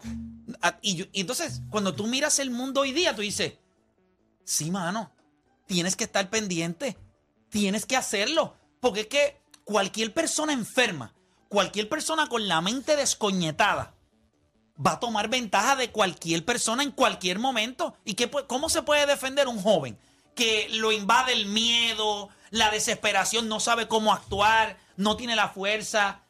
Ah, 0.61 0.77
Y, 0.83 0.95
yo- 0.95 1.05
y 1.11 1.21
entonces, 1.21 1.63
cuando 1.71 1.95
tú 1.95 2.05
miras 2.05 2.37
el 2.37 2.51
mundo 2.51 2.81
hoy 2.81 2.91
día, 2.91 3.15
tú 3.15 3.23
dices, 3.23 3.53
sí, 4.43 4.69
mano, 4.69 5.11
tienes 5.65 5.95
que 5.95 6.03
estar 6.03 6.29
pendiente, 6.29 6.95
tienes 7.49 7.87
que 7.87 7.97
hacerlo, 7.97 8.55
porque 8.79 9.01
es 9.01 9.07
que 9.07 9.41
cualquier 9.63 10.13
persona 10.13 10.53
enferma, 10.53 11.15
cualquier 11.49 11.89
persona 11.89 12.27
con 12.27 12.47
la 12.47 12.61
mente 12.61 12.95
descoñetada, 12.95 13.93
va 14.85 14.93
a 14.93 14.99
tomar 14.99 15.27
ventaja 15.27 15.75
de 15.75 15.91
cualquier 15.91 16.45
persona 16.45 16.83
en 16.83 16.91
cualquier 16.91 17.37
momento. 17.39 17.95
¿Y 18.05 18.13
qué, 18.13 18.29
cómo 18.47 18.69
se 18.69 18.81
puede 18.83 19.05
defender 19.05 19.47
un 19.47 19.61
joven 19.61 19.99
que 20.35 20.67
lo 20.71 20.91
invade 20.93 21.33
el 21.33 21.47
miedo, 21.47 22.29
la 22.49 22.69
desesperación, 22.71 23.49
no 23.49 23.59
sabe 23.59 23.87
cómo 23.89 24.13
actuar, 24.13 24.77
no 24.95 25.17
tiene 25.17 25.35
la 25.35 25.49
fuerza? 25.49 26.21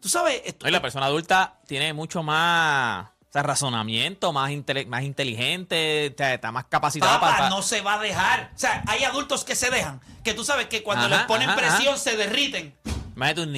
Tú 0.00 0.08
sabes, 0.10 0.42
esto- 0.44 0.64
No, 0.64 0.68
y 0.68 0.72
la 0.72 0.82
persona 0.82 1.06
adulta 1.06 1.60
tiene 1.66 1.94
mucho 1.94 2.22
más 2.22 3.06
o 3.06 3.32
sea, 3.32 3.42
razonamiento, 3.42 4.32
más, 4.32 4.50
más 4.86 5.02
inteligente, 5.02 6.12
o 6.12 6.16
sea, 6.16 6.34
está 6.34 6.52
más 6.52 6.66
capacitada 6.66 7.18
Papá, 7.18 7.36
para. 7.36 7.48
no 7.50 7.62
se 7.62 7.80
va 7.80 7.94
a 7.94 7.98
dejar. 7.98 8.50
O 8.54 8.58
sea, 8.58 8.84
hay 8.86 9.04
adultos 9.04 9.44
que 9.44 9.56
se 9.56 9.70
dejan, 9.70 10.00
que 10.22 10.34
tú 10.34 10.44
sabes 10.44 10.66
que 10.66 10.82
cuando 10.82 11.06
Ajá, 11.06 11.16
les 11.16 11.24
ponen 11.26 11.48
ajá, 11.48 11.58
presión 11.58 11.98
se 11.98 12.16
derriten. 12.16 12.76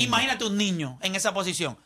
Imagínate 0.05 0.45
un 0.45 0.57
niño. 0.57 0.99
En 1.03 1.15
esa 1.15 1.33
posición. 1.35 1.77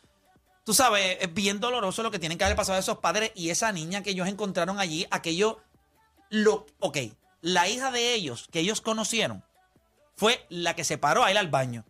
Tú 0.65 0.73
sabes, 0.73 1.17
es 1.19 1.33
bien 1.33 1.59
doloroso 1.59 2.03
lo 2.03 2.11
que 2.11 2.19
tienen 2.19 2.37
que 2.37 2.43
haber 2.43 2.55
pasado 2.55 2.77
a 2.77 2.79
esos 2.79 2.99
padres 2.99 3.31
y 3.35 3.49
esa 3.49 3.71
niña 3.71 4.03
que 4.03 4.11
ellos 4.11 4.27
encontraron 4.27 4.79
allí, 4.79 5.07
aquello, 5.09 5.59
lo, 6.29 6.67
ok, 6.79 6.97
la 7.41 7.67
hija 7.67 7.89
de 7.89 8.13
ellos 8.13 8.47
que 8.51 8.59
ellos 8.59 8.79
conocieron 8.79 9.43
fue 10.15 10.45
la 10.49 10.75
que 10.75 10.83
se 10.83 10.99
paró 10.99 11.23
a 11.23 11.31
ir 11.31 11.37
al 11.37 11.47
baño. 11.47 11.83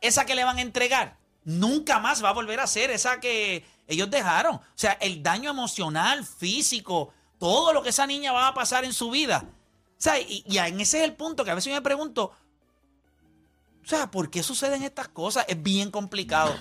Esa 0.00 0.26
que 0.26 0.34
le 0.34 0.44
van 0.44 0.58
a 0.58 0.62
entregar 0.62 1.18
nunca 1.44 2.00
más 2.00 2.22
va 2.22 2.30
a 2.30 2.34
volver 2.34 2.58
a 2.58 2.66
ser 2.66 2.90
esa 2.90 3.20
que 3.20 3.64
ellos 3.86 4.10
dejaron. 4.10 4.56
O 4.56 4.62
sea, 4.74 4.92
el 4.94 5.22
daño 5.22 5.50
emocional, 5.50 6.24
físico, 6.24 7.12
todo 7.38 7.72
lo 7.72 7.82
que 7.82 7.90
esa 7.90 8.06
niña 8.06 8.32
va 8.32 8.48
a 8.48 8.54
pasar 8.54 8.84
en 8.84 8.92
su 8.92 9.10
vida. 9.10 9.44
O 9.46 10.00
sea, 10.00 10.18
y, 10.18 10.44
y 10.46 10.58
en 10.58 10.80
ese 10.80 10.98
es 10.98 11.04
el 11.04 11.14
punto 11.14 11.44
que 11.44 11.52
a 11.52 11.54
veces 11.54 11.72
me 11.72 11.80
pregunto, 11.80 12.32
o 13.86 13.88
sea, 13.88 14.10
¿por 14.10 14.30
qué 14.30 14.42
suceden 14.42 14.82
estas 14.82 15.08
cosas? 15.08 15.44
Es 15.48 15.62
bien 15.62 15.90
complicado. 15.92 16.54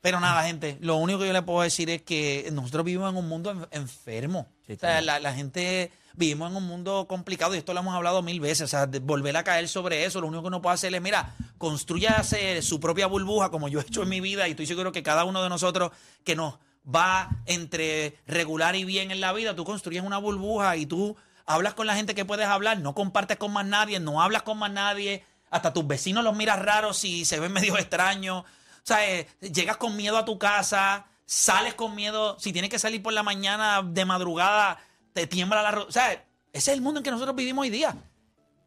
Pero 0.00 0.18
nada, 0.20 0.42
gente, 0.44 0.78
lo 0.80 0.96
único 0.96 1.18
que 1.20 1.26
yo 1.26 1.32
le 1.32 1.42
puedo 1.42 1.60
decir 1.62 1.88
es 1.90 2.02
que 2.02 2.48
nosotros 2.52 2.84
vivimos 2.84 3.10
en 3.10 3.16
un 3.16 3.28
mundo 3.28 3.50
en- 3.50 3.66
enfermo. 3.70 4.48
Sí, 4.66 4.72
o 4.72 4.78
sea, 4.78 5.00
la, 5.00 5.20
la 5.20 5.32
gente 5.32 5.92
vivimos 6.14 6.50
en 6.50 6.56
un 6.56 6.66
mundo 6.66 7.06
complicado 7.08 7.54
y 7.54 7.58
esto 7.58 7.72
lo 7.72 7.80
hemos 7.80 7.94
hablado 7.94 8.20
mil 8.22 8.40
veces. 8.40 8.62
O 8.62 8.66
sea, 8.68 8.86
de 8.86 8.98
volver 8.98 9.36
a 9.36 9.44
caer 9.44 9.68
sobre 9.68 10.04
eso, 10.04 10.20
lo 10.20 10.26
único 10.26 10.42
que 10.42 10.48
uno 10.48 10.60
puede 10.62 10.74
hacer 10.74 10.92
es, 10.94 11.00
mira, 11.02 11.34
construyase 11.58 12.62
su 12.62 12.80
propia 12.80 13.06
burbuja 13.06 13.50
como 13.50 13.68
yo 13.68 13.78
he 13.80 13.82
hecho 13.82 14.02
en 14.02 14.08
mi 14.08 14.20
vida 14.20 14.46
y 14.48 14.52
estoy 14.52 14.66
seguro 14.66 14.92
que 14.92 15.02
cada 15.02 15.24
uno 15.24 15.42
de 15.42 15.48
nosotros 15.48 15.90
que 16.24 16.34
nos 16.36 16.54
va 16.84 17.30
entre 17.46 18.16
regular 18.26 18.74
y 18.76 18.84
bien 18.84 19.10
en 19.12 19.20
la 19.20 19.32
vida, 19.32 19.54
tú 19.54 19.64
construyes 19.64 20.02
una 20.02 20.18
burbuja 20.18 20.76
y 20.76 20.86
tú 20.86 21.16
hablas 21.46 21.74
con 21.74 21.86
la 21.86 21.94
gente 21.94 22.14
que 22.14 22.24
puedes 22.24 22.46
hablar, 22.46 22.78
no 22.80 22.94
compartes 22.94 23.36
con 23.36 23.52
más 23.52 23.66
nadie, 23.66 24.00
no 24.00 24.20
hablas 24.22 24.42
con 24.42 24.58
más 24.58 24.70
nadie, 24.72 25.24
hasta 25.52 25.72
tus 25.72 25.86
vecinos 25.86 26.24
los 26.24 26.34
miras 26.34 26.58
raros 26.58 26.96
si 26.98 27.24
se 27.24 27.38
ven 27.38 27.52
medio 27.52 27.78
extraños. 27.78 28.42
O 28.42 28.46
sea, 28.82 29.08
eh, 29.08 29.28
llegas 29.40 29.76
con 29.76 29.94
miedo 29.96 30.18
a 30.18 30.24
tu 30.24 30.38
casa, 30.38 31.06
sales 31.24 31.74
con 31.74 31.94
miedo, 31.94 32.36
si 32.40 32.52
tienes 32.52 32.70
que 32.70 32.80
salir 32.80 33.00
por 33.02 33.12
la 33.12 33.22
mañana 33.22 33.82
de 33.84 34.04
madrugada, 34.04 34.78
te 35.12 35.26
tiembla 35.28 35.62
la... 35.62 35.78
O 35.78 35.92
sea, 35.92 36.10
ese 36.12 36.26
es 36.52 36.68
el 36.68 36.80
mundo 36.80 36.98
en 36.98 37.04
que 37.04 37.10
nosotros 37.12 37.36
vivimos 37.36 37.62
hoy 37.62 37.70
día. 37.70 37.94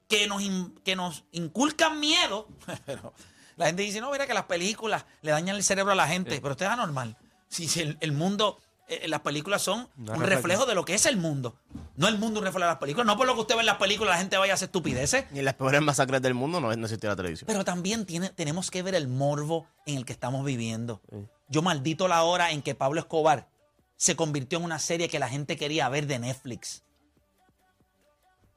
Que 0.07 0.27
nos, 0.27 0.41
in- 0.41 0.73
que 0.85 0.95
nos 0.95 1.25
inculcan 1.31 1.99
miedo. 1.99 2.47
Pero 2.85 3.13
la 3.57 3.65
gente 3.65 3.81
dice, 3.81 3.99
no, 3.99 4.11
mira 4.11 4.27
que 4.27 4.33
las 4.33 4.45
películas 4.45 5.05
le 5.21 5.31
dañan 5.31 5.55
el 5.55 5.63
cerebro 5.63 5.91
a 5.91 5.95
la 5.95 6.07
gente, 6.07 6.39
pero 6.39 6.51
esto 6.51 6.65
es 6.65 6.69
anormal. 6.69 7.17
Si, 7.47 7.67
si 7.67 7.81
el, 7.81 7.97
el 8.01 8.11
mundo, 8.11 8.59
eh, 8.87 9.07
las 9.07 9.21
películas 9.21 9.61
son 9.61 9.89
un 9.97 10.21
reflejo 10.21 10.65
de 10.65 10.75
lo 10.75 10.85
que 10.85 10.93
es 10.93 11.05
el 11.05 11.17
mundo. 11.17 11.55
No 11.95 12.07
el 12.07 12.17
mundo 12.17 12.39
un 12.39 12.45
reflejo 12.45 12.65
de 12.65 12.71
las 12.71 12.77
películas. 12.79 13.05
No 13.07 13.17
por 13.17 13.25
lo 13.27 13.33
que 13.35 13.41
usted 13.41 13.55
ve 13.55 13.61
en 13.61 13.65
las 13.67 13.77
películas 13.77 14.13
la 14.15 14.19
gente 14.19 14.37
vaya 14.37 14.53
a 14.53 14.55
hacer 14.55 14.67
estupideces. 14.67 15.25
Ni 15.31 15.39
en 15.39 15.45
las 15.45 15.53
peores 15.55 15.81
masacres 15.81 16.21
del 16.21 16.33
mundo 16.33 16.59
no, 16.61 16.75
no 16.75 16.85
existía 16.85 17.09
la 17.09 17.15
televisión. 17.15 17.47
Pero 17.47 17.63
también 17.65 18.05
tiene, 18.05 18.29
tenemos 18.29 18.69
que 18.71 18.83
ver 18.83 18.95
el 18.95 19.07
morbo 19.07 19.67
en 19.85 19.97
el 19.97 20.05
que 20.05 20.13
estamos 20.13 20.45
viviendo. 20.45 21.01
Yo 21.47 21.61
maldito 21.61 22.07
la 22.07 22.23
hora 22.23 22.51
en 22.51 22.61
que 22.61 22.75
Pablo 22.75 22.99
Escobar 22.99 23.47
se 23.97 24.15
convirtió 24.15 24.57
en 24.59 24.65
una 24.65 24.79
serie 24.79 25.07
que 25.09 25.19
la 25.19 25.29
gente 25.29 25.55
quería 25.57 25.87
ver 25.89 26.05
de 26.07 26.19
Netflix. 26.19 26.83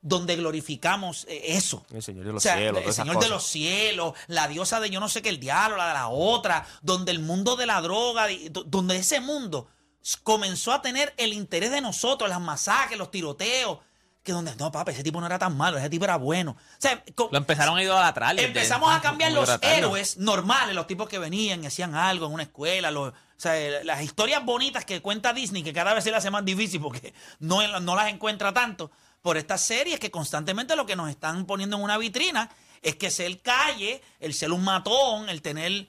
donde 0.00 0.36
glorificamos 0.36 1.26
eh, 1.28 1.42
eso. 1.56 1.84
El 1.92 2.02
Señor 2.02 2.24
de 2.26 2.32
los 2.32 2.40
O 2.40 2.44
sea, 2.44 2.56
cielos, 2.56 2.82
el 2.86 2.92
Señor 2.92 3.18
de 3.18 3.28
los 3.28 3.44
cielos, 3.44 4.14
la 4.28 4.46
diosa 4.48 4.78
de 4.80 4.90
yo 4.90 5.00
no 5.00 5.08
sé 5.08 5.22
qué, 5.22 5.28
el 5.28 5.40
diablo, 5.40 5.76
la 5.76 5.88
de 5.88 5.94
la 5.94 6.08
otra, 6.08 6.64
donde 6.82 7.10
el 7.12 7.18
mundo 7.18 7.56
de 7.56 7.66
la 7.66 7.80
droga, 7.80 8.26
de- 8.28 8.48
do- 8.50 8.62
donde 8.64 8.96
ese 8.96 9.20
mundo 9.20 9.68
comenzó 10.16 10.72
a 10.72 10.82
tener 10.82 11.12
el 11.16 11.32
interés 11.32 11.70
de 11.70 11.80
nosotros, 11.80 12.28
las 12.30 12.40
masacres, 12.40 12.98
los 12.98 13.10
tiroteos, 13.10 13.78
que 14.22 14.32
donde, 14.32 14.54
no, 14.56 14.70
papi, 14.70 14.92
ese 14.92 15.02
tipo 15.02 15.20
no 15.20 15.26
era 15.26 15.38
tan 15.38 15.56
malo, 15.56 15.78
ese 15.78 15.88
tipo 15.88 16.04
era 16.04 16.16
bueno. 16.16 16.52
O 16.52 16.56
sea, 16.80 17.02
Lo 17.32 17.38
empezaron 17.38 17.76
a 17.78 17.82
idolatrar. 17.82 18.38
Empezamos 18.48 18.90
a 18.94 19.00
cambiar 19.00 19.32
los 19.32 19.48
héroes 19.78 20.16
normales, 20.18 20.74
los 20.74 20.86
tipos 20.86 21.08
que 21.08 21.18
venían 21.18 21.62
y 21.64 21.66
hacían 21.66 21.94
algo 21.94 22.26
en 22.26 22.32
una 22.32 22.42
escuela, 22.42 22.90
los- 22.90 23.12
o 23.12 23.40
sea, 23.40 23.56
eh, 23.58 23.84
las 23.84 24.02
historias 24.02 24.44
bonitas 24.44 24.84
que 24.84 25.00
cuenta 25.00 25.32
Disney, 25.32 25.62
que 25.62 25.72
cada 25.72 25.94
vez 25.94 26.04
se 26.04 26.10
le 26.10 26.16
hace 26.16 26.30
más 26.30 26.44
difícil 26.44 26.80
porque 26.80 27.14
no, 27.38 27.80
no 27.80 27.94
las 27.96 28.08
encuentra 28.08 28.52
tanto, 28.52 28.90
por 29.22 29.36
estas 29.36 29.62
series 29.62 29.98
que 30.00 30.10
constantemente 30.10 30.76
lo 30.76 30.84
que 30.86 30.96
nos 30.96 31.08
están 31.08 31.46
poniendo 31.46 31.76
en 31.76 31.82
una 31.82 31.96
vitrina 31.98 32.50
es 32.82 32.96
que 32.96 33.10
ser 33.10 33.40
calle, 33.40 34.02
el 34.20 34.34
ser 34.34 34.52
un 34.52 34.62
matón, 34.64 35.28
el 35.28 35.40
tener 35.42 35.88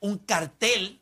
un 0.00 0.18
cartel, 0.18 1.00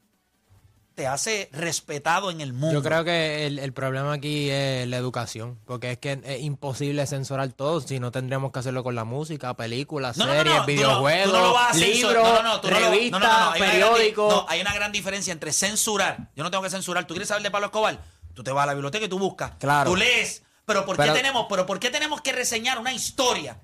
te 1.02 1.08
hace 1.08 1.48
respetado 1.52 2.30
en 2.30 2.40
el 2.40 2.52
mundo. 2.52 2.72
Yo 2.74 2.80
creo 2.82 3.02
que 3.02 3.44
el, 3.46 3.58
el 3.58 3.72
problema 3.72 4.12
aquí 4.12 4.48
es 4.50 4.86
la 4.86 4.98
educación, 4.98 5.58
porque 5.66 5.90
es 5.90 5.98
que 5.98 6.20
es 6.24 6.42
imposible 6.42 7.04
censurar 7.08 7.50
todo, 7.52 7.80
si 7.80 7.98
no 7.98 8.12
tendríamos 8.12 8.52
que 8.52 8.60
hacerlo 8.60 8.84
con 8.84 8.94
la 8.94 9.02
música, 9.02 9.52
películas, 9.54 10.16
No, 10.16 10.26
series, 10.26 10.44
no, 10.44 10.60
no- 10.60 10.64
videojuegos, 10.66 11.74
libros, 11.76 12.62
revistas, 12.62 13.58
periódicos. 13.58 14.32
no, 14.32 14.46
hay 14.48 14.60
una 14.60 14.72
gran 14.74 14.92
diferencia 14.92 15.32
entre 15.32 15.52
censurar. 15.52 16.30
Yo 16.36 16.44
no 16.44 16.52
tengo 16.52 16.62
que 16.62 16.70
censurar. 16.70 17.04
¿Tú 17.04 17.14
quieres 17.14 17.26
saber 17.28 17.42
de 17.42 17.50
Pablo 17.50 17.66
Escobar? 17.66 17.98
Tú 18.32 18.44
te 18.44 18.52
vas 18.52 18.62
a 18.62 18.66
la 18.66 18.74
biblioteca 18.74 19.04
y 19.04 19.08
tú 19.08 19.18
buscas. 19.18 19.52
Claro. 19.58 19.90
Tú 19.90 19.96
lees. 19.96 20.44
Pero 20.64 20.86
¿por 20.86 20.96
Pero- 20.96 21.12
qué 21.12 21.18
tenemos, 21.18 21.46
pero 21.50 21.66
por 21.66 21.80
qué 21.80 21.90
tenemos 21.90 22.20
que 22.20 22.30
reseñar 22.30 22.78
una 22.78 22.92
historia? 22.92 23.58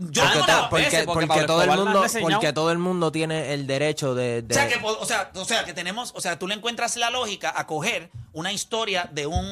Yo 0.00 0.22
porque, 0.22 0.38
to- 0.38 0.44
una- 0.44 0.68
porque- 0.70 0.84
veces, 0.86 1.04
porque 1.04 1.26
porque 1.26 1.40
Pablo 1.42 1.46
todo 1.46 1.62
el 1.62 1.70
mundo, 1.70 2.04
porque 2.22 2.52
todo 2.54 2.72
el 2.72 2.78
mundo 2.78 3.12
tiene 3.12 3.52
el 3.52 3.66
derecho 3.66 4.14
de, 4.14 4.40
de- 4.42 4.54
O 4.54 4.58
sea, 4.58 4.66
que, 4.68 4.78
po- 4.78 4.96
o, 4.98 5.04
sea, 5.04 5.30
o 5.34 5.44
sea, 5.44 5.64
que 5.64 5.74
tenemos, 5.74 6.12
o 6.14 6.20
sea, 6.22 6.38
tú 6.38 6.48
le 6.48 6.54
encuentras 6.54 6.96
la 6.96 7.10
lógica 7.10 7.52
a 7.54 7.66
coger 7.66 8.10
una 8.32 8.50
historia 8.52 9.08
de 9.12 9.26
un 9.26 9.44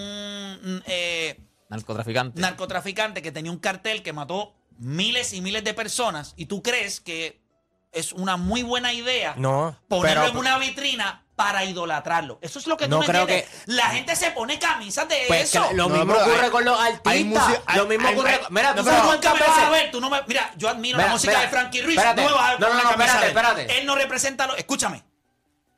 mm, 0.63 0.83
eh, 0.87 1.39
Narcotraficante. 1.69 2.41
narcotraficante 2.41 3.21
que 3.21 3.31
tenía 3.31 3.53
un 3.53 3.59
cartel 3.59 4.03
que 4.03 4.13
mató 4.15 4.55
miles 4.79 5.33
y 5.35 5.41
miles 5.43 5.65
de 5.65 5.75
personas 5.75 6.33
y 6.37 6.47
tú 6.47 6.63
crees 6.63 7.01
que 7.01 7.41
es 7.93 8.13
una 8.13 8.37
muy 8.37 8.63
buena 8.63 8.93
idea 8.93 9.35
No, 9.37 9.77
ponerlo 9.89 10.23
pero- 10.23 10.33
en 10.33 10.37
una 10.39 10.59
vitrina 10.59 11.25
para 11.37 11.65
idolatrarlo. 11.65 12.39
Eso 12.43 12.59
es 12.59 12.67
lo 12.67 12.77
que 12.77 12.87
tú 12.87 12.91
No 12.91 13.01
no, 13.01 13.07
creo 13.07 13.21
entiendes. 13.23 13.49
que- 13.65 13.73
La 13.73 13.91
gente 13.91 14.17
se 14.17 14.33
pone 14.33 14.59
camisas 14.59 15.09
de 15.09 15.25
Pues 15.29 15.43
eso. 15.55 15.69
que 15.69 15.75
lo 15.75 15.89
No, 15.89 15.97
mismo 15.97 16.13
ocurre 16.15 16.45
hay- 16.47 16.51
con 16.51 16.65
los 16.65 16.81
artistas. 16.81 17.61
lo 17.77 17.87
mismo 17.87 18.09
hay- 18.09 18.15
ocurre. 18.15 18.31
hay- 18.35 18.41
mira, 18.51 18.71
no, 18.71 18.75
tú 18.77 18.85
pero 18.85 18.97
sabes 18.97 19.03
Tú 19.03 19.13
nunca 19.13 19.31
cuántas 19.31 19.35
me 19.35 19.41
vas 19.41 19.49
a 19.67 19.71
veces. 19.71 19.83
ver, 19.85 19.91
tú 19.93 20.01
no 20.01 20.11
me, 20.11 20.21
mira, 20.27 20.53
yo 20.57 20.69
admiro 20.69 20.97
Mira, 20.97 21.07
la 21.07 21.13
música 21.15 21.31
mira, 21.33 21.43
de 21.43 21.49
Frankie 21.49 21.83
Ruiz. 21.83 21.97
espérate. 21.97 22.23
no 22.23 22.29
me 22.29 22.35
vas 22.35 22.43
a 22.45 22.51
ver 22.51 22.61
No, 22.61 22.69
no, 22.69 22.83
no, 22.83 22.91
espérate, 22.91 23.27
espérate. 23.29 23.79
Él 23.79 23.87
no 23.87 23.95
representa 23.95 24.47
los, 24.49 24.59
escúchame. 24.59 25.05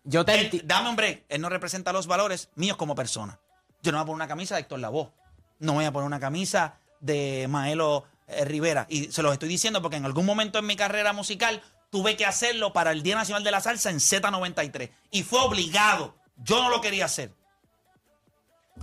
Yo 0.04 0.24
te 0.24 0.34
Él- 0.40 0.62
dame 0.64 0.88
un 0.88 0.96
break. 0.96 1.24
Él 1.28 1.40
no 1.42 1.50
representa 1.50 1.92
los 1.92 2.06
valores 2.06 2.48
míos 2.54 2.78
como 2.78 2.94
persona. 2.94 3.38
Yo 3.82 3.92
no 3.92 3.98
voy 3.98 4.02
a 4.02 4.06
poner 4.06 4.14
una 4.16 4.28
camisa 4.28 4.54
de 4.54 4.62
Héctor 4.62 4.78
Lavoe. 4.78 5.12
No 5.58 5.74
voy 5.74 5.84
a 5.84 5.92
poner 5.92 6.06
una 6.06 6.20
camisa 6.20 6.78
de 7.00 7.46
Maelo 7.50 8.06
eh, 8.28 8.44
Rivera. 8.46 8.86
Y 8.88 9.12
se 9.12 9.22
los 9.22 9.32
estoy 9.32 9.48
diciendo 9.50 9.82
porque 9.82 9.96
en 9.98 10.06
algún 10.06 10.24
momento 10.24 10.58
en 10.58 10.64
mi 10.66 10.76
carrera 10.76 11.12
musical 11.12 11.62
tuve 11.90 12.16
que 12.16 12.24
hacerlo 12.24 12.72
para 12.72 12.92
el 12.92 13.02
Día 13.02 13.16
Nacional 13.16 13.44
de 13.44 13.50
la 13.50 13.60
Salsa 13.60 13.90
en 13.90 13.98
Z93. 13.98 14.90
Y 15.10 15.22
fue 15.22 15.40
obligado. 15.40 16.16
Yo 16.36 16.62
no 16.62 16.70
lo 16.70 16.80
quería 16.80 17.04
hacer. 17.04 17.34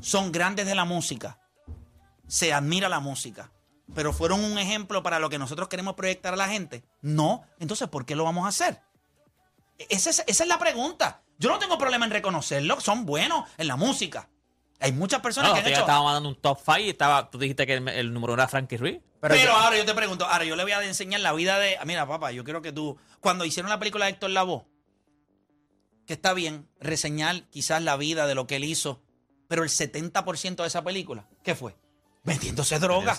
Son 0.01 0.31
grandes 0.31 0.65
de 0.65 0.75
la 0.75 0.85
música. 0.85 1.39
Se 2.27 2.53
admira 2.53 2.89
la 2.89 2.99
música. 2.99 3.51
Pero 3.95 4.13
fueron 4.13 4.43
un 4.43 4.59
ejemplo 4.59 5.01
para 5.01 5.19
lo 5.19 5.29
que 5.29 5.39
nosotros 5.39 5.69
queremos 5.69 5.95
proyectar 5.95 6.33
a 6.33 6.37
la 6.37 6.49
gente. 6.49 6.83
No. 7.01 7.45
Entonces, 7.59 7.87
¿por 7.87 8.05
qué 8.05 8.15
lo 8.15 8.25
vamos 8.25 8.45
a 8.45 8.49
hacer? 8.49 8.81
Esa 9.89 10.09
es, 10.09 10.23
es 10.27 10.47
la 10.47 10.59
pregunta. 10.59 11.21
Yo 11.39 11.49
no 11.49 11.59
tengo 11.59 11.77
problema 11.77 12.05
en 12.05 12.11
reconocerlo. 12.11 12.81
Son 12.81 13.05
buenos 13.05 13.49
en 13.57 13.67
la 13.67 13.77
música. 13.77 14.29
Hay 14.79 14.91
muchas 14.91 15.21
personas 15.21 15.49
No, 15.49 15.53
que 15.55 15.59
han 15.61 15.65
ya 15.65 15.71
hecho. 15.71 15.79
estábamos 15.81 16.13
dando 16.13 16.29
un 16.29 16.35
top 16.35 16.59
5 16.63 16.77
y 16.79 16.89
estaba, 16.89 17.29
tú 17.31 17.37
dijiste 17.39 17.65
que 17.65 17.73
el, 17.73 17.87
el 17.87 18.13
número 18.13 18.33
uno 18.33 18.41
era 18.43 18.47
Frankie 18.49 18.77
Ruiz. 18.77 18.99
Pero, 19.19 19.33
Pero 19.33 19.45
yo- 19.51 19.57
ahora 19.57 19.75
yo 19.77 19.85
te 19.85 19.93
pregunto, 19.95 20.25
ahora 20.25 20.45
yo 20.45 20.55
le 20.55 20.63
voy 20.63 20.71
a 20.73 20.83
enseñar 20.83 21.21
la 21.21 21.33
vida 21.33 21.57
de. 21.57 21.77
Mira, 21.85 22.07
papá, 22.07 22.31
yo 22.31 22.43
quiero 22.43 22.61
que 22.61 22.71
tú. 22.71 22.97
Cuando 23.19 23.43
hicieron 23.45 23.69
la 23.71 23.79
película 23.79 24.05
de 24.05 24.11
Héctor 24.11 24.29
Lavoe, 24.29 24.65
que 26.05 26.13
está 26.13 26.33
bien 26.33 26.67
reseñar 26.79 27.43
quizás 27.49 27.81
la 27.81 27.97
vida 27.97 28.27
de 28.27 28.35
lo 28.35 28.45
que 28.45 28.57
él 28.57 28.63
hizo, 28.63 29.01
pero 29.47 29.63
el 29.63 29.69
70% 29.69 30.55
de 30.57 30.67
esa 30.67 30.83
película, 30.83 31.27
¿qué 31.43 31.55
fue? 31.55 31.75
Vendiéndose 32.23 32.77
droga. 32.79 33.17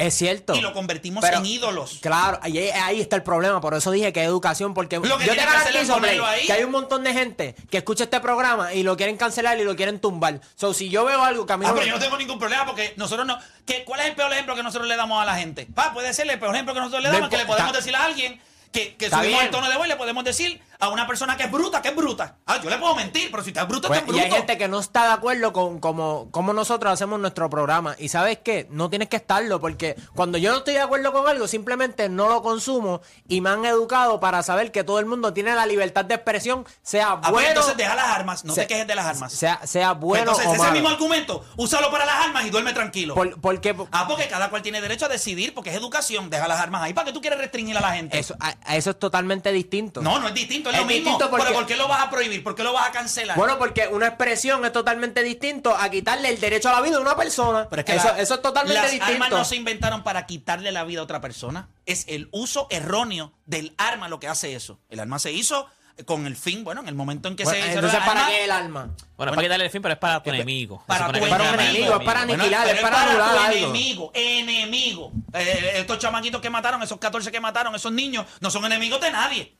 Es 0.00 0.14
cierto. 0.14 0.54
Y 0.54 0.60
lo 0.62 0.72
convertimos 0.72 1.22
Pero- 1.22 1.38
en 1.38 1.46
ídolos. 1.46 1.98
Claro, 2.00 2.38
ahí, 2.42 2.56
ahí 2.70 3.00
está 3.00 3.16
el 3.16 3.22
problema. 3.22 3.60
Por 3.60 3.74
eso 3.74 3.90
dije 3.90 4.12
que 4.12 4.22
educación, 4.22 4.72
porque 4.72 4.96
Lo 4.96 5.18
que 5.18 5.26
yo 5.26 5.32
te 5.32 5.38
que 5.38 5.44
garantizo, 5.44 5.98
Blake, 5.98 6.20
ahí. 6.24 6.46
que 6.46 6.52
hay 6.54 6.64
un 6.64 6.70
montón 6.70 7.04
de 7.04 7.12
gente 7.12 7.54
que 7.70 7.76
escucha 7.78 8.04
este 8.04 8.18
programa 8.20 8.72
y 8.72 8.82
lo 8.82 8.96
quieren 8.96 9.16
cancelar 9.18 9.58
y 9.60 9.64
lo 9.64 9.76
quieren 9.76 10.00
tumbar. 10.00 10.40
So, 10.56 10.72
si 10.72 10.88
yo 10.88 11.04
veo 11.04 11.22
algo 11.22 11.44
que 11.44 11.52
a 11.52 11.56
mí 11.58 11.64
Ah, 11.66 11.68
no 11.68 11.74
pero 11.74 11.84
me- 11.84 11.90
yo 11.90 11.96
no 11.98 12.02
tengo 12.02 12.16
ningún 12.16 12.38
problema 12.38 12.64
porque 12.64 12.94
nosotros 12.96 13.26
no. 13.26 13.38
¿qué, 13.66 13.84
¿Cuál 13.84 14.00
es 14.00 14.06
el 14.06 14.14
peor 14.14 14.32
ejemplo 14.32 14.54
que 14.56 14.62
nosotros 14.62 14.88
le 14.88 14.96
damos 14.96 15.22
a 15.22 15.26
la 15.26 15.36
gente? 15.36 15.66
Pa, 15.74 15.92
puede 15.92 16.12
ser 16.14 16.30
el 16.30 16.38
peor 16.40 16.54
ejemplo 16.54 16.72
que 16.74 16.80
nosotros 16.80 17.02
le 17.02 17.10
damos, 17.10 17.28
que 17.28 17.36
le 17.36 17.44
podemos 17.44 17.72
decir 17.74 17.94
a 17.94 18.04
alguien 18.04 18.40
que, 18.72 18.94
que 18.96 19.10
subimos 19.10 19.26
bien. 19.28 19.44
el 19.44 19.50
tono 19.50 19.68
de 19.68 19.76
voz 19.76 19.84
y 19.86 19.88
le 19.90 19.96
podemos 19.96 20.24
decir 20.24 20.60
a 20.80 20.88
una 20.88 21.06
persona 21.06 21.36
que 21.36 21.44
es 21.44 21.50
bruta, 21.50 21.82
que 21.82 21.88
es 21.88 21.96
bruta. 21.96 22.36
Ah, 22.46 22.58
yo 22.62 22.70
le 22.70 22.78
puedo 22.78 22.94
mentir, 22.96 23.30
pero 23.30 23.42
si 23.42 23.50
estás 23.50 23.68
bruto, 23.68 23.88
Pues, 23.88 24.00
estás 24.00 24.14
y 24.14 24.18
hay 24.18 24.24
bruto. 24.26 24.36
gente 24.36 24.58
que 24.58 24.68
no 24.68 24.80
está 24.80 25.06
de 25.06 25.12
acuerdo 25.12 25.52
con 25.52 25.78
como, 25.78 26.28
como 26.30 26.52
nosotros 26.52 26.92
hacemos 26.92 27.20
nuestro 27.20 27.48
programa. 27.50 27.94
Y 27.98 28.08
sabes 28.08 28.38
qué, 28.42 28.66
no 28.70 28.88
tienes 28.90 29.08
que 29.08 29.16
estarlo, 29.16 29.60
porque 29.60 29.94
cuando 30.14 30.38
yo 30.38 30.50
no 30.52 30.58
estoy 30.58 30.74
de 30.74 30.80
acuerdo 30.80 31.12
con 31.12 31.28
algo, 31.28 31.46
simplemente 31.46 32.08
no 32.08 32.28
lo 32.28 32.42
consumo 32.42 33.00
y 33.28 33.40
me 33.40 33.50
han 33.50 33.64
educado 33.64 34.20
para 34.20 34.42
saber 34.42 34.72
que 34.72 34.82
todo 34.84 34.98
el 34.98 35.06
mundo 35.06 35.32
tiene 35.32 35.54
la 35.54 35.66
libertad 35.66 36.04
de 36.04 36.14
expresión, 36.14 36.64
sea 36.82 37.12
Ah, 37.12 37.20
pues 37.20 37.32
bueno, 37.32 37.48
entonces 37.48 37.76
deja 37.76 37.94
las 37.94 38.06
armas, 38.08 38.44
no 38.44 38.54
se- 38.54 38.62
te 38.62 38.66
quejes 38.66 38.86
de 38.86 38.94
las 38.94 39.06
armas. 39.06 39.32
sea, 39.32 39.60
sea 39.66 39.90
Pues 39.94 40.00
bueno 40.00 40.22
entonces, 40.22 40.46
o 40.46 40.50
ese 40.52 40.58
malo. 40.62 40.72
mismo 40.72 40.88
argumento, 40.88 41.44
úsalo 41.56 41.90
para 41.90 42.04
las 42.06 42.24
armas 42.26 42.44
y 42.46 42.50
duerme 42.50 42.72
tranquilo. 42.72 43.14
Por- 43.14 43.40
porque 43.40 43.76
Ah, 43.92 44.06
porque 44.08 44.28
cada 44.28 44.50
cual 44.50 44.62
tiene 44.62 44.80
derecho 44.80 45.04
a 45.06 45.08
decidir, 45.08 45.54
porque 45.54 45.70
es 45.70 45.76
educación. 45.76 46.30
Deja 46.30 46.48
las 46.48 46.60
armas 46.60 46.82
ahí. 46.82 46.92
¿Para 46.94 47.06
qué 47.06 47.12
tú 47.12 47.20
quieres 47.20 47.38
restringir 47.38 47.76
a 47.76 47.80
la 47.80 47.92
gente? 47.92 48.18
eso, 48.18 48.34
a- 48.40 48.54
a 48.64 48.76
eso 48.76 48.90
es 48.90 48.98
totalmente 48.98 49.52
distinto. 49.52 50.00
No, 50.02 50.18
no 50.18 50.28
es 50.28 50.34
distinto, 50.34 50.69
es, 50.70 50.80
Es 50.80 50.80
lo 50.80 50.86
mismo. 50.86 51.18
porque- 51.18 51.36
Pero 51.44 51.52
¿por 51.54 51.66
qué 51.66 51.76
lo 51.76 51.88
vas 51.88 52.00
a 52.02 52.10
prohibir? 52.10 52.42
¿Por 52.42 52.54
qué 52.54 52.62
lo 52.62 52.72
vas 52.72 52.88
a 52.88 52.92
cancelar? 52.92 53.36
Bueno, 53.36 53.58
porque 53.58 53.88
una 53.88 54.06
expresión 54.08 54.64
es 54.64 54.72
totalmente 54.72 55.22
distinto 55.22 55.76
a 55.76 55.88
quitarle 55.90 56.28
el 56.30 56.40
derecho 56.40 56.68
a 56.68 56.72
la 56.72 56.80
vida 56.80 56.96
a 56.96 57.00
una 57.00 57.16
persona. 57.16 57.66
Pero 57.68 57.80
es 57.80 57.86
que 57.86 57.94
eso, 57.96 58.08
la- 58.08 58.20
eso 58.20 58.34
es 58.34 58.42
totalmente 58.42 58.80
las 58.82 58.90
distinto. 58.90 59.12
armas 59.12 59.30
no 59.30 59.44
se 59.44 59.56
inventaron 59.56 60.02
para 60.02 60.26
quitarle 60.26 60.72
la 60.72 60.84
vida 60.84 61.00
a 61.00 61.04
otra 61.04 61.20
persona. 61.20 61.68
Es 61.86 62.04
el 62.08 62.28
uso 62.32 62.66
erróneo 62.70 63.32
del 63.46 63.74
arma 63.78 64.08
lo 64.08 64.20
que 64.20 64.28
hace 64.28 64.54
eso. 64.54 64.78
El 64.88 65.00
arma 65.00 65.18
se 65.18 65.32
hizo 65.32 65.66
con 66.06 66.26
el 66.26 66.34
fin, 66.34 66.64
bueno, 66.64 66.80
en 66.80 66.88
el 66.88 66.94
momento 66.94 67.28
en 67.28 67.36
que 67.36 67.44
Bueno, 67.44 67.60
se 67.60 67.68
hizo 67.68 67.74
entonces, 67.78 67.98
¿para 68.00 68.20
arma, 68.22 68.28
qué 68.30 68.44
el 68.44 68.50
arma? 68.52 68.80
Bueno, 68.84 68.96
Bueno, 69.16 69.32
es 69.32 69.36
para 69.36 69.44
quitarle 69.44 69.64
el 69.66 69.70
fin, 69.70 69.82
pero 69.82 69.92
es 69.92 69.98
para 70.00 70.22
tu 70.22 70.30
enemigo. 70.30 70.82
Para 70.86 71.06
tu 71.08 71.12
que 71.12 71.26
para 71.26 71.50
enemigo, 71.50 71.98
es 71.98 72.04
para 72.06 72.24
Bueno, 72.24 72.42
aniquilar, 72.42 72.62
pero 72.64 72.76
es 72.76 72.82
para 72.82 73.02
anular 73.02 73.30
tu 73.34 73.38
algo. 73.38 73.56
enemigo, 73.66 74.10
enemigo. 74.14 75.12
Eh, 75.34 75.72
estos 75.76 75.98
chamaquitos 75.98 76.40
que 76.40 76.48
mataron, 76.48 76.82
esos 76.82 76.98
14 76.98 77.30
que 77.30 77.40
mataron, 77.40 77.74
esos 77.74 77.92
niños, 77.92 78.24
no 78.40 78.50
son 78.50 78.64
enemigos 78.64 79.00
de 79.00 79.10
nadie. 79.10 79.56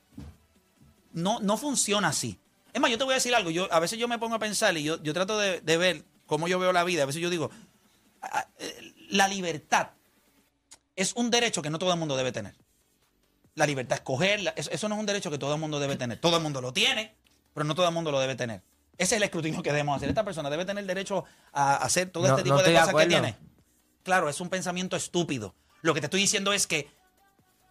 No, 1.12 1.40
no 1.40 1.56
funciona 1.56 2.08
así. 2.08 2.38
Es 2.72 2.80
más, 2.80 2.90
yo 2.90 2.98
te 2.98 3.04
voy 3.04 3.12
a 3.12 3.16
decir 3.16 3.34
algo. 3.34 3.50
Yo, 3.50 3.72
a 3.72 3.80
veces 3.80 3.98
yo 3.98 4.06
me 4.08 4.18
pongo 4.18 4.36
a 4.36 4.38
pensar 4.38 4.76
y 4.76 4.82
yo, 4.84 5.02
yo 5.02 5.12
trato 5.12 5.38
de, 5.38 5.60
de 5.60 5.76
ver 5.76 6.04
cómo 6.26 6.46
yo 6.48 6.58
veo 6.58 6.72
la 6.72 6.84
vida. 6.84 7.02
A 7.02 7.06
veces 7.06 7.20
yo 7.20 7.30
digo, 7.30 7.50
ah, 8.22 8.46
eh, 8.58 8.94
la 9.08 9.26
libertad 9.28 9.88
es 10.96 11.12
un 11.14 11.30
derecho 11.30 11.62
que 11.62 11.70
no 11.70 11.78
todo 11.78 11.92
el 11.92 11.98
mundo 11.98 12.16
debe 12.16 12.30
tener. 12.32 12.54
La 13.54 13.66
libertad 13.66 13.94
es 13.94 14.00
escoger, 14.00 14.52
eso, 14.56 14.70
eso 14.70 14.88
no 14.88 14.94
es 14.94 15.00
un 15.00 15.06
derecho 15.06 15.30
que 15.30 15.38
todo 15.38 15.54
el 15.54 15.60
mundo 15.60 15.80
debe 15.80 15.96
tener. 15.96 16.20
Todo 16.20 16.36
el 16.36 16.42
mundo 16.42 16.60
lo 16.60 16.72
tiene, 16.72 17.16
pero 17.52 17.64
no 17.64 17.74
todo 17.74 17.88
el 17.88 17.94
mundo 17.94 18.12
lo 18.12 18.20
debe 18.20 18.36
tener. 18.36 18.62
Ese 18.96 19.14
es 19.14 19.18
el 19.18 19.22
escrutinio 19.24 19.62
que 19.62 19.70
debemos 19.70 19.96
hacer. 19.96 20.08
Esta 20.08 20.24
persona 20.24 20.48
debe 20.50 20.64
tener 20.64 20.84
derecho 20.86 21.24
a 21.52 21.76
hacer 21.76 22.10
todo 22.10 22.24
No- 22.24 22.30
este 22.30 22.42
tipo 22.44 22.56
no 22.56 22.62
de 22.62 22.72
cosas 22.72 22.94
que 22.94 23.06
tiene. 23.06 23.36
Claro, 24.04 24.28
es 24.28 24.40
un 24.40 24.48
pensamiento 24.48 24.94
estúpido. 24.96 25.54
Lo 25.82 25.94
que 25.94 26.00
te 26.00 26.06
estoy 26.06 26.20
diciendo 26.20 26.52
es 26.52 26.66
que 26.66 26.90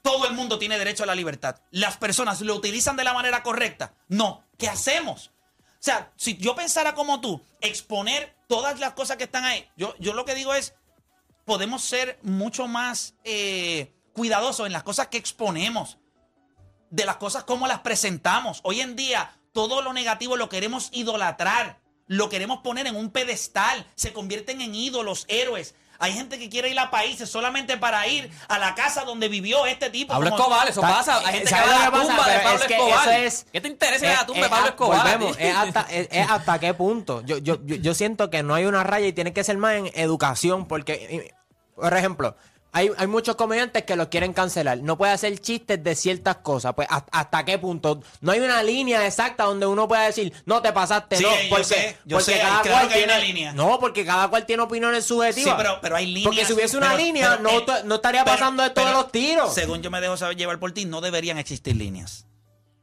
todo 0.01 0.27
el 0.27 0.33
mundo 0.33 0.59
tiene 0.59 0.77
derecho 0.77 1.03
a 1.03 1.07
la 1.07 1.15
libertad. 1.15 1.57
Las 1.71 1.97
personas 1.97 2.41
lo 2.41 2.55
utilizan 2.55 2.95
de 2.95 3.03
la 3.03 3.13
manera 3.13 3.43
correcta. 3.43 3.93
No. 4.07 4.43
¿Qué 4.57 4.67
hacemos? 4.67 5.31
O 5.79 5.81
sea, 5.81 6.11
si 6.17 6.37
yo 6.37 6.55
pensara 6.55 6.93
como 6.93 7.21
tú, 7.21 7.41
exponer 7.61 8.35
todas 8.47 8.79
las 8.79 8.93
cosas 8.93 9.15
que 9.17 9.23
están 9.23 9.45
ahí, 9.45 9.65
yo, 9.77 9.95
yo 9.99 10.13
lo 10.13 10.25
que 10.25 10.35
digo 10.35 10.53
es, 10.53 10.73
podemos 11.45 11.83
ser 11.83 12.19
mucho 12.21 12.67
más 12.67 13.15
eh, 13.23 13.93
cuidadosos 14.11 14.67
en 14.67 14.73
las 14.73 14.83
cosas 14.83 15.07
que 15.07 15.17
exponemos, 15.17 15.97
de 16.89 17.05
las 17.05 17.15
cosas 17.17 17.43
como 17.45 17.67
las 17.67 17.79
presentamos. 17.79 18.59
Hoy 18.63 18.81
en 18.81 18.95
día, 18.95 19.31
todo 19.53 19.81
lo 19.81 19.93
negativo 19.93 20.35
lo 20.35 20.49
queremos 20.49 20.89
idolatrar, 20.91 21.79
lo 22.07 22.27
queremos 22.27 22.59
poner 22.59 22.87
en 22.87 22.95
un 22.95 23.11
pedestal, 23.11 23.85
se 23.95 24.11
convierten 24.11 24.61
en 24.61 24.75
ídolos, 24.75 25.25
héroes. 25.29 25.75
Hay 25.99 26.13
gente 26.13 26.39
que 26.39 26.49
quiere 26.49 26.69
ir 26.69 26.79
a 26.79 26.89
países 26.89 27.29
solamente 27.29 27.77
para 27.77 28.07
ir 28.07 28.31
a 28.47 28.57
la 28.57 28.73
casa 28.73 29.03
donde 29.03 29.27
vivió 29.27 29.65
este 29.65 29.89
tipo. 29.89 30.13
Pablo 30.13 30.29
como- 30.31 30.43
Escobar, 30.43 30.67
eso 30.69 30.81
pasa. 30.81 31.17
Hay 31.19 31.25
gente 31.25 31.39
que 31.43 31.47
¿sabes 31.49 31.69
va 31.71 31.75
a 31.75 31.83
la 31.85 31.91
pasa? 31.91 32.07
tumba 32.07 32.25
de 32.25 32.31
Pero 32.31 32.43
Pablo 32.43 32.59
es 32.61 32.67
que 32.67 32.73
Escobar. 32.73 33.07
eso 33.09 33.11
es- 33.11 33.45
¿Qué 33.51 33.61
te 33.61 33.67
interesa 33.67 34.05
ir 34.05 34.11
a 34.11 34.15
la 34.21 34.25
tumba 34.25 34.43
de 34.43 34.49
Pablo 34.49 34.67
Escobar? 34.69 35.01
volvemos, 35.01 35.37
es 35.39 35.55
hasta, 35.57 35.81
es- 35.91 36.07
es 36.11 36.29
hasta 36.29 36.59
qué 36.59 36.73
punto. 36.73 37.21
Yo, 37.25 37.37
yo, 37.39 37.57
yo, 37.65 37.75
yo 37.75 37.93
siento 37.93 38.29
que 38.29 38.43
no 38.43 38.55
hay 38.55 38.65
una 38.65 38.83
raya 38.83 39.07
y 39.07 39.13
tiene 39.13 39.33
que 39.33 39.43
ser 39.43 39.57
más 39.57 39.75
en 39.75 39.91
educación, 39.93 40.67
porque, 40.67 41.33
Por 41.75 41.93
ejemplo, 41.95 42.35
hay, 42.71 42.91
hay 42.97 43.07
muchos 43.07 43.35
comediantes 43.35 43.83
que 43.83 43.95
los 43.95 44.07
quieren 44.09 44.31
cancelar. 44.33 44.77
No 44.79 44.97
puede 44.97 45.11
hacer 45.11 45.37
chistes 45.39 45.83
de 45.83 45.95
ciertas 45.95 46.37
cosas. 46.37 46.73
Pues, 46.75 46.87
¿hasta, 46.91 47.09
hasta 47.17 47.45
qué 47.45 47.57
punto? 47.57 48.01
No 48.21 48.31
hay 48.31 48.39
una 48.39 48.61
línea 48.61 49.05
exacta 49.07 49.45
donde 49.45 49.65
uno 49.65 49.87
pueda 49.87 50.03
decir, 50.03 50.31
no 50.45 50.61
te 50.61 50.71
pasaste, 50.71 51.17
Sí, 51.17 51.23
no. 51.23 51.29
yo 51.31 51.49
Porque, 51.49 51.63
sé, 51.65 51.97
yo 52.05 52.17
porque 52.17 52.31
sé, 52.33 52.39
cada 52.39 52.61
claro 52.61 52.77
cual 52.77 52.87
que 52.89 52.93
hay 52.93 52.99
tiene, 53.05 53.13
una 53.13 53.23
línea. 53.25 53.53
No, 53.53 53.79
porque 53.79 54.05
cada 54.05 54.27
cual 54.27 54.45
tiene 54.45 54.63
opiniones 54.63 55.05
subjetivas. 55.05 55.51
Sí, 55.51 55.55
pero, 55.57 55.79
pero 55.81 55.95
hay 55.95 56.05
líneas. 56.05 56.25
Porque 56.25 56.45
si 56.45 56.53
hubiese 56.53 56.77
una 56.77 56.87
pero- 56.91 56.97
línea, 56.99 57.37
pero 57.37 57.51
no, 57.51 57.63
to- 57.63 57.83
no 57.85 57.95
estaría 57.95 58.23
pero- 58.23 58.37
pasando 58.37 58.63
esto 58.63 58.85
de 58.85 58.91
los 58.91 59.11
tiros. 59.11 59.53
Según 59.53 59.81
yo 59.81 59.89
me 59.89 59.99
dejo 60.01 60.15
saber 60.17 60.37
llevar 60.37 60.59
por 60.59 60.71
ti, 60.71 60.85
no 60.85 61.01
deberían 61.01 61.37
existir 61.37 61.75
líneas. 61.75 62.25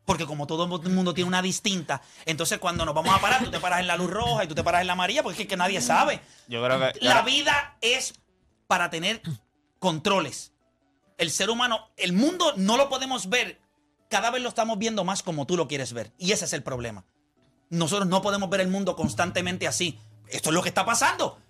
Porque 0.04 0.24
como 0.24 0.46
todo 0.46 0.64
el 0.64 0.90
mundo 0.92 1.14
tiene 1.14 1.26
una 1.26 1.42
distinta, 1.42 2.00
entonces 2.26 2.58
cuando 2.60 2.84
nos 2.84 2.94
vamos 2.94 3.12
a 3.12 3.20
parar, 3.20 3.42
tú 3.42 3.50
te 3.50 3.58
paras 3.58 3.80
en 3.80 3.88
la 3.88 3.96
luz 3.96 4.08
roja 4.08 4.44
y 4.44 4.46
tú 4.46 4.54
te 4.54 4.62
paras 4.62 4.80
en 4.80 4.86
la 4.86 4.92
amarilla, 4.92 5.24
porque 5.24 5.42
es 5.42 5.48
que 5.48 5.56
nadie 5.56 5.80
sabe. 5.80 6.20
Yo 6.46 6.62
creo 6.64 6.78
que. 6.78 6.98
La 7.04 7.22
vida 7.22 7.76
es 7.80 8.14
para 8.68 8.88
tener 8.88 9.20
controles. 9.78 10.52
El 11.18 11.30
ser 11.30 11.50
humano, 11.50 11.90
el 11.96 12.12
mundo 12.12 12.52
no 12.56 12.76
lo 12.76 12.88
podemos 12.88 13.28
ver, 13.28 13.60
cada 14.08 14.30
vez 14.30 14.42
lo 14.42 14.48
estamos 14.48 14.78
viendo 14.78 15.04
más 15.04 15.22
como 15.22 15.46
tú 15.46 15.56
lo 15.56 15.68
quieres 15.68 15.92
ver. 15.92 16.12
Y 16.18 16.32
ese 16.32 16.44
es 16.44 16.52
el 16.52 16.62
problema. 16.62 17.04
Nosotros 17.70 18.08
no 18.08 18.22
podemos 18.22 18.48
ver 18.50 18.60
el 18.60 18.68
mundo 18.68 18.96
constantemente 18.96 19.66
así. 19.66 19.98
Esto 20.28 20.50
es 20.50 20.54
lo 20.54 20.62
que 20.62 20.68
está 20.68 20.84
pasando. 20.84 21.40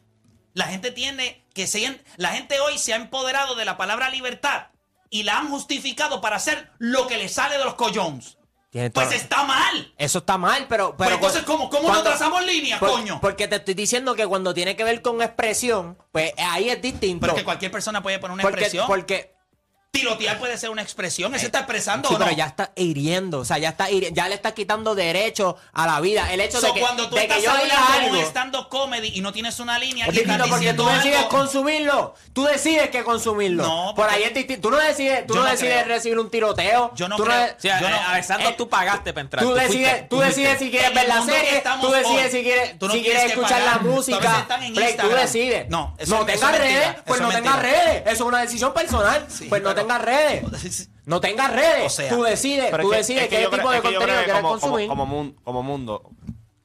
La 0.55 0.67
gente 0.67 0.91
tiene 0.91 1.45
que 1.53 1.67
se, 1.67 2.01
la 2.17 2.31
gente 2.31 2.61
hoy 2.61 2.79
se 2.79 2.95
ha 2.95 2.97
empoderado 2.97 3.55
de 3.55 3.65
la 3.65 3.77
palabra 3.77 4.09
libertad 4.09 4.69
y 5.11 5.25
la 5.25 5.39
han 5.39 5.49
justificado 5.51 6.21
para 6.21 6.37
hacer 6.37 6.71
lo 6.79 7.07
que 7.07 7.19
le 7.19 7.29
sale 7.29 7.59
de 7.59 7.65
los 7.65 7.75
collones. 7.75 8.39
Pues 8.93 9.13
está 9.13 9.45
mal. 9.45 9.95
Eso 9.97 10.19
está 10.19 10.37
mal, 10.37 10.67
pero... 10.69 10.97
pero 10.99 11.15
entonces, 11.15 11.43
¿cómo- 11.45 11.71
cómo 11.71 11.85
no 11.85 11.89
cuando- 11.89 12.11
trazamos 12.11 12.45
líneas, 12.45 12.79
por- 12.79 12.91
coño? 12.91 13.19
Porque 13.21 13.49
te 13.49 13.57
estoy 13.57 13.75
diciendo 13.75 14.15
que 14.15 14.27
cuando 14.27 14.53
tiene 14.53 14.77
que 14.77 14.85
ver 14.85 15.01
con 15.03 15.23
expresión, 15.23 15.97
pues 16.13 16.33
ahí 16.37 16.69
es 16.69 16.83
distinto. 16.83 17.21
Pero 17.23 17.35
que 17.35 17.45
cualquier 17.45 17.71
persona 17.71 18.03
puede 18.03 18.19
poner 18.19 18.35
una 18.35 18.43
porque, 18.43 18.61
expresión. 18.61 18.87
porque 18.87 19.36
Tirotear 19.97 20.39
puede 20.39 20.59
ser 20.59 20.69
una 20.69 20.83
expresión. 20.83 21.35
¿Ese 21.35 21.47
está 21.47 21.61
expresando 21.61 22.09
Sí, 22.11 22.15
o 22.15 22.19
no? 22.19 22.25
pero 22.27 22.37
ya 22.37 22.45
está 22.45 22.71
hiriendo, 22.77 23.39
o 23.39 23.45
sea, 23.47 23.57
ya 23.57 23.71
está 23.71 23.89
hiri- 23.89 24.13
ya 24.13 24.29
le 24.29 24.35
está 24.35 24.53
quitando 24.53 24.95
derecho 24.95 25.57
a 25.73 25.87
la 25.87 26.01
vida. 26.01 26.31
El 26.35 26.41
hecho 26.43 26.61
So, 26.61 26.67
de 26.67 26.75
que, 26.75 26.81
cuando 26.81 27.09
tú 27.09 27.15
de 27.15 27.23
que 27.27 27.27
estás 27.39 27.43
yo 27.43 27.51
hablando 27.51 27.75
un 27.75 27.81
algo, 28.27 28.69
comedy 28.69 29.13
y 29.15 29.23
no 29.23 29.33
tienes 29.33 29.59
una 29.59 29.79
línea 29.79 30.05
es 30.07 30.13
distinto 30.13 30.45
porque 30.51 30.75
tú 30.75 30.85
decides 30.87 31.17
algo- 31.17 31.29
consumirlo. 31.31 32.15
Tú 32.35 32.45
decides 32.45 32.91
que 32.91 33.05
consumirlo. 33.05 33.63
No, 33.63 33.95
Por 33.97 34.11
ahí 34.11 34.25
es 34.25 34.35
distinto. 34.35 34.69
Tú 34.69 34.71
no 34.71 34.77
decides, 34.77 35.27
tú 35.27 35.35
no 35.35 35.45
no 35.45 35.51
decides 35.51 35.83
creo. 35.85 35.95
recibir 35.97 36.19
un 36.19 36.31
tiroteo. 36.31 36.93
Yo 36.95 37.09
no 37.09 37.17
tú 37.17 37.25
creo. 37.25 37.45
O 37.57 37.61
sea, 37.61 37.81
Yo 37.81 37.89
no- 37.89 37.97
eh, 37.97 38.01
Alessandro, 38.09 38.51
eh, 38.51 38.55
tú 38.59 38.69
pagaste 38.69 39.15
para 39.15 39.23
entrar. 39.23 39.43
Tú 39.45 39.53
fuiste, 39.53 39.67
decides, 39.67 40.09
tú 40.11 40.17
fuiste. 40.17 40.41
decides 40.43 40.59
si 40.59 40.71
quieres 40.71 40.89
En 40.89 40.95
ver 40.95 41.09
la 41.09 41.23
serie, 41.23 41.63
tú 41.81 41.91
decides 41.91 42.25
hoy, 42.27 42.31
si 42.33 42.43
quieres, 42.43 42.71
si 42.93 43.03
quieres 43.03 43.25
escuchar 43.25 43.63
la 43.63 43.79
música. 43.79 44.47
tú 45.01 45.09
decides. 45.09 45.71
No, 45.71 45.97
no 46.07 46.27
tengas 46.27 46.59
redes, 46.59 46.89
pues 47.07 47.21
no 47.23 47.31
tengas 47.31 47.63
redes. 47.63 48.03
Eso 48.05 48.13
es 48.13 48.21
una 48.21 48.41
decisión 48.43 48.75
personal. 48.75 49.27
Pues 49.49 49.63
no 49.63 49.75
tengas 49.87 50.03
redes. 50.05 50.91
No 51.07 51.21
tengas 51.21 51.53
redes. 51.53 51.87
O 51.87 51.89
sea, 51.89 52.09
tú 52.09 52.25
decides, 52.25 52.69
tú 52.71 52.77
es 52.77 52.83
que- 52.91 52.97
decides 52.97 53.23
es 53.23 53.29
que 53.29 53.37
qué 53.37 53.43
yo 53.45 53.49
creo- 53.51 53.61
tipo 53.61 53.71
de 53.71 53.77
contenido 53.81 54.01
que 54.01 54.07
quieres 54.25 54.35
como, 54.35 54.49
consumir. 54.49 54.89
como 54.89 55.07
mun- 55.07 55.37
como 55.45 55.63
mundo, 55.63 56.11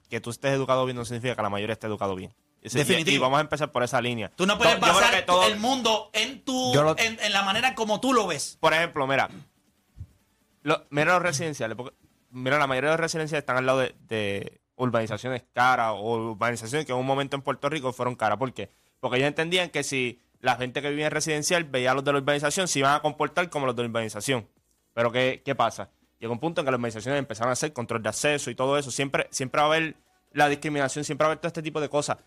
que 0.10 0.20
tú 0.20 0.32
estés 0.32 0.52
educado 0.54 0.84
bien 0.86 0.98
no 0.98 1.06
significa 1.06 1.36
que 1.36 1.42
la 1.44 1.50
mayoría 1.52 1.74
esté 1.74 1.86
educado 1.86 2.16
bien. 2.16 2.34
Definitivo. 2.64 3.16
Y, 3.16 3.20
vamos 3.20 3.38
a 3.38 3.42
empezar 3.42 3.72
por 3.72 3.84
esa 3.84 4.02
línea. 4.02 4.32
Tú 4.36 4.48
no 4.48 4.58
puedes 4.58 4.74
Yo 4.76 4.80
basar 4.82 5.26
todo- 5.28 5.46
el 5.46 5.58
mundo 5.60 6.10
en 6.14 6.44
tu 6.44 6.72
lo- 6.74 6.98
en, 6.98 7.20
en 7.20 7.34
la 7.34 7.44
manera 7.44 7.76
como 7.76 8.00
tú 8.02 8.14
lo 8.14 8.26
ves. 8.26 8.58
Por 8.60 8.74
ejemplo, 8.74 9.06
mira, 9.06 9.30
lo- 10.64 10.86
mira 10.90 11.14
los 11.14 11.22
residenciales. 11.22 11.76
porque- 11.78 11.96
mira, 12.32 12.58
la 12.58 12.68
mayoría 12.68 12.90
de 12.92 12.98
los 12.98 13.02
residenciales 13.02 13.42
están 13.44 13.58
al 13.58 13.66
lado 13.66 13.80
de, 13.80 13.96
de 14.08 14.60
urbanizaciones 14.76 15.44
caras 15.54 15.94
o 15.96 16.32
urbanizaciones 16.32 16.86
que 16.86 16.94
en 16.94 16.98
un 16.98 17.06
momento 17.06 17.36
en 17.36 17.42
Puerto 17.44 17.70
Rico 17.70 17.94
fueron 17.94 18.16
caras. 18.16 18.38
¿Por 18.38 18.54
qué? 18.54 18.70
Porque 19.00 19.18
ellos 19.18 19.28
entendían 19.28 19.70
que 19.70 19.84
si 19.84 20.20
la 20.42 20.56
gente 20.56 20.82
que 20.82 20.90
vivía 20.90 21.06
en 21.08 21.12
residencial 21.12 21.64
veía 21.64 21.92
a 21.92 21.94
los 21.94 22.04
de 22.04 22.12
la 22.14 22.20
urbanización, 22.20 22.68
se 22.68 22.80
iban 22.80 22.96
a 22.96 23.02
comportar 23.02 23.50
como 23.50 23.66
los 23.66 23.76
de 23.76 23.84
la 23.84 23.90
urbanización. 23.90 24.48
Pero 24.94 25.12
¿qué, 25.12 25.42
qué 25.46 25.56
pasa? 25.56 25.90
Llegó 26.20 26.34
un 26.34 26.40
punto 26.40 26.62
en 26.62 26.66
que 26.66 26.72
las 26.72 26.78
urbanizaciones 26.80 27.20
empezaron 27.20 27.50
a 27.50 27.54
hacer 27.54 27.74
control 27.74 28.04
de 28.04 28.10
acceso 28.10 28.52
y 28.52 28.56
todo 28.56 28.78
eso. 28.78 28.92
Siempre, 28.92 29.28
siempre 29.32 29.60
va 29.62 29.68
a 29.68 29.70
haber 29.70 29.96
la 30.34 30.50
discriminación, 30.50 31.04
siempre 31.06 31.24
va 31.26 31.30
a 31.30 31.32
haber 31.32 31.40
todo 31.40 31.48
este 31.48 31.62
tipo 31.64 31.80
de 31.82 31.90
cosas. 31.90 32.18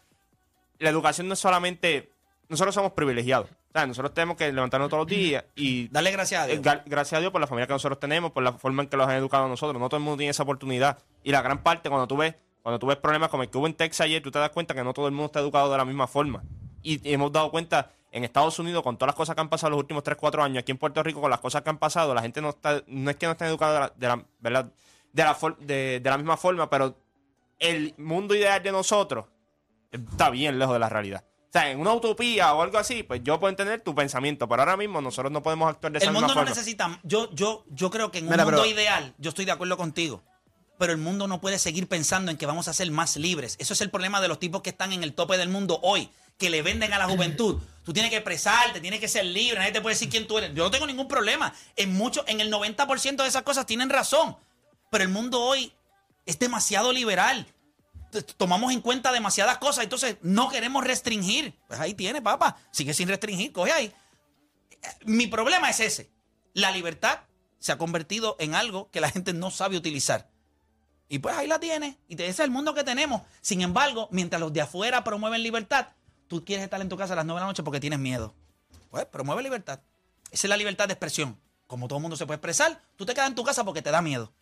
La 0.78 0.90
educación 0.90 1.28
no 1.28 1.34
es 1.34 1.40
solamente... 1.40 2.10
Nosotros 2.48 2.74
somos 2.74 2.92
privilegiados. 2.92 3.48
O 3.50 3.72
sea, 3.72 3.86
nosotros 3.86 4.12
tenemos 4.12 4.36
que 4.36 4.52
levantarnos 4.52 4.88
todos 4.90 5.02
los 5.02 5.06
días 5.08 5.44
y 5.56 5.88
Dale 5.92 6.10
gracias 6.10 6.42
a 6.42 6.48
eh, 6.48 6.58
Dios. 6.58 6.62
gra- 6.62 6.82
gracias 6.84 7.18
a 7.18 7.20
Dios 7.20 7.32
por 7.32 7.40
la 7.40 7.46
familia 7.46 7.66
que 7.66 7.72
nosotros 7.72 7.98
tenemos, 7.98 8.32
por 8.32 8.42
la 8.42 8.52
forma 8.52 8.82
en 8.82 8.88
que 8.88 8.96
los 8.96 9.08
han 9.08 9.16
educado 9.16 9.46
a 9.46 9.48
nosotros. 9.48 9.80
No 9.80 9.88
todo 9.88 9.96
el 9.98 10.04
mundo 10.04 10.18
tiene 10.18 10.30
esa 10.30 10.42
oportunidad. 10.42 10.98
Y 11.22 11.30
la 11.32 11.40
gran 11.42 11.62
parte, 11.62 11.88
cuando 11.88 12.06
tú 12.06 12.16
ves, 12.18 12.34
cuando 12.62 12.78
tú 12.78 12.86
ves 12.86 12.96
problemas 12.98 13.30
como 13.30 13.42
el 13.44 13.48
que 13.50 13.56
hubo 13.58 13.66
en 13.66 13.74
Texas 13.74 14.04
ayer, 14.04 14.22
tú 14.22 14.30
te 14.30 14.38
das 14.38 14.50
cuenta 14.50 14.74
que 14.74 14.84
no 14.84 14.92
todo 14.92 15.06
el 15.06 15.12
mundo 15.12 15.26
está 15.26 15.40
educado 15.40 15.70
de 15.72 15.78
la 15.78 15.84
misma 15.84 16.06
forma. 16.06 16.42
Y 16.82 17.00
hemos 17.10 17.32
dado 17.32 17.50
cuenta 17.50 17.92
en 18.16 18.24
Estados 18.24 18.58
Unidos, 18.58 18.82
con 18.82 18.96
todas 18.96 19.08
las 19.08 19.16
cosas 19.16 19.34
que 19.34 19.40
han 19.40 19.48
pasado 19.48 19.70
los 19.70 19.80
últimos 19.80 20.02
3, 20.04 20.16
4 20.16 20.42
años, 20.42 20.60
aquí 20.62 20.70
en 20.72 20.78
Puerto 20.78 21.02
Rico, 21.02 21.20
con 21.20 21.30
las 21.30 21.40
cosas 21.40 21.62
que 21.62 21.70
han 21.70 21.78
pasado, 21.78 22.14
la 22.14 22.22
gente 22.22 22.40
no 22.40 22.50
está, 22.50 22.82
no 22.86 23.10
es 23.10 23.16
que 23.16 23.26
no 23.26 23.32
estén 23.32 23.48
educados 23.48 23.74
de 23.74 23.80
la, 23.80 23.92
de 23.96 24.08
la- 24.16 24.26
¿verdad? 24.40 24.72
De 25.12 25.24
la, 25.24 25.34
for- 25.34 25.58
de, 25.58 26.00
de 26.00 26.10
la 26.10 26.16
misma 26.16 26.36
forma, 26.36 26.70
pero 26.70 26.96
el 27.58 27.92
mundo 27.98 28.34
ideal 28.34 28.62
de 28.62 28.72
nosotros 28.72 29.26
está 29.90 30.30
bien 30.30 30.58
lejos 30.58 30.74
de 30.74 30.78
la 30.80 30.88
realidad. 30.88 31.24
O 31.26 31.52
sea, 31.52 31.70
en 31.70 31.78
una 31.80 31.92
utopía 31.92 32.52
o 32.54 32.62
algo 32.62 32.78
así, 32.78 33.02
pues 33.04 33.20
yo 33.22 33.38
puedo 33.38 33.50
entender 33.50 33.80
tu 33.80 33.94
pensamiento, 33.94 34.48
pero 34.48 34.62
ahora 34.62 34.76
mismo 34.76 35.00
nosotros 35.00 35.30
no 35.32 35.40
podemos 35.42 35.68
actuar 35.70 35.92
de 35.92 35.98
esa 35.98 36.06
El 36.06 36.12
misma 36.12 36.26
mundo 36.26 36.34
no 36.34 36.40
forma. 36.40 36.50
necesita. 36.50 37.00
Yo, 37.04 37.30
yo, 37.32 37.64
yo 37.70 37.90
creo 37.90 38.10
que 38.10 38.18
en 38.18 38.24
un 38.24 38.30
mundo 38.30 38.44
pero- 38.44 38.66
ideal, 38.66 39.14
yo 39.18 39.28
estoy 39.28 39.44
de 39.44 39.52
acuerdo 39.52 39.76
contigo. 39.76 40.22
Pero 40.78 40.90
el 40.92 40.98
mundo 40.98 41.28
no 41.28 41.40
puede 41.40 41.60
seguir 41.60 41.88
pensando 41.88 42.32
en 42.32 42.36
que 42.36 42.46
vamos 42.46 42.66
a 42.66 42.72
ser 42.74 42.90
más 42.90 43.16
libres. 43.16 43.54
Eso 43.60 43.72
es 43.74 43.80
el 43.80 43.90
problema 43.90 44.20
de 44.20 44.26
los 44.26 44.40
tipos 44.40 44.62
que 44.62 44.70
están 44.70 44.92
en 44.92 45.04
el 45.04 45.14
tope 45.14 45.36
del 45.36 45.48
mundo 45.48 45.78
hoy, 45.84 46.10
que 46.38 46.50
le 46.50 46.62
venden 46.62 46.92
a 46.92 46.98
la 46.98 47.06
juventud. 47.06 47.60
Tú 47.84 47.92
tienes 47.92 48.10
que 48.10 48.16
expresarte, 48.16 48.80
tienes 48.80 48.98
que 48.98 49.08
ser 49.08 49.26
libre, 49.26 49.58
nadie 49.58 49.72
te 49.72 49.82
puede 49.82 49.94
decir 49.94 50.08
quién 50.08 50.26
tú 50.26 50.38
eres. 50.38 50.54
Yo 50.54 50.64
no 50.64 50.70
tengo 50.70 50.86
ningún 50.86 51.06
problema. 51.06 51.54
En 51.76 51.90
en 52.26 52.40
el 52.40 52.50
90% 52.50 53.16
de 53.16 53.28
esas 53.28 53.42
cosas 53.42 53.66
tienen 53.66 53.90
razón. 53.90 54.36
Pero 54.90 55.04
el 55.04 55.10
mundo 55.10 55.40
hoy 55.40 55.72
es 56.24 56.38
demasiado 56.38 56.92
liberal. 56.92 57.46
Tomamos 58.36 58.72
en 58.72 58.80
cuenta 58.80 59.12
demasiadas 59.12 59.58
cosas, 59.58 59.84
entonces 59.84 60.16
no 60.22 60.48
queremos 60.48 60.82
restringir. 60.82 61.54
Pues 61.66 61.78
ahí 61.78 61.94
tiene, 61.94 62.22
papá. 62.22 62.56
Sigue 62.70 62.94
sin 62.94 63.08
restringir, 63.08 63.52
coge 63.52 63.72
ahí. 63.72 63.92
Mi 65.04 65.26
problema 65.26 65.68
es 65.68 65.80
ese. 65.80 66.10
La 66.54 66.70
libertad 66.70 67.20
se 67.58 67.72
ha 67.72 67.78
convertido 67.78 68.36
en 68.38 68.54
algo 68.54 68.90
que 68.90 69.00
la 69.00 69.10
gente 69.10 69.32
no 69.32 69.50
sabe 69.50 69.76
utilizar. 69.76 70.30
Y 71.08 71.18
pues 71.18 71.36
ahí 71.36 71.46
la 71.46 71.58
tiene. 71.60 71.98
Y 72.08 72.14
ese 72.14 72.28
es 72.28 72.40
el 72.40 72.50
mundo 72.50 72.72
que 72.72 72.84
tenemos. 72.84 73.22
Sin 73.40 73.60
embargo, 73.60 74.08
mientras 74.10 74.40
los 74.40 74.52
de 74.52 74.62
afuera 74.62 75.04
promueven 75.04 75.42
libertad, 75.42 75.88
tú 76.38 76.44
quieres 76.44 76.64
estar 76.64 76.80
en 76.80 76.88
tu 76.88 76.96
casa 76.96 77.12
a 77.12 77.16
las 77.16 77.24
9 77.24 77.38
de 77.38 77.42
la 77.42 77.46
noche 77.46 77.62
porque 77.62 77.78
tienes 77.80 77.98
miedo. 78.00 78.34
Pues 78.90 79.04
promueve 79.06 79.42
libertad. 79.42 79.80
Esa 80.32 80.46
es 80.46 80.48
la 80.48 80.56
libertad 80.56 80.88
de 80.88 80.94
expresión. 80.94 81.38
Como 81.66 81.86
todo 81.88 81.98
el 81.98 82.02
mundo 82.02 82.16
se 82.16 82.26
puede 82.26 82.36
expresar, 82.36 82.80
tú 82.96 83.06
te 83.06 83.14
quedas 83.14 83.28
en 83.28 83.34
tu 83.36 83.44
casa 83.44 83.64
porque 83.64 83.82
te 83.82 83.90
da 83.90 84.02
miedo. 84.02 84.32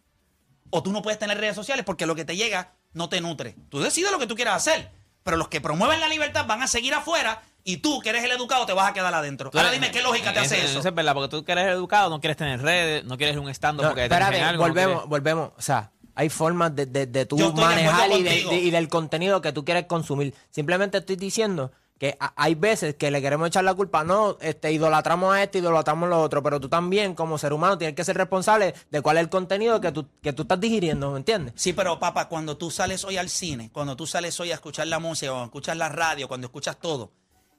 O 0.71 0.83
tú 0.83 0.91
no 0.91 1.03
puedes 1.03 1.19
tener 1.19 1.37
redes 1.39 1.55
sociales 1.55 1.85
porque 1.85 2.07
lo 2.07 2.15
que 2.15 2.25
te 2.25 2.35
llega 2.37 2.73
no 2.95 3.09
te 3.11 3.21
nutre. 3.21 3.57
Tú 3.69 3.81
decides 3.81 4.11
lo 4.11 4.19
que 4.19 4.27
tú 4.27 4.35
quieras 4.37 4.57
hacer. 4.57 4.91
Pero 5.23 5.37
los 5.37 5.49
que 5.49 5.61
promueven 5.61 6.01
la 6.01 6.09
libertad 6.09 6.47
van 6.47 6.63
a 6.63 6.67
seguir 6.67 6.95
afuera 6.95 7.43
y 7.63 7.77
tú, 7.77 8.01
que 8.01 8.09
eres 8.09 8.25
el 8.25 8.33
educado, 8.33 8.65
te 8.67 8.73
vas 8.73 8.91
a 8.91 8.93
quedar 8.95 9.13
adentro. 9.15 9.51
Ahora 9.55 9.71
dime 9.71 9.91
qué 9.93 10.03
lógica 10.03 10.33
te 10.33 10.41
hace 10.41 10.65
eso. 10.65 10.81
es 10.81 10.95
verdad, 10.95 11.15
porque 11.15 11.29
tú 11.29 11.45
que 11.45 11.53
eres 11.53 11.67
educado, 11.69 12.09
no 12.11 12.21
quieres 12.21 12.37
tener 12.39 12.61
redes, 12.61 13.05
no 13.05 13.17
quieres 13.19 13.37
un 13.37 13.49
stand-up 13.51 13.83
No, 13.83 13.89
porque 13.91 14.01
te 14.01 14.07
espérate, 14.07 14.33
dicen 14.33 14.49
algo. 14.49 14.63
no 14.65 14.69
volvemos, 14.71 14.95
quieres- 14.95 15.09
volvemos. 15.11 15.51
O 15.57 15.63
sea, 15.63 15.93
hay 16.17 16.29
formas 16.29 16.75
de, 16.75 16.87
de, 16.87 17.07
de 17.07 17.25
tú 17.27 17.37
de 17.37 17.53
manejar 17.53 18.11
y, 18.11 18.23
de- 18.23 18.31
contigo. 18.31 18.51
de- 18.51 18.57
y 18.59 18.71
del 18.71 18.89
contenido 18.89 19.41
que 19.41 19.53
tú 19.53 19.65
quieres 19.65 19.87
consumir. 19.87 20.35
Simplemente 20.51 20.99
estoy 20.99 21.15
diciendo 21.17 21.71
que 22.03 22.19
hay 22.19 22.57
veces 22.57 22.97
que 22.97 23.13
le 23.13 23.23
queremos 23.23 23.47
echar 23.47 23.63
la 23.63 23.75
culpa. 23.75 24.03
No, 24.03 24.37
este, 24.41 24.73
idolatramos 24.73 25.33
a 25.33 25.41
este, 25.45 25.59
idolatramos 25.59 26.09
a 26.09 26.11
lo 26.11 26.21
otro. 26.21 26.43
Pero 26.43 26.59
tú 26.59 26.69
también, 26.69 27.15
como 27.15 27.39
ser 27.39 27.53
humano, 27.53 27.79
tienes 27.79 27.95
que 27.95 28.03
ser 28.03 28.17
responsable 28.17 28.75
de 28.91 29.01
cuál 29.03 29.19
es 29.19 29.21
el 29.23 29.29
contenido 29.29 29.81
que 29.81 29.93
tú, 29.93 30.09
que 30.21 30.33
tú 30.33 30.43
estás 30.43 30.59
digiriendo, 30.59 31.13
¿me 31.13 31.19
entiendes? 31.19 31.55
Sí, 31.55 31.73
pero 31.73 32.01
papá, 32.01 32.29
cuando 32.29 32.57
tú 32.57 32.73
sales 32.73 33.05
hoy 33.05 33.19
al 33.19 33.29
cine, 33.29 33.71
cuando 33.73 33.95
tú 33.95 34.09
sales 34.09 34.41
hoy 34.41 34.51
a 34.51 34.55
escuchar 34.55 34.89
la 34.89 34.99
música, 34.99 35.31
cuando 35.31 35.45
escuchas 35.45 35.77
la 35.77 35.91
radio, 35.91 36.27
cuando 36.27 36.49
escuchas 36.49 36.77
todo, 36.81 37.13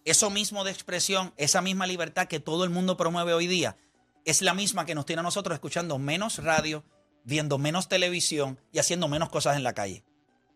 eso 0.04 0.30
mismo 0.30 0.66
de 0.66 0.72
expresión, 0.72 1.34
esa 1.38 1.62
misma 1.62 1.88
libertad 1.88 2.28
que 2.28 2.41
todo 2.41 2.66
el 2.66 2.70
mundo 2.70 2.98
promueve 2.98 3.34
hoy 3.34 3.48
día, 3.48 3.78
es 4.26 4.41
la 4.41 4.54
misma 4.54 4.86
que 4.86 4.94
nos 4.94 5.06
tiene 5.06 5.22
a 5.22 5.24
nosotros 5.24 5.56
escuchando 5.56 5.98
menos 6.00 6.44
radio, 6.44 6.84
viendo 7.24 7.58
menos 7.60 7.88
televisión 7.88 8.60
y 8.74 8.80
haciendo 8.80 9.08
menos 9.08 9.30
cosas 9.30 9.56
en 9.56 9.64
la 9.64 9.72
calle. 9.72 10.04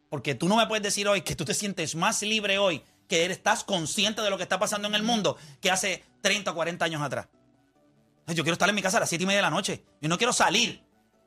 Porque 0.09 0.35
tú 0.35 0.49
no 0.49 0.57
me 0.57 0.67
puedes 0.67 0.83
decir 0.83 1.07
hoy 1.07 1.21
que 1.21 1.37
tú 1.37 1.45
te 1.45 1.53
sientes 1.53 1.95
más 1.95 2.21
libre 2.21 2.57
hoy, 2.57 2.83
que 3.07 3.25
estás 3.25 3.63
consciente 3.63 4.21
de 4.21 4.29
lo 4.29 4.37
que 4.37 4.43
está 4.43 4.59
pasando 4.59 4.87
en 4.87 4.95
el 4.95 5.03
mundo, 5.03 5.37
que 5.61 5.71
hace 5.71 6.03
30 6.21 6.51
o 6.51 6.55
40 6.55 6.85
años 6.85 7.01
atrás. 7.01 7.27
Yo 8.27 8.43
quiero 8.43 8.53
estar 8.53 8.67
en 8.67 8.75
mi 8.75 8.81
casa 8.81 8.97
a 8.97 8.99
las 8.99 9.09
7 9.09 9.23
y 9.23 9.27
media 9.27 9.39
de 9.39 9.43
la 9.43 9.49
noche. 9.49 9.85
Yo 10.01 10.09
no 10.09 10.17
quiero 10.17 10.33
salir. 10.33 10.83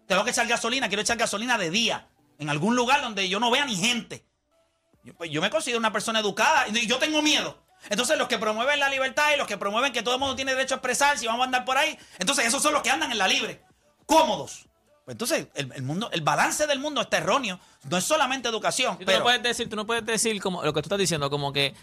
Tengo 0.06 0.24
que 0.24 0.30
echar 0.30 0.46
gasolina, 0.46 0.88
quiero 0.88 1.02
echar 1.02 1.16
gasolina 1.16 1.56
de 1.56 1.70
día, 1.70 2.08
en 2.38 2.50
algún 2.50 2.76
lugar 2.76 3.00
donde 3.00 3.28
yo 3.28 3.40
no 3.40 3.50
vea 3.50 3.64
ni 3.64 3.76
gente. 3.76 4.26
Yo, 5.04 5.14
pues, 5.14 5.30
yo 5.30 5.40
me 5.40 5.50
considero 5.50 5.78
una 5.78 5.92
persona 5.92 6.20
educada 6.20 6.66
y 6.68 6.86
yo 6.86 6.98
tengo 6.98 7.22
miedo. 7.22 7.64
Entonces 7.88 8.18
los 8.18 8.28
que 8.28 8.38
promueven 8.38 8.78
la 8.78 8.90
libertad 8.90 9.32
y 9.32 9.38
los 9.38 9.46
que 9.46 9.56
promueven 9.56 9.92
que 9.92 10.02
todo 10.02 10.14
el 10.14 10.20
mundo 10.20 10.36
tiene 10.36 10.52
derecho 10.52 10.74
a 10.74 10.76
expresarse 10.76 11.24
y 11.24 11.28
vamos 11.28 11.42
a 11.42 11.44
andar 11.46 11.64
por 11.64 11.78
ahí, 11.78 11.96
entonces 12.18 12.44
esos 12.44 12.62
son 12.62 12.74
los 12.74 12.82
que 12.82 12.90
andan 12.90 13.10
en 13.10 13.16
la 13.16 13.26
libre, 13.26 13.64
cómodos. 14.04 14.66
Entonces 15.10 15.48
el, 15.54 15.72
el 15.72 15.82
mundo, 15.82 16.08
el 16.12 16.20
balance 16.22 16.66
del 16.66 16.78
mundo 16.78 17.00
está 17.00 17.18
erróneo. 17.18 17.58
No 17.88 17.96
es 17.96 18.04
solamente 18.04 18.48
educación, 18.48 18.98
tú 18.98 19.04
pero 19.04 19.18
no 19.18 19.24
puedes 19.24 19.42
decir, 19.42 19.68
tú 19.68 19.76
no 19.76 19.86
puedes 19.86 20.04
decir 20.06 20.40
como 20.40 20.62
lo 20.62 20.72
que 20.72 20.80
tú 20.82 20.86
estás 20.86 20.98
diciendo, 20.98 21.28
como 21.30 21.52
que 21.52 21.74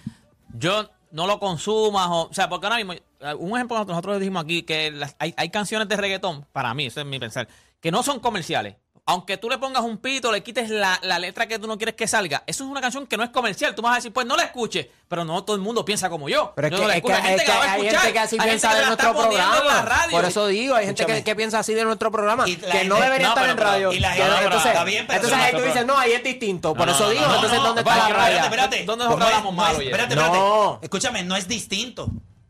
yo 0.53 0.89
no 1.11 1.27
lo 1.27 1.39
consumas. 1.39 2.07
O, 2.09 2.27
o 2.29 2.33
sea, 2.33 2.49
porque 2.49 2.67
ahora 2.67 2.77
mismo, 2.77 2.93
un 3.39 3.55
ejemplo, 3.57 3.83
nosotros 3.85 4.19
dijimos 4.19 4.43
aquí 4.43 4.63
que 4.63 4.91
las- 4.91 5.15
hay, 5.19 5.33
hay 5.37 5.49
canciones 5.49 5.87
de 5.87 5.97
reggaetón, 5.97 6.45
para 6.51 6.73
mí, 6.73 6.85
eso 6.87 6.99
es 7.01 7.05
mi 7.05 7.19
pensar, 7.19 7.47
que 7.81 7.91
no 7.91 8.03
son 8.03 8.19
comerciales. 8.19 8.75
Aunque 9.09 9.37
tú 9.37 9.49
le 9.49 9.57
pongas 9.57 9.83
un 9.83 9.99
pito, 9.99 10.33
le 10.33 10.43
quites 10.43 10.69
la, 10.69 10.99
la 11.01 11.17
letra 11.17 11.47
que 11.47 11.57
tú 11.57 11.65
no 11.65 11.77
quieres 11.77 11.95
que 11.95 12.07
salga, 12.07 12.43
eso 12.45 12.65
es 12.65 12.69
una 12.69 12.81
canción 12.81 13.07
que 13.07 13.15
no 13.15 13.23
es 13.23 13.29
comercial. 13.29 13.73
Tú 13.73 13.81
vas 13.81 13.93
a 13.93 13.95
decir, 13.95 14.11
pues 14.11 14.27
no 14.27 14.35
la 14.35 14.43
escuches, 14.43 14.85
pero 15.07 15.23
no 15.23 15.45
todo 15.45 15.55
el 15.55 15.61
mundo 15.61 15.85
piensa 15.85 16.09
como 16.09 16.27
yo. 16.27 16.51
Pero 16.57 16.67
es 16.67 16.71
Yo 16.73 16.77
que, 16.77 16.81
no 16.83 16.87
la 16.89 16.95
es 16.97 17.01
que-. 17.03 17.13
Hay 17.13 17.21
gente 17.21 17.35
es 17.35 17.41
que 17.43 17.47
la 17.53 17.57
va 17.57 17.63
a 17.63 17.71
hay 17.71 17.81
gente 17.89 18.11
que 18.13 18.19
así 18.19 18.35
hay 18.37 18.47
piensa 18.49 18.69
que 18.69 18.75
de 18.79 18.85
nuestro 18.85 19.09
en 19.11 19.15
programa. 19.15 19.63
la 19.63 19.81
radio. 19.81 20.11
Por 20.11 20.25
eso 20.25 20.47
digo, 20.47 20.75
hay 20.75 20.85
gente 20.87 21.05
que, 21.05 21.23
que 21.23 21.35
piensa 21.37 21.59
así 21.59 21.73
de 21.73 21.85
nuestro 21.85 22.11
programa. 22.11 22.43
Que 22.43 22.57
gente- 22.57 22.83
no 22.83 22.99
debería 22.99 23.27
no, 23.27 23.33
estar 23.33 23.43
pero- 23.45 23.51
en 23.53 23.57
radio. 23.57 23.91
y 23.93 23.99
la 24.01 24.09
Que 24.13 24.17
gente- 24.23 24.29
no- 24.35 24.41
entonces, 24.41 24.65
está 24.71 24.83
bien, 24.83 25.07
pero 25.07 25.15
entonces 25.23 25.39
ahí 25.39 25.51
tú 25.53 25.57
es 25.59 25.65
dices, 25.67 25.85
no, 25.85 25.97
ahí 25.97 26.11
es 26.11 26.23
distinto. 26.23 26.73
Por 26.75 26.87
No, 26.87 26.93
eso 26.93 27.09
digo, 27.09 27.23
entonces 27.33 27.59
¿dónde 27.61 27.81
está 27.81 27.95
la 27.95 28.09
raya? 28.09 28.43
Espérate, 28.43 28.45
espérate. 28.45 28.85
¿Dónde 28.85 29.05
No 29.05 29.09
nosotros 29.11 29.29
es- 29.29 29.35
hablamos 29.37 29.67
Jerry? 29.69 29.85
Espérate, 29.85 30.13
espérate. 30.15 30.39
Escúchame, 30.81 31.23
no 31.23 31.35
es 31.37 31.47
distinto. 31.47 32.09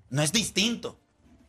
No 0.10 0.24
es 0.24 0.32
distinto. 0.32 0.98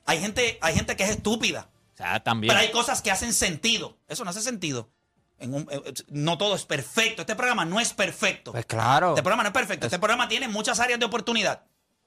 Hay 0.05 0.21
gente, 0.21 0.59
hay 0.61 0.75
gente 0.75 0.97
que 0.97 1.05
es 1.05 1.11
estúpida. 1.11 1.69
O 1.95 1.97
sea, 1.97 2.21
también. 2.23 2.49
Pero 2.51 2.61
hay 2.61 2.71
cosas 2.71 3.03
que 3.03 3.11
hacen 3.11 3.33
sentido. 3.33 3.97
Eso 4.07 4.23
no 4.23 4.31
hace 4.31 4.43
sentido. 4.43 4.91
En 5.39 5.55
un- 5.55 5.69
eh, 5.71 5.95
no 6.09 6.37
todo 6.39 6.55
es 6.57 6.65
perfecto. 6.65 7.23
Este 7.23 7.37
programa 7.37 7.65
no 7.65 7.79
es 7.81 7.93
perfecto. 7.93 8.53
Pues 8.53 8.67
claro. 8.67 9.11
Este 9.11 9.23
programa 9.23 9.43
no 9.45 9.49
es 9.49 9.53
perfecto. 9.55 9.87
Este 9.87 9.99
programa 9.99 10.29
tiene 10.29 10.49
muchas 10.49 10.81
áreas 10.81 10.99
de 10.99 11.07
oportunidad 11.07 11.63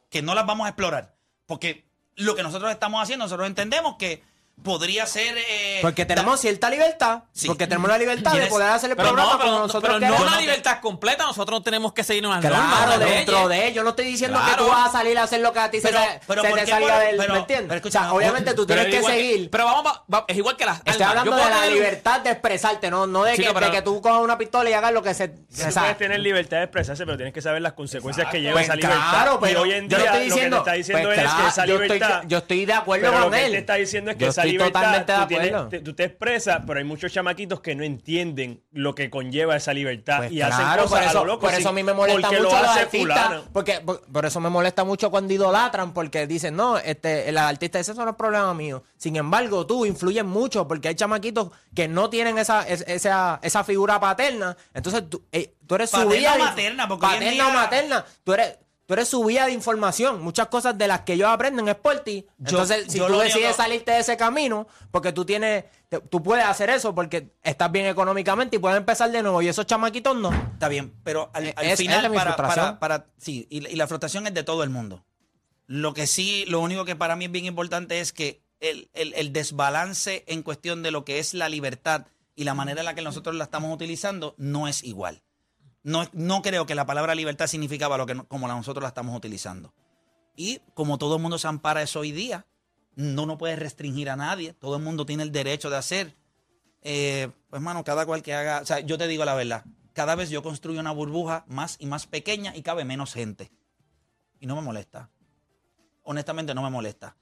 que 0.09 0.21
no 0.21 0.35
las 0.35 0.45
vamos 0.45 0.65
a 0.65 0.69
explorar. 0.69 1.15
Porque 1.45 1.85
lo 2.15 2.35
que 2.35 2.43
nosotros 2.43 2.71
estamos 2.71 3.01
haciendo, 3.01 3.25
nosotros 3.25 3.47
entendemos 3.47 3.95
que 3.97 4.23
podría 4.63 5.05
ser. 5.05 5.35
eh, 5.37 5.79
Porque 5.81 6.05
tenemos 6.05 6.39
cierta 6.39 6.69
libertad. 6.69 7.23
Sí. 7.33 7.47
Porque 7.47 7.67
tenemos 7.67 7.89
la 7.89 7.97
libertad 7.97 8.33
de 8.33 8.47
poder 8.47 8.69
hacer 8.69 8.91
el 8.91 8.95
pero 8.97 9.09
programa 9.09 9.31
no, 9.33 9.37
pero, 9.39 9.51
como 9.51 9.67
nosotros 9.67 9.95
pero 9.99 10.15
no 10.17 10.21
una 10.21 10.39
libertad 10.39 10.79
completa, 10.81 11.23
nosotros 11.25 11.63
tenemos 11.63 11.93
que 11.93 12.03
seguir 12.03 12.25
unas 12.25 12.41
Claro, 12.41 12.57
normas, 12.57 12.99
dentro 12.99 13.47
de 13.47 13.67
ellos. 13.67 13.83
No 13.83 13.89
estoy 13.91 14.05
diciendo 14.05 14.39
que 14.49 14.55
tú 14.57 14.67
vas 14.67 14.89
a 14.89 14.91
salir 14.91 15.17
a 15.17 15.23
hacer 15.23 15.41
lo 15.41 15.51
que 15.53 15.59
a 15.59 15.71
ti 15.71 15.79
se, 15.81 15.87
Pero- 15.89 15.99
se 15.99 16.19
¿por 16.25 16.35
te 16.59 16.67
salga 16.67 16.95
por- 16.95 16.99
del. 17.05 17.17
pero- 17.17 17.33
¿Me 17.33 17.39
entiendes? 17.39 17.67
pero 17.69 17.87
o 17.87 17.91
sea, 17.91 18.01
escucha, 18.01 18.13
obviamente 18.13 18.53
tú 18.53 18.65
tienes 18.65 18.85
que 18.87 19.01
seguir. 19.03 19.49
pero 19.49 19.65
vamos, 19.65 19.85
va- 19.85 20.03
va- 20.13 20.25
es 20.27 20.37
igual 20.37 20.57
que 20.57 20.65
las 20.65 20.81
Estoy 20.85 21.01
hablando 21.03 21.35
de 21.35 21.49
la 21.49 21.59
un- 21.67 21.73
libertad 21.73 22.21
de 22.21 22.31
expresarte, 22.31 22.89
no, 22.91 23.07
no 23.07 23.23
de, 23.23 23.35
Chico, 23.35 23.49
que, 23.49 23.53
pero- 23.53 23.65
de 23.67 23.71
que 23.71 23.81
tú 23.81 24.01
cojas 24.01 24.21
una 24.21 24.37
pistola 24.37 24.69
y 24.69 24.73
hagas 24.73 24.91
lo 24.93 25.01
que 25.01 25.13
se. 25.13 25.27
Sí, 25.49 25.63
tú 25.67 25.73
puedes 25.73 25.97
tener 25.97 26.19
libertad 26.19 26.57
de 26.57 26.63
expresarse, 26.63 27.05
pero 27.05 27.17
tienes 27.17 27.33
que 27.33 27.41
saber 27.41 27.61
las 27.61 27.73
consecuencias 27.73 28.27
que 28.29 28.41
lleva 28.41 28.53
pues 28.53 28.65
esa 28.65 28.75
libertad. 28.75 29.09
claro, 29.11 29.39
pero 29.41 29.61
hoy 29.61 29.71
en 29.73 29.89
yo 29.89 29.97
día 29.97 30.07
lo 30.07 30.11
que 30.13 30.23
diciendo, 30.25 30.57
te 30.57 30.61
está 30.61 30.71
diciendo 30.73 31.11
es 31.11 31.19
que 31.19 31.47
esa 31.47 31.65
libertad... 31.65 32.23
yo 32.27 32.37
estoy 32.39 32.65
de 32.65 32.73
acuerdo 32.73 33.11
con 33.11 33.21
lo 33.21 33.31
que 33.31 33.45
él. 33.45 33.51
te 33.53 33.57
está 33.59 33.73
diciendo 33.75 34.11
es 34.11 34.17
que 34.17 34.27
esa 34.27 34.43
libertad 34.51 34.79
totalmente 34.81 35.11
de 35.13 35.19
tú, 35.19 35.27
tienes- 35.27 35.47
acuerdo. 35.47 35.69
te- 35.69 35.79
tú 35.81 35.93
te 35.93 36.03
expresas, 36.03 36.61
pero 36.65 36.79
hay 36.79 36.85
muchos 36.85 37.11
chamaquitos 37.11 37.61
que 37.61 37.75
no 37.75 37.83
entienden 37.83 38.61
lo 38.71 38.95
que 38.95 39.09
conlleva 39.09 39.55
esa 39.55 39.73
libertad 39.73 40.17
Pues 40.19 40.31
y 40.31 40.37
claro, 40.37 40.53
hacen 40.53 40.65
por 40.67 40.83
cosas 40.83 40.99
a 40.99 41.09
eso, 41.09 41.19
lo 41.19 41.25
loco 41.25 41.45
por 41.47 41.53
eso 41.53 41.69
a 41.69 41.73
mí 41.73 41.83
me 41.83 41.93
molesta 41.93 42.21
porque 42.29 42.37
mucho 42.41 42.51
lo 42.55 42.59
los 42.61 42.69
hace 42.69 42.79
artistas, 42.81 43.23
fulano. 43.25 43.43
porque 43.53 43.81
por, 43.81 44.01
por 44.11 44.25
eso 44.25 44.39
me 44.39 44.49
molesta 44.49 44.83
mucho 44.83 45.11
cuando 45.11 45.33
idolatran, 45.33 45.93
porque 45.93 46.27
dicen, 46.27 46.55
no, 46.55 46.77
este, 46.77 47.29
el 47.29 47.37
artista 47.37 47.79
ese 47.79 47.93
no 47.93 48.09
es 48.09 48.15
problema 48.15 48.53
mío. 48.53 48.83
Sin 48.97 49.15
embargo, 49.15 49.65
tú 49.65 49.85
influyes 49.85 50.23
mucho, 50.25 50.67
porque 50.67 50.89
hay 50.89 50.95
chamaquitos 50.95 51.49
que 51.75 51.87
no 51.87 52.09
tienen 52.09 52.37
esa, 52.37 52.67
es- 52.67 52.83
esa, 52.87 53.39
esa 53.41 53.63
figura 53.63 53.99
paterna, 53.99 54.55
entonces 54.73 55.09
tú, 55.09 55.23
eh, 55.31 55.53
tú 55.67 55.75
eres 55.75 55.89
su 55.89 55.97
Paterna 55.97 56.29
o 56.31 56.33
de- 56.33 56.39
materna, 56.39 56.87
porque 56.87 57.05
hoy 57.05 57.11
en 57.13 57.19
paterna 57.19 57.33
día- 57.33 57.47
o 57.47 57.53
materna, 57.53 58.05
tú 58.23 58.33
eres 58.33 58.57
Tú 58.91 58.95
eres 58.95 59.07
su 59.07 59.23
vía 59.23 59.45
de 59.45 59.53
información. 59.53 60.21
Muchas 60.21 60.47
cosas 60.49 60.77
de 60.77 60.85
las 60.85 60.99
que 61.03 61.13
ellos 61.13 61.29
aprenden 61.29 61.65
es 61.69 61.75
por 61.75 61.99
ti. 62.01 62.25
Yo- 62.39 62.49
Entonces, 62.49 62.91
si 62.91 62.97
yo 62.97 63.07
tú 63.07 63.19
decides 63.19 63.55
salirte 63.55 63.91
de 63.91 63.99
ese 63.99 64.17
camino, 64.17 64.67
porque 64.91 65.13
tú 65.13 65.23
tienes, 65.23 65.63
te- 65.87 66.01
tú 66.01 66.21
puedes 66.21 66.43
hacer 66.43 66.69
eso 66.69 66.93
porque 66.93 67.31
estás 67.41 67.71
bien 67.71 67.85
económicamente 67.85 68.57
y 68.57 68.59
puedes 68.59 68.77
empezar 68.77 69.09
de 69.09 69.21
nuevo. 69.23 69.41
Y 69.41 69.47
esos 69.47 69.65
chamaquitos 69.65 70.17
no. 70.17 70.33
Está 70.33 70.67
bien, 70.67 70.93
pero 71.05 71.29
al, 71.33 71.53
al 71.55 71.65
Es- 71.67 71.79
final, 71.79 72.03
es 72.03 72.11
para, 72.11 72.35
para, 72.35 72.79
para- 72.79 73.05
sí, 73.17 73.47
y, 73.49 73.61
la- 73.61 73.69
y 73.69 73.75
la 73.77 73.87
frustración 73.87 74.27
es 74.27 74.33
de 74.33 74.43
todo 74.43 74.61
el 74.61 74.69
mundo. 74.69 75.05
Lo 75.67 75.93
que 75.93 76.05
sí, 76.05 76.43
lo 76.49 76.59
único 76.59 76.83
que 76.83 76.97
para 76.97 77.15
mí 77.15 77.23
es 77.23 77.31
bien 77.31 77.45
importante 77.45 78.01
es 78.01 78.11
que 78.11 78.41
el, 78.59 78.89
el- 78.93 79.13
el 79.13 79.31
desbalance 79.31 80.25
en 80.27 80.43
cuestión 80.43 80.83
de 80.83 80.91
lo 80.91 81.05
que 81.05 81.19
es 81.19 81.33
la 81.33 81.47
libertad 81.47 82.07
y 82.35 82.43
la 82.43 82.55
manera 82.55 82.81
en 82.81 82.85
la 82.87 82.93
que 82.93 83.01
nosotros 83.03 83.35
la 83.37 83.45
estamos 83.45 83.73
utilizando 83.73 84.35
no 84.37 84.67
es 84.67 84.83
igual. 84.83 85.21
No, 85.83 86.07
no 86.13 86.41
creo 86.41 86.65
que 86.65 86.75
la 86.75 86.85
palabra 86.85 87.15
libertad 87.15 87.47
significaba 87.47 87.97
lo 87.97 88.05
que 88.05 88.15
como 88.27 88.47
nosotros 88.47 88.83
la 88.83 88.89
estamos 88.89 89.15
utilizando. 89.15 89.73
Y 90.35 90.59
como 90.73 90.97
todo 90.97 91.15
el 91.15 91.21
mundo 91.21 91.37
se 91.37 91.47
ampara 91.47 91.81
eso 91.81 91.99
hoy 91.99 92.11
día, 92.11 92.45
no 92.95 93.25
no 93.25 93.37
puedes 93.37 93.57
restringir 93.57 94.09
a 94.09 94.15
nadie. 94.15 94.53
Todo 94.53 94.77
el 94.77 94.83
mundo 94.83 95.05
tiene 95.05 95.23
el 95.23 95.31
derecho 95.31 95.69
de 95.69 95.77
hacer. 95.77 96.15
Eh, 96.81 97.29
pues, 97.49 97.61
mano, 97.61 97.83
cada 97.83 98.05
cual 98.05 98.21
que 98.21 98.33
haga. 98.33 98.61
O 98.61 98.65
sea, 98.65 98.79
yo 98.79 98.97
te 98.97 99.07
digo 99.07 99.25
la 99.25 99.35
verdad. 99.35 99.65
Cada 99.93 100.15
vez 100.15 100.29
yo 100.29 100.41
construyo 100.41 100.79
una 100.79 100.91
burbuja 100.91 101.45
más 101.47 101.75
y 101.79 101.85
más 101.85 102.07
pequeña 102.07 102.55
y 102.55 102.61
cabe 102.61 102.85
menos 102.85 103.13
gente. 103.13 103.51
Y 104.39 104.47
no 104.47 104.55
me 104.55 104.61
molesta. 104.61 105.09
Honestamente, 106.03 106.55
no 106.55 106.63
me 106.63 106.69
molesta. 106.69 107.17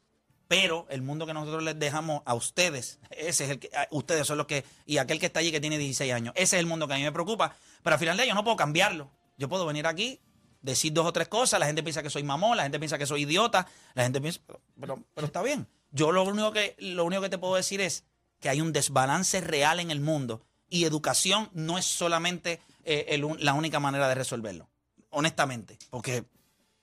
Pero 0.50 0.88
el 0.89 1.04
mundo 1.04 1.28
que 1.28 1.34
nosotros 1.36 1.62
les 1.62 1.78
dejamos 1.78 2.24
a 2.26 2.34
ustedes, 2.34 3.00
ese 3.12 3.43
es 3.43 3.50
el 3.52 3.60
que. 3.60 3.70
Ustedes 3.91 4.26
son 4.26 4.39
los 4.39 4.47
que. 4.47 4.66
Y 4.88 4.97
aquel 4.97 5.20
que 5.20 5.28
está 5.28 5.41
allí 5.41 5.52
que 5.52 5.62
tiene 5.62 5.78
16 5.78 6.12
años. 6.12 6.34
Ese 6.36 6.56
es 6.56 6.60
el 6.60 6.66
mundo 6.66 6.88
que 6.88 6.95
a 6.95 6.97
mí 6.97 7.04
me 7.04 7.12
preocupa. 7.12 7.56
Pero 7.84 7.93
al 7.93 8.00
final 8.00 8.18
de 8.18 8.24
ello 8.24 8.34
no 8.34 8.43
puedo 8.43 8.58
cambiarlo. 8.58 9.12
Yo 9.38 9.47
puedo 9.47 9.68
venir 9.68 9.86
aquí, 9.86 10.20
decir 10.64 10.91
dos 10.91 11.06
o 11.06 11.14
tres 11.14 11.28
cosas. 11.28 11.60
La 11.60 11.68
gente 11.68 11.84
piensa 11.84 12.02
que 12.02 12.10
soy 12.10 12.24
mamón, 12.24 12.58
la 12.58 12.64
gente 12.64 12.80
piensa 12.80 12.97
que 12.97 13.06
soy 13.06 13.22
idiota. 13.22 13.68
La 13.93 14.02
gente 14.02 14.20
piensa. 14.20 14.41
Pero, 14.80 15.04
pero, 15.14 15.28
está 15.28 15.43
bien. 15.43 15.68
Yo 15.91 16.12
lo 16.12 16.24
único, 16.24 16.52
que, 16.52 16.76
lo 16.80 17.06
único 17.06 17.22
que 17.22 17.30
te 17.30 17.38
puedo 17.38 17.54
decir 17.54 17.80
es 17.80 18.06
que 18.39 18.50
hay 18.50 18.60
un 18.60 18.74
desbalance 18.74 19.41
real 19.41 19.80
en 19.80 19.91
el 19.91 20.00
mundo. 20.00 20.41
Y 20.68 20.86
educación 20.86 21.52
no 21.54 21.78
es 21.78 21.86
solamente 21.86 22.60
eh, 22.86 23.22
la 23.38 23.54
única 23.54 23.80
manera 23.80 24.10
de 24.10 24.16
resolverlo. 24.16 24.68
Honestamente. 25.12 25.78
Porque 25.91 26.26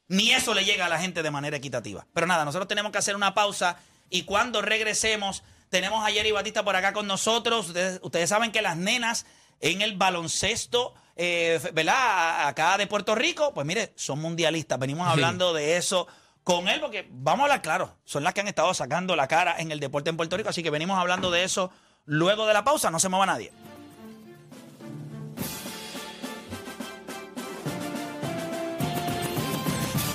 ni 0.09 0.33
eso 0.33 0.55
le 0.55 0.65
llega 0.65 0.87
a 0.87 0.89
la 0.89 0.99
gente 0.99 1.23
de 1.23 1.31
manera 1.31 1.57
equitativa. 1.57 2.07
Pero 2.13 2.27
nada, 2.27 2.45
nosotros 2.45 2.69
tenemos 2.69 2.93
que 2.93 2.99
hacer 2.99 3.17
una 3.17 3.35
pausa 3.35 3.79
y 4.11 4.23
cuando 4.23 4.63
regresemos, 4.63 5.43
tenemos 5.69 6.07
a 6.07 6.11
Jerry 6.11 6.33
Batista 6.33 6.65
por 6.65 6.77
acá 6.77 6.93
con 6.93 7.07
nosotros. 7.07 7.69
Ustedes, 7.69 8.01
ustedes 8.03 8.29
saben 8.29 8.53
que 8.53 8.63
las 8.63 8.77
nenas 8.77 9.27
en 9.61 9.83
el 9.83 9.97
baloncesto, 9.97 10.95
eh, 11.17 11.61
¿verdad? 11.73 12.49
Acá 12.49 12.79
de 12.79 12.87
Puerto 12.87 13.15
Rico, 13.15 13.53
pues 13.53 13.67
mire, 13.67 13.93
son 13.97 14.21
mundialistas. 14.21 14.79
Venimos 14.79 15.09
hablando 15.09 15.53
de 15.53 15.77
eso 15.77 16.07
con 16.45 16.69
él 16.69 16.81
porque, 16.81 17.09
vamos 17.11 17.41
a 17.41 17.45
hablar 17.45 17.63
claro, 17.63 17.97
son 18.05 18.23
las 18.23 18.33
que 18.33 18.41
han 18.41 18.49
estado 18.49 18.73
sacando 18.75 19.17
la 19.17 19.27
cara 19.27 19.57
en 19.59 19.73
el 19.73 19.81
deporte 19.81 20.11
en 20.11 20.17
Puerto 20.17 20.37
Rico. 20.37 20.51
Así 20.51 20.63
que 20.63 20.71
venimos 20.71 20.99
hablando 20.99 21.31
de 21.31 21.45
eso 21.45 21.71
luego 22.05 22.47
de 22.47 22.55
la 22.55 22.63
pausa. 22.63 22.91
No 22.91 23.01
se 23.01 23.09
mueva 23.09 23.27
nadie. 23.27 23.53